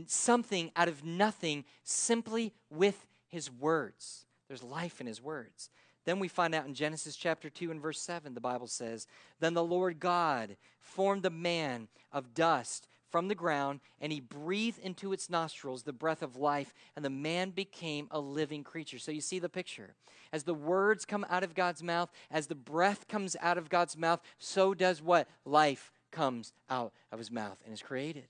something 0.07 0.71
out 0.75 0.88
of 0.88 1.05
nothing 1.05 1.66
simply 1.85 2.55
with 2.71 3.07
his 3.27 3.51
words. 3.53 4.25
There's 4.49 4.62
life 4.62 5.03
in 5.03 5.07
his 5.07 5.21
words. 5.21 5.68
Then 6.07 6.18
we 6.18 6.29
find 6.29 6.55
out 6.55 6.64
in 6.64 6.73
Genesis 6.73 7.14
chapter 7.14 7.51
2 7.51 7.71
and 7.71 7.79
verse 7.79 8.01
7, 8.01 8.33
the 8.33 8.40
Bible 8.40 8.68
says, 8.68 9.07
Then 9.38 9.53
the 9.53 9.62
Lord 9.62 10.01
God 10.01 10.57
formed 10.81 11.25
the 11.25 11.29
man 11.29 11.88
of 12.11 12.33
dust 12.33 12.88
from 13.11 13.29
the 13.29 13.35
ground, 13.35 13.81
and 14.01 14.12
he 14.12 14.21
breathed 14.21 14.79
into 14.81 15.12
its 15.12 15.31
nostrils 15.31 15.83
the 15.83 15.92
breath 15.92 16.23
of 16.23 16.37
life, 16.37 16.75
and 16.97 17.05
the 17.05 17.11
man 17.11 17.51
became 17.51 18.09
a 18.11 18.21
living 18.21 18.64
creature. 18.64 18.99
So 18.99 19.12
you 19.12 19.21
see 19.21 19.38
the 19.38 19.49
picture. 19.49 19.94
As 20.33 20.44
the 20.44 20.55
words 20.55 21.05
come 21.05 21.25
out 21.31 21.42
of 21.42 21.55
God's 21.55 21.83
mouth, 21.83 22.11
as 22.31 22.47
the 22.47 22.55
breath 22.55 23.09
comes 23.09 23.37
out 23.40 23.59
of 23.59 23.68
God's 23.68 23.97
mouth, 23.97 24.21
so 24.38 24.75
does 24.75 25.03
what? 25.03 25.29
Life 25.44 25.92
comes 26.11 26.53
out 26.68 26.92
of 27.12 27.18
his 27.18 27.31
mouth 27.31 27.59
and 27.64 27.73
is 27.73 27.83
created. 27.83 28.29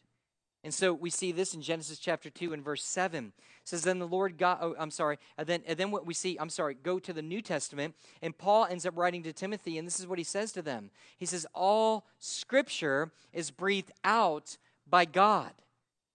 And 0.65 0.75
so 0.75 0.93
we 0.93 1.11
see 1.11 1.31
this 1.31 1.55
in 1.55 1.63
Genesis 1.63 1.99
chapter 1.99 2.31
2 2.31 2.53
and 2.53 2.65
verse 2.65 2.85
7. 2.85 3.27
It 3.27 3.33
says, 3.65 3.83
Then 3.83 4.01
the 4.01 4.09
Lord 4.09 4.37
God, 4.37 4.59
oh, 4.61 4.75
I'm 4.79 4.91
sorry, 4.91 5.19
and 5.37 5.47
then, 5.47 5.63
and 5.67 5.79
then 5.79 5.91
what 5.91 6.05
we 6.05 6.15
see, 6.15 6.37
I'm 6.39 6.51
sorry, 6.51 6.75
go 6.75 6.99
to 6.99 7.13
the 7.13 7.23
New 7.23 7.41
Testament, 7.41 7.95
and 8.21 8.37
Paul 8.37 8.67
ends 8.67 8.85
up 8.85 8.97
writing 8.97 9.23
to 9.23 9.33
Timothy, 9.33 9.79
and 9.79 9.87
this 9.87 10.01
is 10.01 10.07
what 10.07 10.19
he 10.19 10.25
says 10.25 10.51
to 10.53 10.63
them. 10.63 10.91
He 11.17 11.27
says, 11.27 11.47
All 11.55 12.07
scripture 12.19 13.13
is 13.33 13.51
breathed 13.53 13.93
out 14.03 14.59
by 14.91 15.05
God. 15.05 15.53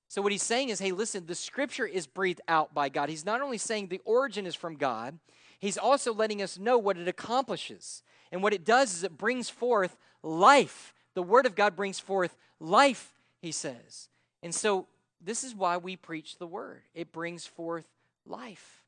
So, 0.07 0.21
what 0.21 0.31
he's 0.31 0.43
saying 0.43 0.69
is, 0.69 0.79
hey, 0.79 0.91
listen, 0.91 1.25
the 1.25 1.36
scripture 1.36 1.88
is 1.88 2.05
breathed 2.05 2.41
out 2.47 2.73
by 2.73 2.89
God. 2.89 3.09
He's 3.09 3.25
not 3.25 3.41
only 3.41 3.57
saying 3.57 3.88
the 3.88 4.01
origin 4.05 4.45
is 4.45 4.53
from 4.53 4.75
God, 4.75 5.17
he's 5.59 5.77
also 5.77 6.13
letting 6.13 6.41
us 6.41 6.59
know 6.59 6.77
what 6.77 6.97
it 6.97 7.07
accomplishes. 7.07 8.03
And 8.31 8.43
what 8.43 8.53
it 8.53 8.65
does 8.65 8.93
is 8.93 9.03
it 9.03 9.17
brings 9.17 9.49
forth 9.49 9.95
life. 10.21 10.93
The 11.15 11.23
word 11.23 11.45
of 11.45 11.55
God 11.55 11.75
brings 11.75 11.99
forth 11.99 12.36
life, 12.59 13.13
he 13.41 13.51
says. 13.51 14.09
And 14.43 14.53
so, 14.53 14.88
this 15.19 15.43
is 15.43 15.55
why 15.55 15.77
we 15.77 15.95
preach 15.95 16.38
the 16.38 16.47
word, 16.47 16.81
it 16.93 17.12
brings 17.12 17.45
forth 17.45 17.88
life. 18.25 18.83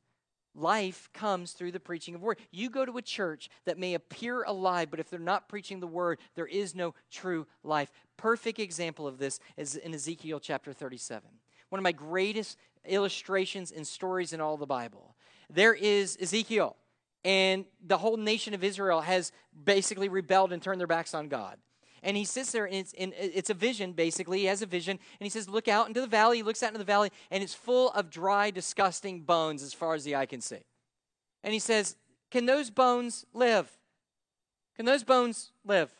Life 0.56 1.10
comes 1.12 1.52
through 1.52 1.72
the 1.72 1.80
preaching 1.80 2.14
of 2.14 2.22
word. 2.22 2.38
You 2.50 2.70
go 2.70 2.86
to 2.86 2.96
a 2.96 3.02
church 3.02 3.50
that 3.66 3.78
may 3.78 3.92
appear 3.92 4.42
alive, 4.42 4.90
but 4.90 5.00
if 5.00 5.10
they're 5.10 5.20
not 5.20 5.50
preaching 5.50 5.80
the 5.80 5.86
word, 5.86 6.18
there 6.34 6.46
is 6.46 6.74
no 6.74 6.94
true 7.10 7.46
life. 7.62 7.90
Perfect 8.16 8.58
example 8.58 9.06
of 9.06 9.18
this 9.18 9.40
is 9.56 9.76
in 9.76 9.94
Ezekiel 9.94 10.40
chapter 10.40 10.72
37. 10.72 11.28
One 11.68 11.78
of 11.78 11.82
my 11.82 11.92
greatest 11.92 12.58
illustrations 12.86 13.72
and 13.72 13.86
stories 13.86 14.32
in 14.32 14.40
all 14.40 14.56
the 14.56 14.66
Bible. 14.66 15.16
There 15.50 15.74
is 15.74 16.16
Ezekiel, 16.20 16.76
and 17.24 17.64
the 17.84 17.98
whole 17.98 18.16
nation 18.16 18.54
of 18.54 18.64
Israel 18.64 19.00
has 19.00 19.32
basically 19.64 20.08
rebelled 20.08 20.52
and 20.52 20.62
turned 20.62 20.80
their 20.80 20.86
backs 20.86 21.14
on 21.14 21.28
God. 21.28 21.58
And 22.02 22.16
he 22.16 22.24
sits 22.24 22.52
there, 22.52 22.66
and 22.66 22.76
it's, 22.76 22.92
and 22.94 23.12
it's 23.18 23.50
a 23.50 23.54
vision, 23.54 23.92
basically. 23.92 24.40
He 24.40 24.44
has 24.44 24.62
a 24.62 24.66
vision, 24.66 24.92
and 24.92 25.26
he 25.26 25.30
says, 25.30 25.48
Look 25.48 25.66
out 25.66 25.88
into 25.88 26.00
the 26.00 26.06
valley. 26.06 26.38
He 26.38 26.42
looks 26.42 26.62
out 26.62 26.68
into 26.68 26.78
the 26.78 26.84
valley, 26.84 27.10
and 27.30 27.42
it's 27.42 27.54
full 27.54 27.90
of 27.92 28.10
dry, 28.10 28.50
disgusting 28.50 29.22
bones 29.22 29.62
as 29.62 29.72
far 29.72 29.94
as 29.94 30.04
the 30.04 30.14
eye 30.14 30.26
can 30.26 30.40
see. 30.40 30.60
And 31.42 31.52
he 31.52 31.58
says, 31.58 31.96
Can 32.30 32.46
those 32.46 32.70
bones 32.70 33.24
live? 33.32 33.76
Can 34.76 34.84
those 34.84 35.04
bones 35.04 35.52
live? 35.64 35.90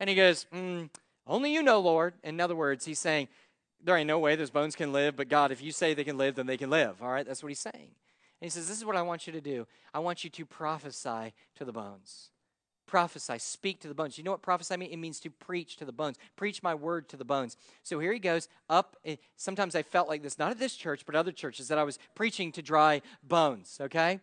And 0.00 0.10
he 0.10 0.16
goes, 0.16 0.46
mm, 0.52 0.90
Only 1.26 1.52
you 1.52 1.62
know, 1.62 1.80
Lord. 1.80 2.14
In 2.22 2.40
other 2.40 2.56
words, 2.56 2.84
he's 2.84 2.98
saying, 2.98 3.28
There 3.82 3.96
ain't 3.96 4.08
no 4.08 4.18
way 4.18 4.36
those 4.36 4.50
bones 4.50 4.76
can 4.76 4.92
live, 4.92 5.16
but 5.16 5.28
God, 5.28 5.52
if 5.52 5.62
you 5.62 5.72
say 5.72 5.94
they 5.94 6.04
can 6.04 6.18
live, 6.18 6.34
then 6.34 6.46
they 6.46 6.56
can 6.56 6.70
live. 6.70 7.02
All 7.02 7.10
right? 7.10 7.26
That's 7.26 7.42
what 7.42 7.48
he's 7.48 7.60
saying. 7.60 7.74
And 7.76 7.90
he 8.40 8.50
says, 8.50 8.68
This 8.68 8.78
is 8.78 8.84
what 8.84 8.96
I 8.96 9.02
want 9.02 9.26
you 9.26 9.32
to 9.32 9.40
do. 9.40 9.66
I 9.92 10.00
want 10.00 10.24
you 10.24 10.30
to 10.30 10.44
prophesy 10.44 11.32
to 11.56 11.64
the 11.64 11.72
bones 11.72 12.30
prophesy, 12.86 13.38
speak 13.38 13.80
to 13.80 13.88
the 13.88 13.94
bones. 13.94 14.18
You 14.18 14.24
know 14.24 14.30
what 14.30 14.42
prophesy 14.42 14.76
means? 14.76 14.92
It 14.92 14.98
means 14.98 15.20
to 15.20 15.30
preach 15.30 15.76
to 15.78 15.84
the 15.84 15.92
bones. 15.92 16.16
Preach 16.36 16.62
my 16.62 16.74
word 16.74 17.08
to 17.08 17.16
the 17.16 17.24
bones. 17.24 17.56
So 17.82 17.98
here 17.98 18.12
he 18.12 18.18
goes 18.18 18.48
up. 18.68 18.96
Sometimes 19.36 19.74
I 19.74 19.82
felt 19.82 20.08
like 20.08 20.22
this, 20.22 20.38
not 20.38 20.50
at 20.50 20.58
this 20.58 20.76
church, 20.76 21.04
but 21.06 21.14
other 21.14 21.32
churches, 21.32 21.68
that 21.68 21.78
I 21.78 21.82
was 21.82 21.98
preaching 22.14 22.52
to 22.52 22.62
dry 22.62 23.02
bones, 23.22 23.78
okay? 23.80 24.20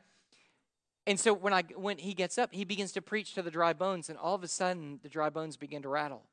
And 1.06 1.20
so 1.20 1.34
when, 1.34 1.54
I, 1.54 1.64
when 1.76 1.98
he 1.98 2.14
gets 2.14 2.38
up, 2.38 2.54
he 2.54 2.64
begins 2.64 2.92
to 2.94 3.02
preach 3.02 3.34
to 3.34 3.42
the 3.42 3.52
dry 3.52 3.74
bones, 3.74 4.10
and 4.10 4.18
all 4.18 4.36
of 4.36 4.44
a 4.44 4.48
sudden, 4.48 5.00
the 5.04 5.10
dry 5.10 5.30
bones 5.30 5.58
begin 5.58 5.82
to 5.82 5.90
rattle. 5.90 6.24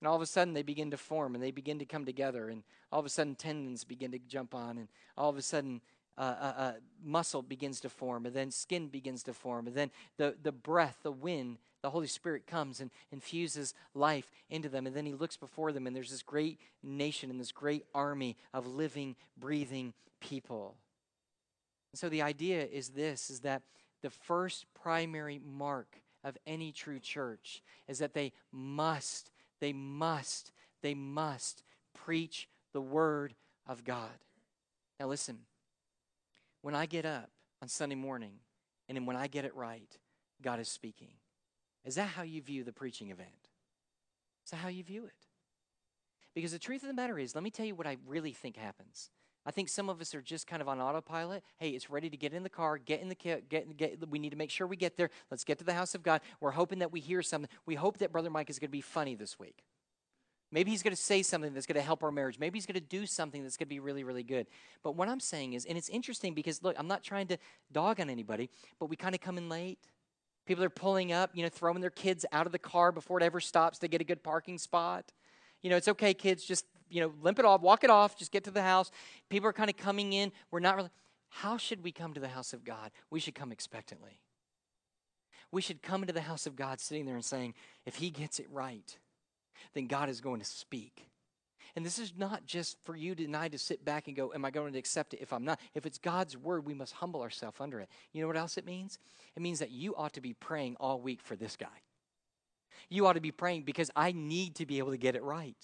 And 0.00 0.08
all 0.08 0.16
of 0.16 0.22
a 0.22 0.26
sudden, 0.26 0.54
they 0.54 0.62
begin 0.62 0.90
to 0.92 0.96
form 0.96 1.34
and 1.34 1.42
they 1.42 1.50
begin 1.50 1.78
to 1.80 1.84
come 1.84 2.04
together. 2.04 2.48
And 2.48 2.62
all 2.92 3.00
of 3.00 3.06
a 3.06 3.10
sudden, 3.10 3.34
tendons 3.34 3.84
begin 3.84 4.12
to 4.12 4.18
jump 4.18 4.54
on. 4.54 4.78
And 4.78 4.88
all 5.16 5.28
of 5.28 5.36
a 5.36 5.42
sudden, 5.42 5.80
uh, 6.18 6.34
uh, 6.40 6.54
uh, 6.60 6.72
muscle 7.04 7.42
begins 7.42 7.80
to 7.80 7.88
form, 7.88 8.26
and 8.26 8.34
then 8.34 8.50
skin 8.50 8.88
begins 8.88 9.22
to 9.22 9.32
form, 9.32 9.68
and 9.68 9.76
then 9.76 9.88
the, 10.16 10.34
the 10.42 10.50
breath, 10.50 10.98
the 11.04 11.12
wind, 11.12 11.58
the 11.80 11.90
Holy 11.90 12.08
Spirit 12.08 12.44
comes 12.44 12.80
and 12.80 12.90
infuses 13.12 13.72
life 13.94 14.28
into 14.50 14.68
them. 14.68 14.84
And 14.84 14.96
then 14.96 15.06
He 15.06 15.14
looks 15.14 15.36
before 15.36 15.70
them, 15.70 15.86
and 15.86 15.94
there's 15.94 16.10
this 16.10 16.24
great 16.24 16.58
nation 16.82 17.30
and 17.30 17.38
this 17.38 17.52
great 17.52 17.84
army 17.94 18.36
of 18.52 18.66
living, 18.66 19.14
breathing 19.38 19.94
people. 20.20 20.74
And 21.92 22.00
so 22.00 22.08
the 22.08 22.22
idea 22.22 22.66
is 22.66 22.88
this 22.88 23.30
is 23.30 23.40
that 23.40 23.62
the 24.02 24.10
first 24.10 24.66
primary 24.74 25.40
mark 25.44 26.00
of 26.24 26.36
any 26.48 26.72
true 26.72 26.98
church 26.98 27.62
is 27.86 28.00
that 28.00 28.14
they 28.14 28.32
must, 28.50 29.30
they 29.60 29.72
must, 29.72 30.52
they 30.82 30.94
must 30.94 31.62
preach 31.94 32.48
the 32.72 32.80
word 32.80 33.34
of 33.66 33.84
God. 33.84 34.10
Now, 34.98 35.06
listen, 35.06 35.38
when 36.62 36.74
I 36.74 36.86
get 36.86 37.04
up 37.04 37.30
on 37.62 37.68
Sunday 37.68 37.94
morning 37.94 38.32
and 38.88 39.06
when 39.06 39.16
I 39.16 39.26
get 39.26 39.44
it 39.44 39.54
right, 39.54 39.96
God 40.42 40.60
is 40.60 40.68
speaking. 40.68 41.12
Is 41.84 41.94
that 41.96 42.08
how 42.08 42.22
you 42.22 42.42
view 42.42 42.64
the 42.64 42.72
preaching 42.72 43.10
event? 43.10 43.48
Is 44.44 44.50
that 44.50 44.58
how 44.58 44.68
you 44.68 44.82
view 44.82 45.04
it? 45.04 45.12
Because 46.34 46.52
the 46.52 46.58
truth 46.58 46.82
of 46.82 46.88
the 46.88 46.94
matter 46.94 47.18
is, 47.18 47.34
let 47.34 47.44
me 47.44 47.50
tell 47.50 47.66
you 47.66 47.74
what 47.74 47.86
I 47.86 47.96
really 48.06 48.32
think 48.32 48.56
happens. 48.56 49.10
I 49.48 49.50
think 49.50 49.70
some 49.70 49.88
of 49.88 49.98
us 50.02 50.14
are 50.14 50.20
just 50.20 50.46
kind 50.46 50.60
of 50.60 50.68
on 50.68 50.78
autopilot. 50.78 51.42
Hey, 51.56 51.70
it's 51.70 51.88
ready 51.88 52.10
to 52.10 52.18
get 52.18 52.34
in 52.34 52.42
the 52.42 52.50
car, 52.50 52.76
get 52.76 53.00
in 53.00 53.08
the 53.08 53.14
get, 53.14 53.48
get 53.48 54.06
we 54.10 54.18
need 54.18 54.28
to 54.28 54.36
make 54.36 54.50
sure 54.50 54.66
we 54.66 54.76
get 54.76 54.98
there. 54.98 55.08
Let's 55.30 55.42
get 55.42 55.56
to 55.56 55.64
the 55.64 55.72
house 55.72 55.94
of 55.94 56.02
God. 56.02 56.20
We're 56.38 56.50
hoping 56.50 56.80
that 56.80 56.92
we 56.92 57.00
hear 57.00 57.22
something. 57.22 57.48
We 57.64 57.74
hope 57.74 57.96
that 57.98 58.12
brother 58.12 58.28
Mike 58.28 58.50
is 58.50 58.58
going 58.58 58.68
to 58.68 58.72
be 58.72 58.82
funny 58.82 59.14
this 59.14 59.38
week. 59.38 59.64
Maybe 60.52 60.70
he's 60.70 60.82
going 60.82 60.94
to 60.94 61.00
say 61.00 61.22
something 61.22 61.54
that's 61.54 61.64
going 61.64 61.76
to 61.76 61.82
help 61.82 62.02
our 62.02 62.10
marriage. 62.10 62.38
Maybe 62.38 62.58
he's 62.58 62.66
going 62.66 62.74
to 62.74 62.86
do 62.86 63.06
something 63.06 63.42
that's 63.42 63.56
going 63.56 63.68
to 63.68 63.70
be 63.70 63.80
really, 63.80 64.04
really 64.04 64.22
good. 64.22 64.48
But 64.82 64.96
what 64.96 65.08
I'm 65.08 65.18
saying 65.18 65.54
is, 65.54 65.64
and 65.64 65.78
it's 65.78 65.88
interesting 65.88 66.34
because, 66.34 66.62
look, 66.62 66.76
I'm 66.78 66.86
not 66.86 67.02
trying 67.02 67.28
to 67.28 67.38
dog 67.72 68.00
on 68.00 68.10
anybody, 68.10 68.50
but 68.78 68.90
we 68.90 68.96
kind 68.96 69.14
of 69.14 69.22
come 69.22 69.38
in 69.38 69.48
late. 69.48 69.78
People 70.44 70.62
are 70.62 70.68
pulling 70.68 71.10
up, 71.10 71.30
you 71.32 71.42
know, 71.42 71.48
throwing 71.48 71.80
their 71.80 71.88
kids 71.88 72.26
out 72.32 72.44
of 72.44 72.52
the 72.52 72.58
car 72.58 72.92
before 72.92 73.16
it 73.16 73.24
ever 73.24 73.40
stops 73.40 73.78
to 73.78 73.88
get 73.88 74.02
a 74.02 74.04
good 74.04 74.22
parking 74.22 74.58
spot. 74.58 75.10
You 75.62 75.70
know, 75.70 75.76
it's 75.76 75.88
okay, 75.88 76.12
kids, 76.12 76.44
just, 76.44 76.66
you 76.90 77.00
know, 77.00 77.12
limp 77.22 77.38
it 77.38 77.44
off, 77.44 77.60
walk 77.60 77.84
it 77.84 77.90
off, 77.90 78.16
just 78.16 78.32
get 78.32 78.44
to 78.44 78.50
the 78.50 78.62
house. 78.62 78.90
People 79.28 79.48
are 79.48 79.52
kind 79.52 79.70
of 79.70 79.76
coming 79.76 80.12
in. 80.12 80.32
We're 80.50 80.60
not 80.60 80.76
really. 80.76 80.90
How 81.28 81.56
should 81.56 81.84
we 81.84 81.92
come 81.92 82.14
to 82.14 82.20
the 82.20 82.28
house 82.28 82.52
of 82.52 82.64
God? 82.64 82.90
We 83.10 83.20
should 83.20 83.34
come 83.34 83.52
expectantly. 83.52 84.20
We 85.50 85.62
should 85.62 85.82
come 85.82 86.02
into 86.02 86.14
the 86.14 86.20
house 86.20 86.46
of 86.46 86.56
God 86.56 86.80
sitting 86.80 87.06
there 87.06 87.14
and 87.14 87.24
saying, 87.24 87.54
if 87.86 87.96
he 87.96 88.10
gets 88.10 88.38
it 88.38 88.46
right, 88.50 88.98
then 89.74 89.86
God 89.86 90.08
is 90.08 90.20
going 90.20 90.40
to 90.40 90.46
speak. 90.46 91.08
And 91.76 91.84
this 91.84 91.98
is 91.98 92.12
not 92.16 92.44
just 92.46 92.76
for 92.82 92.96
you 92.96 93.14
I 93.34 93.48
to 93.48 93.58
sit 93.58 93.84
back 93.84 94.08
and 94.08 94.16
go, 94.16 94.32
Am 94.34 94.44
I 94.44 94.50
going 94.50 94.72
to 94.72 94.78
accept 94.78 95.14
it 95.14 95.20
if 95.20 95.32
I'm 95.32 95.44
not? 95.44 95.60
If 95.74 95.86
it's 95.86 95.98
God's 95.98 96.36
word, 96.36 96.66
we 96.66 96.74
must 96.74 96.94
humble 96.94 97.22
ourselves 97.22 97.60
under 97.60 97.78
it. 97.80 97.88
You 98.12 98.20
know 98.20 98.26
what 98.26 98.36
else 98.36 98.58
it 98.58 98.66
means? 98.66 98.98
It 99.36 99.42
means 99.42 99.58
that 99.58 99.70
you 99.70 99.94
ought 99.94 100.14
to 100.14 100.20
be 100.20 100.32
praying 100.32 100.76
all 100.80 101.00
week 101.00 101.20
for 101.22 101.36
this 101.36 101.56
guy. 101.56 101.66
You 102.88 103.06
ought 103.06 103.14
to 103.14 103.20
be 103.20 103.32
praying 103.32 103.62
because 103.62 103.90
I 103.94 104.12
need 104.12 104.56
to 104.56 104.66
be 104.66 104.78
able 104.78 104.90
to 104.90 104.96
get 104.96 105.14
it 105.14 105.22
right. 105.22 105.56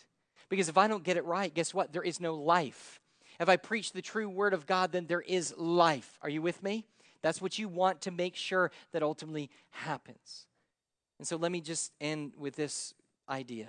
Because 0.55 0.69
if 0.69 0.79
I 0.79 0.87
don't 0.87 1.03
get 1.03 1.17
it 1.17 1.25
right, 1.25 1.53
guess 1.53 1.75
what? 1.75 1.93
There 1.93 2.05
is 2.05 2.21
no 2.21 2.37
life. 2.37 3.01
If 3.41 3.49
I 3.49 3.57
preach 3.57 3.91
the 3.91 4.01
true 4.01 4.29
word 4.29 4.55
of 4.55 4.67
God, 4.67 4.93
then 4.93 5.07
there 5.09 5.21
is 5.21 5.53
life. 5.57 6.17
Are 6.23 6.29
you 6.29 6.43
with 6.43 6.63
me? 6.63 6.87
That's 7.23 7.43
what 7.43 7.59
you 7.59 7.67
want 7.67 8.03
to 8.03 8.13
make 8.13 8.37
sure 8.37 8.71
that 8.93 9.03
ultimately 9.03 9.51
happens. 9.71 10.47
And 11.19 11.27
so 11.27 11.35
let 11.35 11.51
me 11.51 11.61
just 11.61 11.91
end 12.01 12.35
with 12.39 12.55
this 12.55 12.95
idea. 13.29 13.67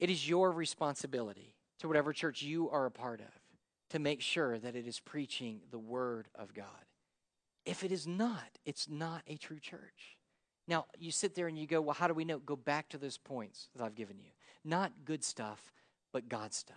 It 0.00 0.10
is 0.10 0.28
your 0.28 0.50
responsibility 0.50 1.54
to 1.78 1.86
whatever 1.86 2.12
church 2.12 2.42
you 2.42 2.68
are 2.70 2.84
a 2.84 2.90
part 2.90 3.20
of 3.20 3.40
to 3.90 4.00
make 4.00 4.20
sure 4.20 4.58
that 4.58 4.74
it 4.74 4.84
is 4.84 4.98
preaching 4.98 5.60
the 5.70 5.78
Word 5.78 6.26
of 6.34 6.54
God. 6.54 6.66
If 7.64 7.84
it 7.84 7.92
is 7.92 8.04
not, 8.04 8.58
it's 8.66 8.88
not 8.90 9.22
a 9.28 9.36
true 9.36 9.60
church. 9.60 10.18
Now, 10.66 10.86
you 10.98 11.12
sit 11.12 11.36
there 11.36 11.46
and 11.46 11.56
you 11.56 11.68
go, 11.68 11.80
well, 11.80 11.94
how 11.94 12.08
do 12.08 12.14
we 12.14 12.24
know? 12.24 12.40
Go 12.40 12.56
back 12.56 12.88
to 12.88 12.98
those 12.98 13.16
points 13.16 13.68
that 13.76 13.84
I've 13.84 13.94
given 13.94 14.18
you. 14.18 14.30
Not 14.64 14.92
good 15.04 15.22
stuff, 15.22 15.72
but 16.12 16.28
God 16.28 16.54
stuff. 16.54 16.76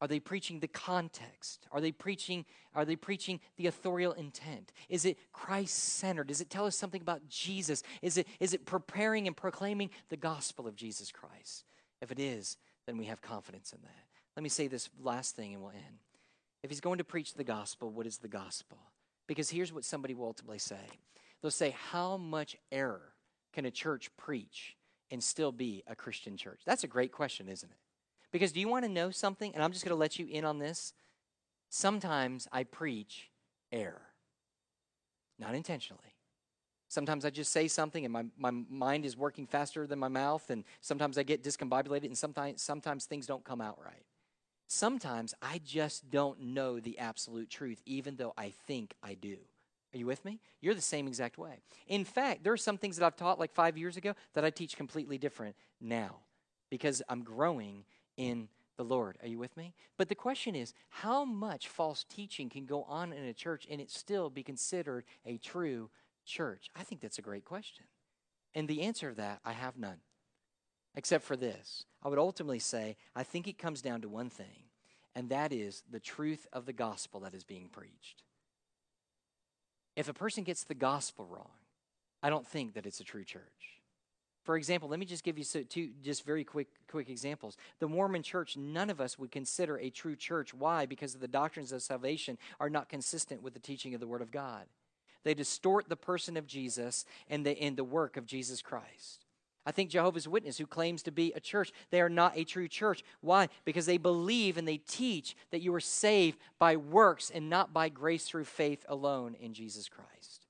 Are 0.00 0.08
they 0.08 0.18
preaching 0.18 0.58
the 0.58 0.68
context? 0.68 1.68
Are 1.70 1.80
they 1.80 1.92
preaching 1.92 2.44
are 2.74 2.84
they 2.84 2.96
preaching 2.96 3.38
the 3.56 3.66
authorial 3.66 4.12
intent? 4.12 4.72
Is 4.88 5.04
it 5.04 5.18
Christ-centered? 5.32 6.26
Does 6.26 6.40
it 6.40 6.50
tell 6.50 6.64
us 6.64 6.74
something 6.74 7.02
about 7.02 7.28
Jesus? 7.28 7.84
Is 8.00 8.18
it 8.18 8.26
is 8.40 8.52
it 8.52 8.66
preparing 8.66 9.28
and 9.28 9.36
proclaiming 9.36 9.90
the 10.08 10.16
gospel 10.16 10.66
of 10.66 10.74
Jesus 10.74 11.12
Christ? 11.12 11.64
If 12.00 12.10
it 12.10 12.18
is, 12.18 12.56
then 12.86 12.98
we 12.98 13.04
have 13.04 13.22
confidence 13.22 13.72
in 13.72 13.78
that. 13.82 14.06
Let 14.36 14.42
me 14.42 14.48
say 14.48 14.66
this 14.66 14.90
last 15.00 15.36
thing 15.36 15.54
and 15.54 15.62
we'll 15.62 15.70
end. 15.70 15.98
If 16.64 16.70
he's 16.70 16.80
going 16.80 16.98
to 16.98 17.04
preach 17.04 17.34
the 17.34 17.44
gospel, 17.44 17.90
what 17.90 18.06
is 18.06 18.18
the 18.18 18.28
gospel? 18.28 18.78
Because 19.26 19.50
here's 19.50 19.72
what 19.72 19.84
somebody 19.84 20.14
will 20.14 20.26
ultimately 20.26 20.58
say 20.58 20.84
they'll 21.40 21.50
say, 21.52 21.76
How 21.90 22.16
much 22.16 22.56
error 22.72 23.12
can 23.52 23.66
a 23.66 23.70
church 23.70 24.10
preach 24.16 24.76
and 25.12 25.22
still 25.22 25.52
be 25.52 25.84
a 25.86 25.94
Christian 25.94 26.36
church? 26.36 26.62
That's 26.66 26.82
a 26.82 26.88
great 26.88 27.12
question, 27.12 27.48
isn't 27.48 27.70
it? 27.70 27.76
Because 28.32 28.50
do 28.50 28.58
you 28.58 28.66
want 28.66 28.84
to 28.84 28.90
know 28.90 29.10
something? 29.10 29.54
And 29.54 29.62
I'm 29.62 29.70
just 29.70 29.84
going 29.84 29.94
to 29.94 30.00
let 30.00 30.18
you 30.18 30.26
in 30.26 30.44
on 30.44 30.58
this. 30.58 30.94
Sometimes 31.68 32.48
I 32.50 32.64
preach 32.64 33.30
error, 33.70 34.02
not 35.38 35.54
intentionally. 35.54 36.16
Sometimes 36.88 37.24
I 37.24 37.30
just 37.30 37.52
say 37.52 37.68
something 37.68 38.04
and 38.04 38.12
my, 38.12 38.24
my 38.36 38.50
mind 38.50 39.04
is 39.04 39.16
working 39.16 39.46
faster 39.46 39.86
than 39.86 39.98
my 39.98 40.08
mouth, 40.08 40.50
and 40.50 40.64
sometimes 40.80 41.16
I 41.16 41.22
get 41.22 41.42
discombobulated, 41.42 42.04
and 42.04 42.18
sometimes, 42.18 42.60
sometimes 42.60 43.06
things 43.06 43.26
don't 43.26 43.44
come 43.44 43.60
out 43.60 43.78
right. 43.82 44.04
Sometimes 44.68 45.34
I 45.40 45.60
just 45.64 46.10
don't 46.10 46.40
know 46.40 46.80
the 46.80 46.98
absolute 46.98 47.50
truth, 47.50 47.80
even 47.86 48.16
though 48.16 48.32
I 48.36 48.52
think 48.66 48.94
I 49.02 49.14
do. 49.14 49.36
Are 49.94 49.98
you 49.98 50.06
with 50.06 50.24
me? 50.24 50.40
You're 50.60 50.74
the 50.74 50.80
same 50.80 51.06
exact 51.06 51.36
way. 51.38 51.60
In 51.86 52.04
fact, 52.04 52.44
there 52.44 52.52
are 52.52 52.58
some 52.58 52.78
things 52.78 52.96
that 52.96 53.04
I've 53.04 53.16
taught 53.16 53.38
like 53.38 53.52
five 53.52 53.76
years 53.76 53.96
ago 53.96 54.14
that 54.34 54.44
I 54.44 54.50
teach 54.50 54.76
completely 54.76 55.18
different 55.18 55.54
now 55.80 56.20
because 56.70 57.02
I'm 57.08 57.22
growing 57.22 57.84
in 58.16 58.48
the 58.76 58.84
Lord. 58.84 59.18
Are 59.22 59.28
you 59.28 59.38
with 59.38 59.56
me? 59.56 59.74
But 59.98 60.08
the 60.08 60.14
question 60.14 60.54
is 60.54 60.72
how 60.88 61.24
much 61.24 61.68
false 61.68 62.04
teaching 62.08 62.48
can 62.48 62.64
go 62.64 62.84
on 62.84 63.12
in 63.12 63.24
a 63.24 63.34
church 63.34 63.66
and 63.70 63.80
it 63.80 63.90
still 63.90 64.30
be 64.30 64.42
considered 64.42 65.04
a 65.26 65.36
true 65.36 65.90
church? 66.24 66.70
I 66.74 66.82
think 66.82 67.00
that's 67.00 67.18
a 67.18 67.22
great 67.22 67.44
question. 67.44 67.84
And 68.54 68.68
the 68.68 68.82
answer 68.82 69.08
of 69.08 69.16
that, 69.16 69.40
I 69.44 69.52
have 69.52 69.76
none. 69.76 69.98
Except 70.94 71.24
for 71.24 71.36
this. 71.36 71.84
I 72.02 72.08
would 72.08 72.18
ultimately 72.18 72.58
say, 72.58 72.96
I 73.14 73.22
think 73.22 73.48
it 73.48 73.58
comes 73.58 73.80
down 73.80 74.02
to 74.02 74.08
one 74.08 74.28
thing, 74.28 74.64
and 75.14 75.30
that 75.30 75.52
is 75.52 75.82
the 75.90 76.00
truth 76.00 76.46
of 76.52 76.66
the 76.66 76.72
gospel 76.72 77.20
that 77.20 77.34
is 77.34 77.44
being 77.44 77.68
preached. 77.68 78.22
If 79.96 80.08
a 80.08 80.14
person 80.14 80.44
gets 80.44 80.64
the 80.64 80.74
gospel 80.74 81.26
wrong, 81.26 81.50
I 82.22 82.30
don't 82.30 82.46
think 82.46 82.74
that 82.74 82.86
it's 82.86 83.00
a 83.00 83.04
true 83.04 83.24
church. 83.24 83.42
For 84.44 84.56
example, 84.56 84.88
let 84.88 84.98
me 84.98 85.06
just 85.06 85.22
give 85.22 85.38
you 85.38 85.44
two 85.44 85.90
just 86.02 86.24
very 86.24 86.42
quick 86.42 86.68
quick 86.90 87.08
examples. 87.08 87.56
The 87.78 87.88
Mormon 87.88 88.22
church, 88.22 88.56
none 88.56 88.90
of 88.90 89.00
us 89.00 89.18
would 89.18 89.30
consider 89.30 89.78
a 89.78 89.90
true 89.90 90.16
church. 90.16 90.52
Why? 90.52 90.84
Because 90.84 91.14
the 91.14 91.28
doctrines 91.28 91.70
of 91.70 91.82
salvation 91.82 92.38
are 92.58 92.70
not 92.70 92.88
consistent 92.88 93.42
with 93.42 93.54
the 93.54 93.60
teaching 93.60 93.94
of 93.94 94.00
the 94.00 94.06
Word 94.06 94.22
of 94.22 94.32
God. 94.32 94.64
They 95.24 95.34
distort 95.34 95.88
the 95.88 95.96
person 95.96 96.36
of 96.36 96.48
Jesus 96.48 97.04
and 97.28 97.46
the, 97.46 97.60
and 97.60 97.76
the 97.76 97.84
work 97.84 98.16
of 98.16 98.26
Jesus 98.26 98.60
Christ. 98.60 99.21
I 99.64 99.70
think 99.70 99.90
Jehovah's 99.90 100.26
Witness, 100.26 100.58
who 100.58 100.66
claims 100.66 101.02
to 101.04 101.12
be 101.12 101.32
a 101.34 101.40
church, 101.40 101.72
they 101.90 102.00
are 102.00 102.08
not 102.08 102.36
a 102.36 102.44
true 102.44 102.66
church. 102.66 103.04
Why? 103.20 103.48
Because 103.64 103.86
they 103.86 103.96
believe 103.96 104.56
and 104.56 104.66
they 104.66 104.78
teach 104.78 105.36
that 105.50 105.62
you 105.62 105.72
are 105.74 105.80
saved 105.80 106.38
by 106.58 106.76
works 106.76 107.30
and 107.30 107.48
not 107.48 107.72
by 107.72 107.88
grace 107.88 108.26
through 108.26 108.44
faith 108.44 108.84
alone 108.88 109.36
in 109.40 109.54
Jesus 109.54 109.88
Christ. 109.88 110.46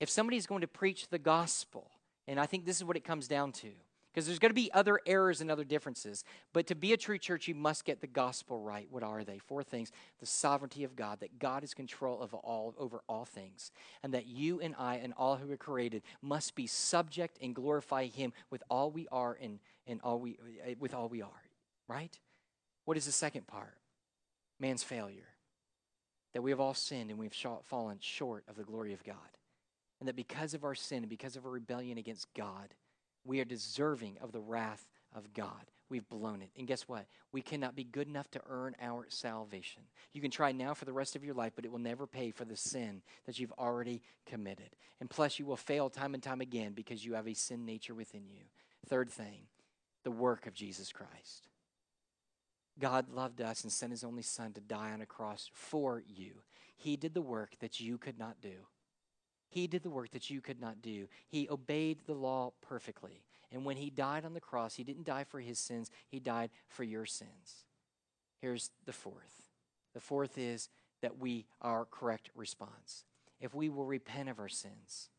If 0.00 0.08
somebody 0.08 0.36
is 0.36 0.46
going 0.46 0.62
to 0.62 0.66
preach 0.66 1.08
the 1.08 1.18
gospel, 1.18 1.90
and 2.26 2.40
I 2.40 2.46
think 2.46 2.64
this 2.64 2.78
is 2.78 2.84
what 2.84 2.96
it 2.96 3.04
comes 3.04 3.28
down 3.28 3.52
to, 3.52 3.68
because 4.14 4.26
there's 4.26 4.38
going 4.38 4.50
to 4.50 4.54
be 4.54 4.70
other 4.72 5.00
errors 5.06 5.40
and 5.40 5.50
other 5.50 5.64
differences. 5.64 6.22
But 6.52 6.68
to 6.68 6.76
be 6.76 6.92
a 6.92 6.96
true 6.96 7.18
church, 7.18 7.48
you 7.48 7.54
must 7.54 7.84
get 7.84 8.00
the 8.00 8.06
gospel 8.06 8.60
right. 8.60 8.86
What 8.88 9.02
are 9.02 9.24
they? 9.24 9.38
Four 9.38 9.64
things 9.64 9.90
the 10.20 10.26
sovereignty 10.26 10.84
of 10.84 10.94
God, 10.94 11.18
that 11.18 11.40
God 11.40 11.64
is 11.64 11.74
control 11.74 12.22
of 12.22 12.32
all, 12.32 12.74
over 12.78 13.02
all 13.08 13.24
things, 13.24 13.72
and 14.04 14.14
that 14.14 14.26
you 14.26 14.60
and 14.60 14.76
I 14.78 14.96
and 14.96 15.12
all 15.16 15.34
who 15.36 15.50
are 15.50 15.56
created 15.56 16.02
must 16.22 16.54
be 16.54 16.68
subject 16.68 17.38
and 17.42 17.56
glorify 17.56 18.06
Him 18.06 18.32
with 18.50 18.62
all 18.70 18.92
we 18.92 19.08
are 19.10 19.36
and, 19.40 19.58
and 19.86 20.00
all 20.04 20.20
we, 20.20 20.38
uh, 20.64 20.74
with 20.78 20.94
all 20.94 21.08
we 21.08 21.20
are. 21.20 21.42
Right? 21.88 22.16
What 22.84 22.96
is 22.96 23.06
the 23.06 23.12
second 23.12 23.48
part? 23.48 23.74
Man's 24.60 24.84
failure. 24.84 25.26
That 26.34 26.42
we 26.42 26.50
have 26.50 26.60
all 26.60 26.74
sinned 26.74 27.10
and 27.10 27.18
we've 27.18 27.34
fallen 27.64 27.98
short 28.00 28.44
of 28.48 28.56
the 28.56 28.64
glory 28.64 28.92
of 28.92 29.02
God. 29.02 29.16
And 29.98 30.08
that 30.08 30.16
because 30.16 30.54
of 30.54 30.64
our 30.64 30.74
sin 30.74 30.98
and 30.98 31.08
because 31.08 31.36
of 31.36 31.44
our 31.46 31.50
rebellion 31.50 31.98
against 31.98 32.32
God, 32.34 32.74
we 33.24 33.40
are 33.40 33.44
deserving 33.44 34.18
of 34.20 34.32
the 34.32 34.40
wrath 34.40 34.86
of 35.14 35.32
God. 35.32 35.70
We've 35.88 36.08
blown 36.08 36.42
it. 36.42 36.50
And 36.58 36.66
guess 36.66 36.88
what? 36.88 37.06
We 37.30 37.42
cannot 37.42 37.76
be 37.76 37.84
good 37.84 38.08
enough 38.08 38.30
to 38.32 38.40
earn 38.48 38.74
our 38.80 39.06
salvation. 39.08 39.82
You 40.12 40.20
can 40.20 40.30
try 40.30 40.50
now 40.50 40.74
for 40.74 40.86
the 40.86 40.92
rest 40.92 41.14
of 41.14 41.24
your 41.24 41.34
life, 41.34 41.52
but 41.54 41.64
it 41.64 41.70
will 41.70 41.78
never 41.78 42.06
pay 42.06 42.30
for 42.30 42.44
the 42.44 42.56
sin 42.56 43.02
that 43.26 43.38
you've 43.38 43.52
already 43.52 44.02
committed. 44.26 44.70
And 45.00 45.10
plus, 45.10 45.38
you 45.38 45.46
will 45.46 45.56
fail 45.56 45.90
time 45.90 46.14
and 46.14 46.22
time 46.22 46.40
again 46.40 46.72
because 46.72 47.04
you 47.04 47.14
have 47.14 47.28
a 47.28 47.34
sin 47.34 47.64
nature 47.64 47.94
within 47.94 48.28
you. 48.28 48.42
Third 48.88 49.10
thing, 49.10 49.42
the 50.04 50.10
work 50.10 50.46
of 50.46 50.54
Jesus 50.54 50.90
Christ. 50.90 51.48
God 52.78 53.10
loved 53.10 53.40
us 53.40 53.62
and 53.62 53.70
sent 53.70 53.92
his 53.92 54.04
only 54.04 54.22
Son 54.22 54.52
to 54.52 54.60
die 54.60 54.90
on 54.90 55.00
a 55.00 55.06
cross 55.06 55.50
for 55.52 56.02
you. 56.06 56.32
He 56.76 56.96
did 56.96 57.14
the 57.14 57.22
work 57.22 57.52
that 57.60 57.78
you 57.78 57.98
could 57.98 58.18
not 58.18 58.40
do. 58.40 58.66
He 59.54 59.68
did 59.68 59.84
the 59.84 59.90
work 59.90 60.10
that 60.10 60.30
you 60.30 60.40
could 60.40 60.60
not 60.60 60.82
do. 60.82 61.06
He 61.28 61.48
obeyed 61.48 61.98
the 62.06 62.12
law 62.12 62.50
perfectly. 62.60 63.22
And 63.52 63.64
when 63.64 63.76
he 63.76 63.88
died 63.88 64.24
on 64.24 64.34
the 64.34 64.40
cross, 64.40 64.74
he 64.74 64.82
didn't 64.82 65.06
die 65.06 65.22
for 65.22 65.38
his 65.38 65.60
sins, 65.60 65.92
he 66.08 66.18
died 66.18 66.50
for 66.66 66.82
your 66.82 67.06
sins. 67.06 67.62
Here's 68.40 68.72
the 68.84 68.92
fourth. 68.92 69.52
The 69.94 70.00
fourth 70.00 70.38
is 70.38 70.70
that 71.02 71.20
we, 71.20 71.46
our 71.62 71.84
correct 71.84 72.30
response. 72.34 73.04
if 73.38 73.54
we 73.54 73.68
will 73.68 73.84
repent 73.84 74.28
of 74.28 74.40
our 74.40 74.48
sins 74.48 75.10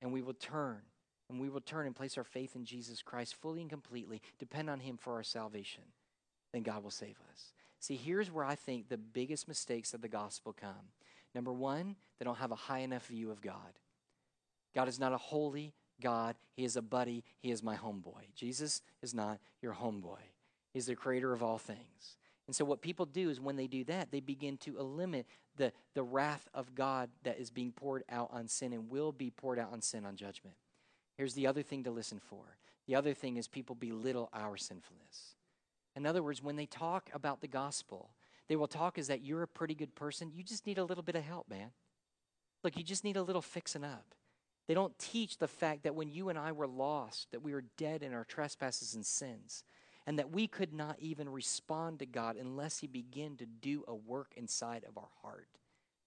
and 0.00 0.10
we 0.10 0.22
will 0.22 0.32
turn 0.32 0.80
and 1.28 1.38
we 1.38 1.50
will 1.50 1.60
turn 1.60 1.84
and 1.84 1.94
place 1.94 2.16
our 2.16 2.24
faith 2.24 2.56
in 2.56 2.64
Jesus 2.64 3.02
Christ 3.02 3.34
fully 3.42 3.60
and 3.60 3.68
completely, 3.68 4.22
depend 4.38 4.70
on 4.70 4.80
Him 4.80 4.96
for 4.96 5.16
our 5.16 5.22
salvation, 5.22 5.82
then 6.54 6.62
God 6.62 6.82
will 6.82 6.90
save 6.90 7.18
us. 7.30 7.52
See, 7.78 7.96
here's 7.96 8.30
where 8.30 8.44
I 8.44 8.54
think 8.54 8.88
the 8.88 8.96
biggest 8.96 9.48
mistakes 9.48 9.92
of 9.92 10.00
the 10.00 10.08
gospel 10.08 10.54
come. 10.58 10.92
Number 11.34 11.52
one, 11.52 11.96
they 12.18 12.24
don't 12.24 12.38
have 12.38 12.52
a 12.52 12.56
high 12.56 12.80
enough 12.80 13.06
view 13.06 13.30
of 13.30 13.42
God. 13.42 13.78
God 14.74 14.88
is 14.88 14.98
not 14.98 15.12
a 15.12 15.18
holy 15.18 15.74
God. 16.00 16.36
He 16.56 16.64
is 16.64 16.76
a 16.76 16.82
buddy. 16.82 17.24
He 17.38 17.50
is 17.50 17.62
my 17.62 17.76
homeboy. 17.76 18.34
Jesus 18.34 18.82
is 19.02 19.14
not 19.14 19.38
your 19.60 19.74
homeboy. 19.74 20.18
He's 20.72 20.86
the 20.86 20.96
creator 20.96 21.32
of 21.32 21.42
all 21.42 21.58
things. 21.58 22.16
And 22.46 22.56
so, 22.56 22.64
what 22.64 22.82
people 22.82 23.06
do 23.06 23.30
is 23.30 23.40
when 23.40 23.56
they 23.56 23.66
do 23.66 23.84
that, 23.84 24.10
they 24.10 24.20
begin 24.20 24.56
to 24.58 24.78
eliminate 24.78 25.26
the, 25.56 25.72
the 25.94 26.02
wrath 26.02 26.48
of 26.54 26.74
God 26.74 27.10
that 27.22 27.38
is 27.38 27.50
being 27.50 27.72
poured 27.72 28.04
out 28.10 28.30
on 28.32 28.48
sin 28.48 28.72
and 28.72 28.90
will 28.90 29.12
be 29.12 29.30
poured 29.30 29.58
out 29.58 29.72
on 29.72 29.80
sin 29.80 30.04
on 30.04 30.16
judgment. 30.16 30.56
Here's 31.16 31.34
the 31.34 31.46
other 31.46 31.62
thing 31.62 31.84
to 31.84 31.90
listen 31.90 32.18
for 32.18 32.56
the 32.88 32.96
other 32.96 33.14
thing 33.14 33.36
is 33.36 33.46
people 33.46 33.76
belittle 33.76 34.28
our 34.32 34.56
sinfulness. 34.56 35.36
In 35.94 36.06
other 36.06 36.22
words, 36.22 36.42
when 36.42 36.56
they 36.56 36.66
talk 36.66 37.10
about 37.12 37.40
the 37.40 37.46
gospel, 37.46 38.10
they 38.48 38.56
will 38.56 38.66
talk 38.66 38.98
as 38.98 39.06
that 39.06 39.22
you're 39.22 39.42
a 39.42 39.48
pretty 39.48 39.74
good 39.74 39.94
person. 39.94 40.32
You 40.34 40.42
just 40.42 40.66
need 40.66 40.78
a 40.78 40.84
little 40.84 41.04
bit 41.04 41.14
of 41.14 41.22
help, 41.22 41.48
man. 41.48 41.70
Look, 42.64 42.76
you 42.76 42.82
just 42.82 43.04
need 43.04 43.16
a 43.16 43.22
little 43.22 43.42
fixing 43.42 43.84
up. 43.84 44.14
They 44.68 44.74
don't 44.74 44.98
teach 44.98 45.38
the 45.38 45.48
fact 45.48 45.82
that 45.82 45.94
when 45.94 46.08
you 46.08 46.28
and 46.28 46.38
I 46.38 46.52
were 46.52 46.66
lost, 46.66 47.32
that 47.32 47.42
we 47.42 47.52
were 47.52 47.64
dead 47.76 48.02
in 48.02 48.12
our 48.14 48.24
trespasses 48.24 48.94
and 48.94 49.04
sins, 49.04 49.64
and 50.06 50.18
that 50.18 50.30
we 50.30 50.46
could 50.46 50.72
not 50.72 50.96
even 50.98 51.28
respond 51.28 51.98
to 51.98 52.06
God 52.06 52.36
unless 52.36 52.78
He 52.78 52.86
began 52.86 53.36
to 53.36 53.46
do 53.46 53.84
a 53.86 53.94
work 53.94 54.32
inside 54.36 54.84
of 54.88 54.96
our 54.96 55.10
heart. 55.22 55.48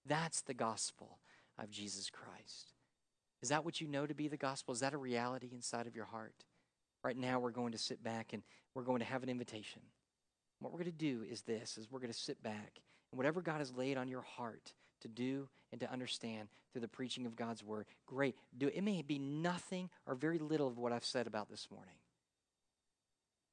That's 0.06 0.41
the 0.41 0.53
gospel 0.53 1.20
of 1.58 1.70
Jesus 1.70 2.10
Christ. 2.10 2.74
Is 3.41 3.49
that 3.49 3.66
what 3.66 3.82
you 3.82 3.88
know 3.88 4.06
to 4.06 4.14
be 4.14 4.28
the 4.28 4.38
gospel? 4.38 4.74
Is 4.74 4.80
that 4.80 4.93
a 4.93 4.97
reality 4.97 5.49
inside 5.51 5.88
of 5.88 5.95
your 5.95 6.06
heart? 6.06 6.45
Right 7.03 7.18
now, 7.18 7.39
we're 7.39 7.51
going 7.51 7.74
to 7.74 7.78
sit 7.78 8.03
back 8.03 8.34
and 8.34 8.41
we're 8.74 8.84
going 8.84 8.99
to 8.99 9.06
have 9.06 9.24
an 9.24 9.30
invitation. 9.30 9.82
What 10.60 10.72
we're 10.72 10.80
going 10.80 10.91
to 10.91 10.97
do 10.97 11.24
is 11.30 11.41
this: 11.41 11.78
is 11.78 11.91
we're 11.91 11.99
going 11.99 12.12
to 12.12 12.18
sit 12.18 12.41
back 12.41 12.80
and 13.12 13.18
whatever 13.18 13.41
God 13.41 13.60
has 13.60 13.74
laid 13.76 13.97
on 13.97 14.08
your 14.08 14.22
heart 14.22 14.74
to 15.06 15.08
do 15.08 15.47
and 15.72 15.80
to 15.82 15.91
understand 15.91 16.49
through 16.72 16.82
the 16.82 16.88
preaching 16.88 17.26
of 17.26 17.36
God's 17.36 17.64
word, 17.64 17.86
great. 18.06 18.36
Do 18.58 18.68
it. 18.68 18.82
may 18.84 19.01
be 19.01 19.20
nothing 19.20 19.89
or 20.06 20.16
very 20.16 20.39
little 20.39 20.68
of 20.68 20.78
what 20.78 20.91
I've 20.91 21.06
said 21.06 21.28
about 21.28 21.49
this 21.49 21.68
morning. 21.72 21.95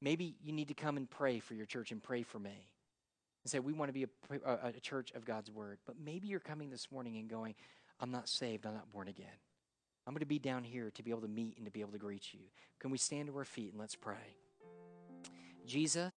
Maybe 0.01 0.35
you 0.43 0.53
need 0.53 0.69
to 0.69 0.75
come 0.75 0.97
and 0.97 1.09
pray 1.09 1.39
for 1.39 1.55
your 1.55 1.67
church 1.67 1.93
and 1.93 2.03
pray 2.03 2.23
for 2.23 2.39
me 2.39 2.69
and 3.45 3.51
say, 3.51 3.61
We 3.61 3.73
want 3.73 3.89
to 3.89 3.93
be 3.93 4.05
a, 4.05 4.35
a, 4.45 4.69
a, 4.77 4.81
church 4.81 5.13
of 5.13 5.25
God's 5.25 5.51
word. 5.51 5.79
But 5.87 5.97
maybe 6.05 6.27
you're 6.27 6.41
coming 6.41 6.71
this 6.71 6.91
morning 6.91 7.17
and 7.19 7.29
going, 7.29 7.55
I'm 8.01 8.11
not 8.11 8.29
saved, 8.29 8.67
I'm 8.67 8.75
not 8.75 8.91
born 8.91 9.09
again. 9.09 9.27
I'm 10.07 10.15
going 10.15 10.21
to 10.21 10.27
be 10.27 10.41
down 10.41 10.65
here 10.65 10.91
to 10.91 11.03
be 11.03 11.11
able 11.11 11.21
to 11.21 11.29
meet 11.29 11.57
and 11.57 11.67
to 11.67 11.71
be 11.71 11.81
able 11.81 11.93
to 11.93 11.99
greet 11.99 12.35
you. 12.35 12.41
Can 12.81 12.91
we 12.91 12.99
stand 12.99 13.29
to 13.29 13.37
our 13.37 13.45
feet 13.45 13.71
and 13.71 13.81
let's 13.81 13.95
pray? 13.95 14.37
Jesus, 15.65 16.11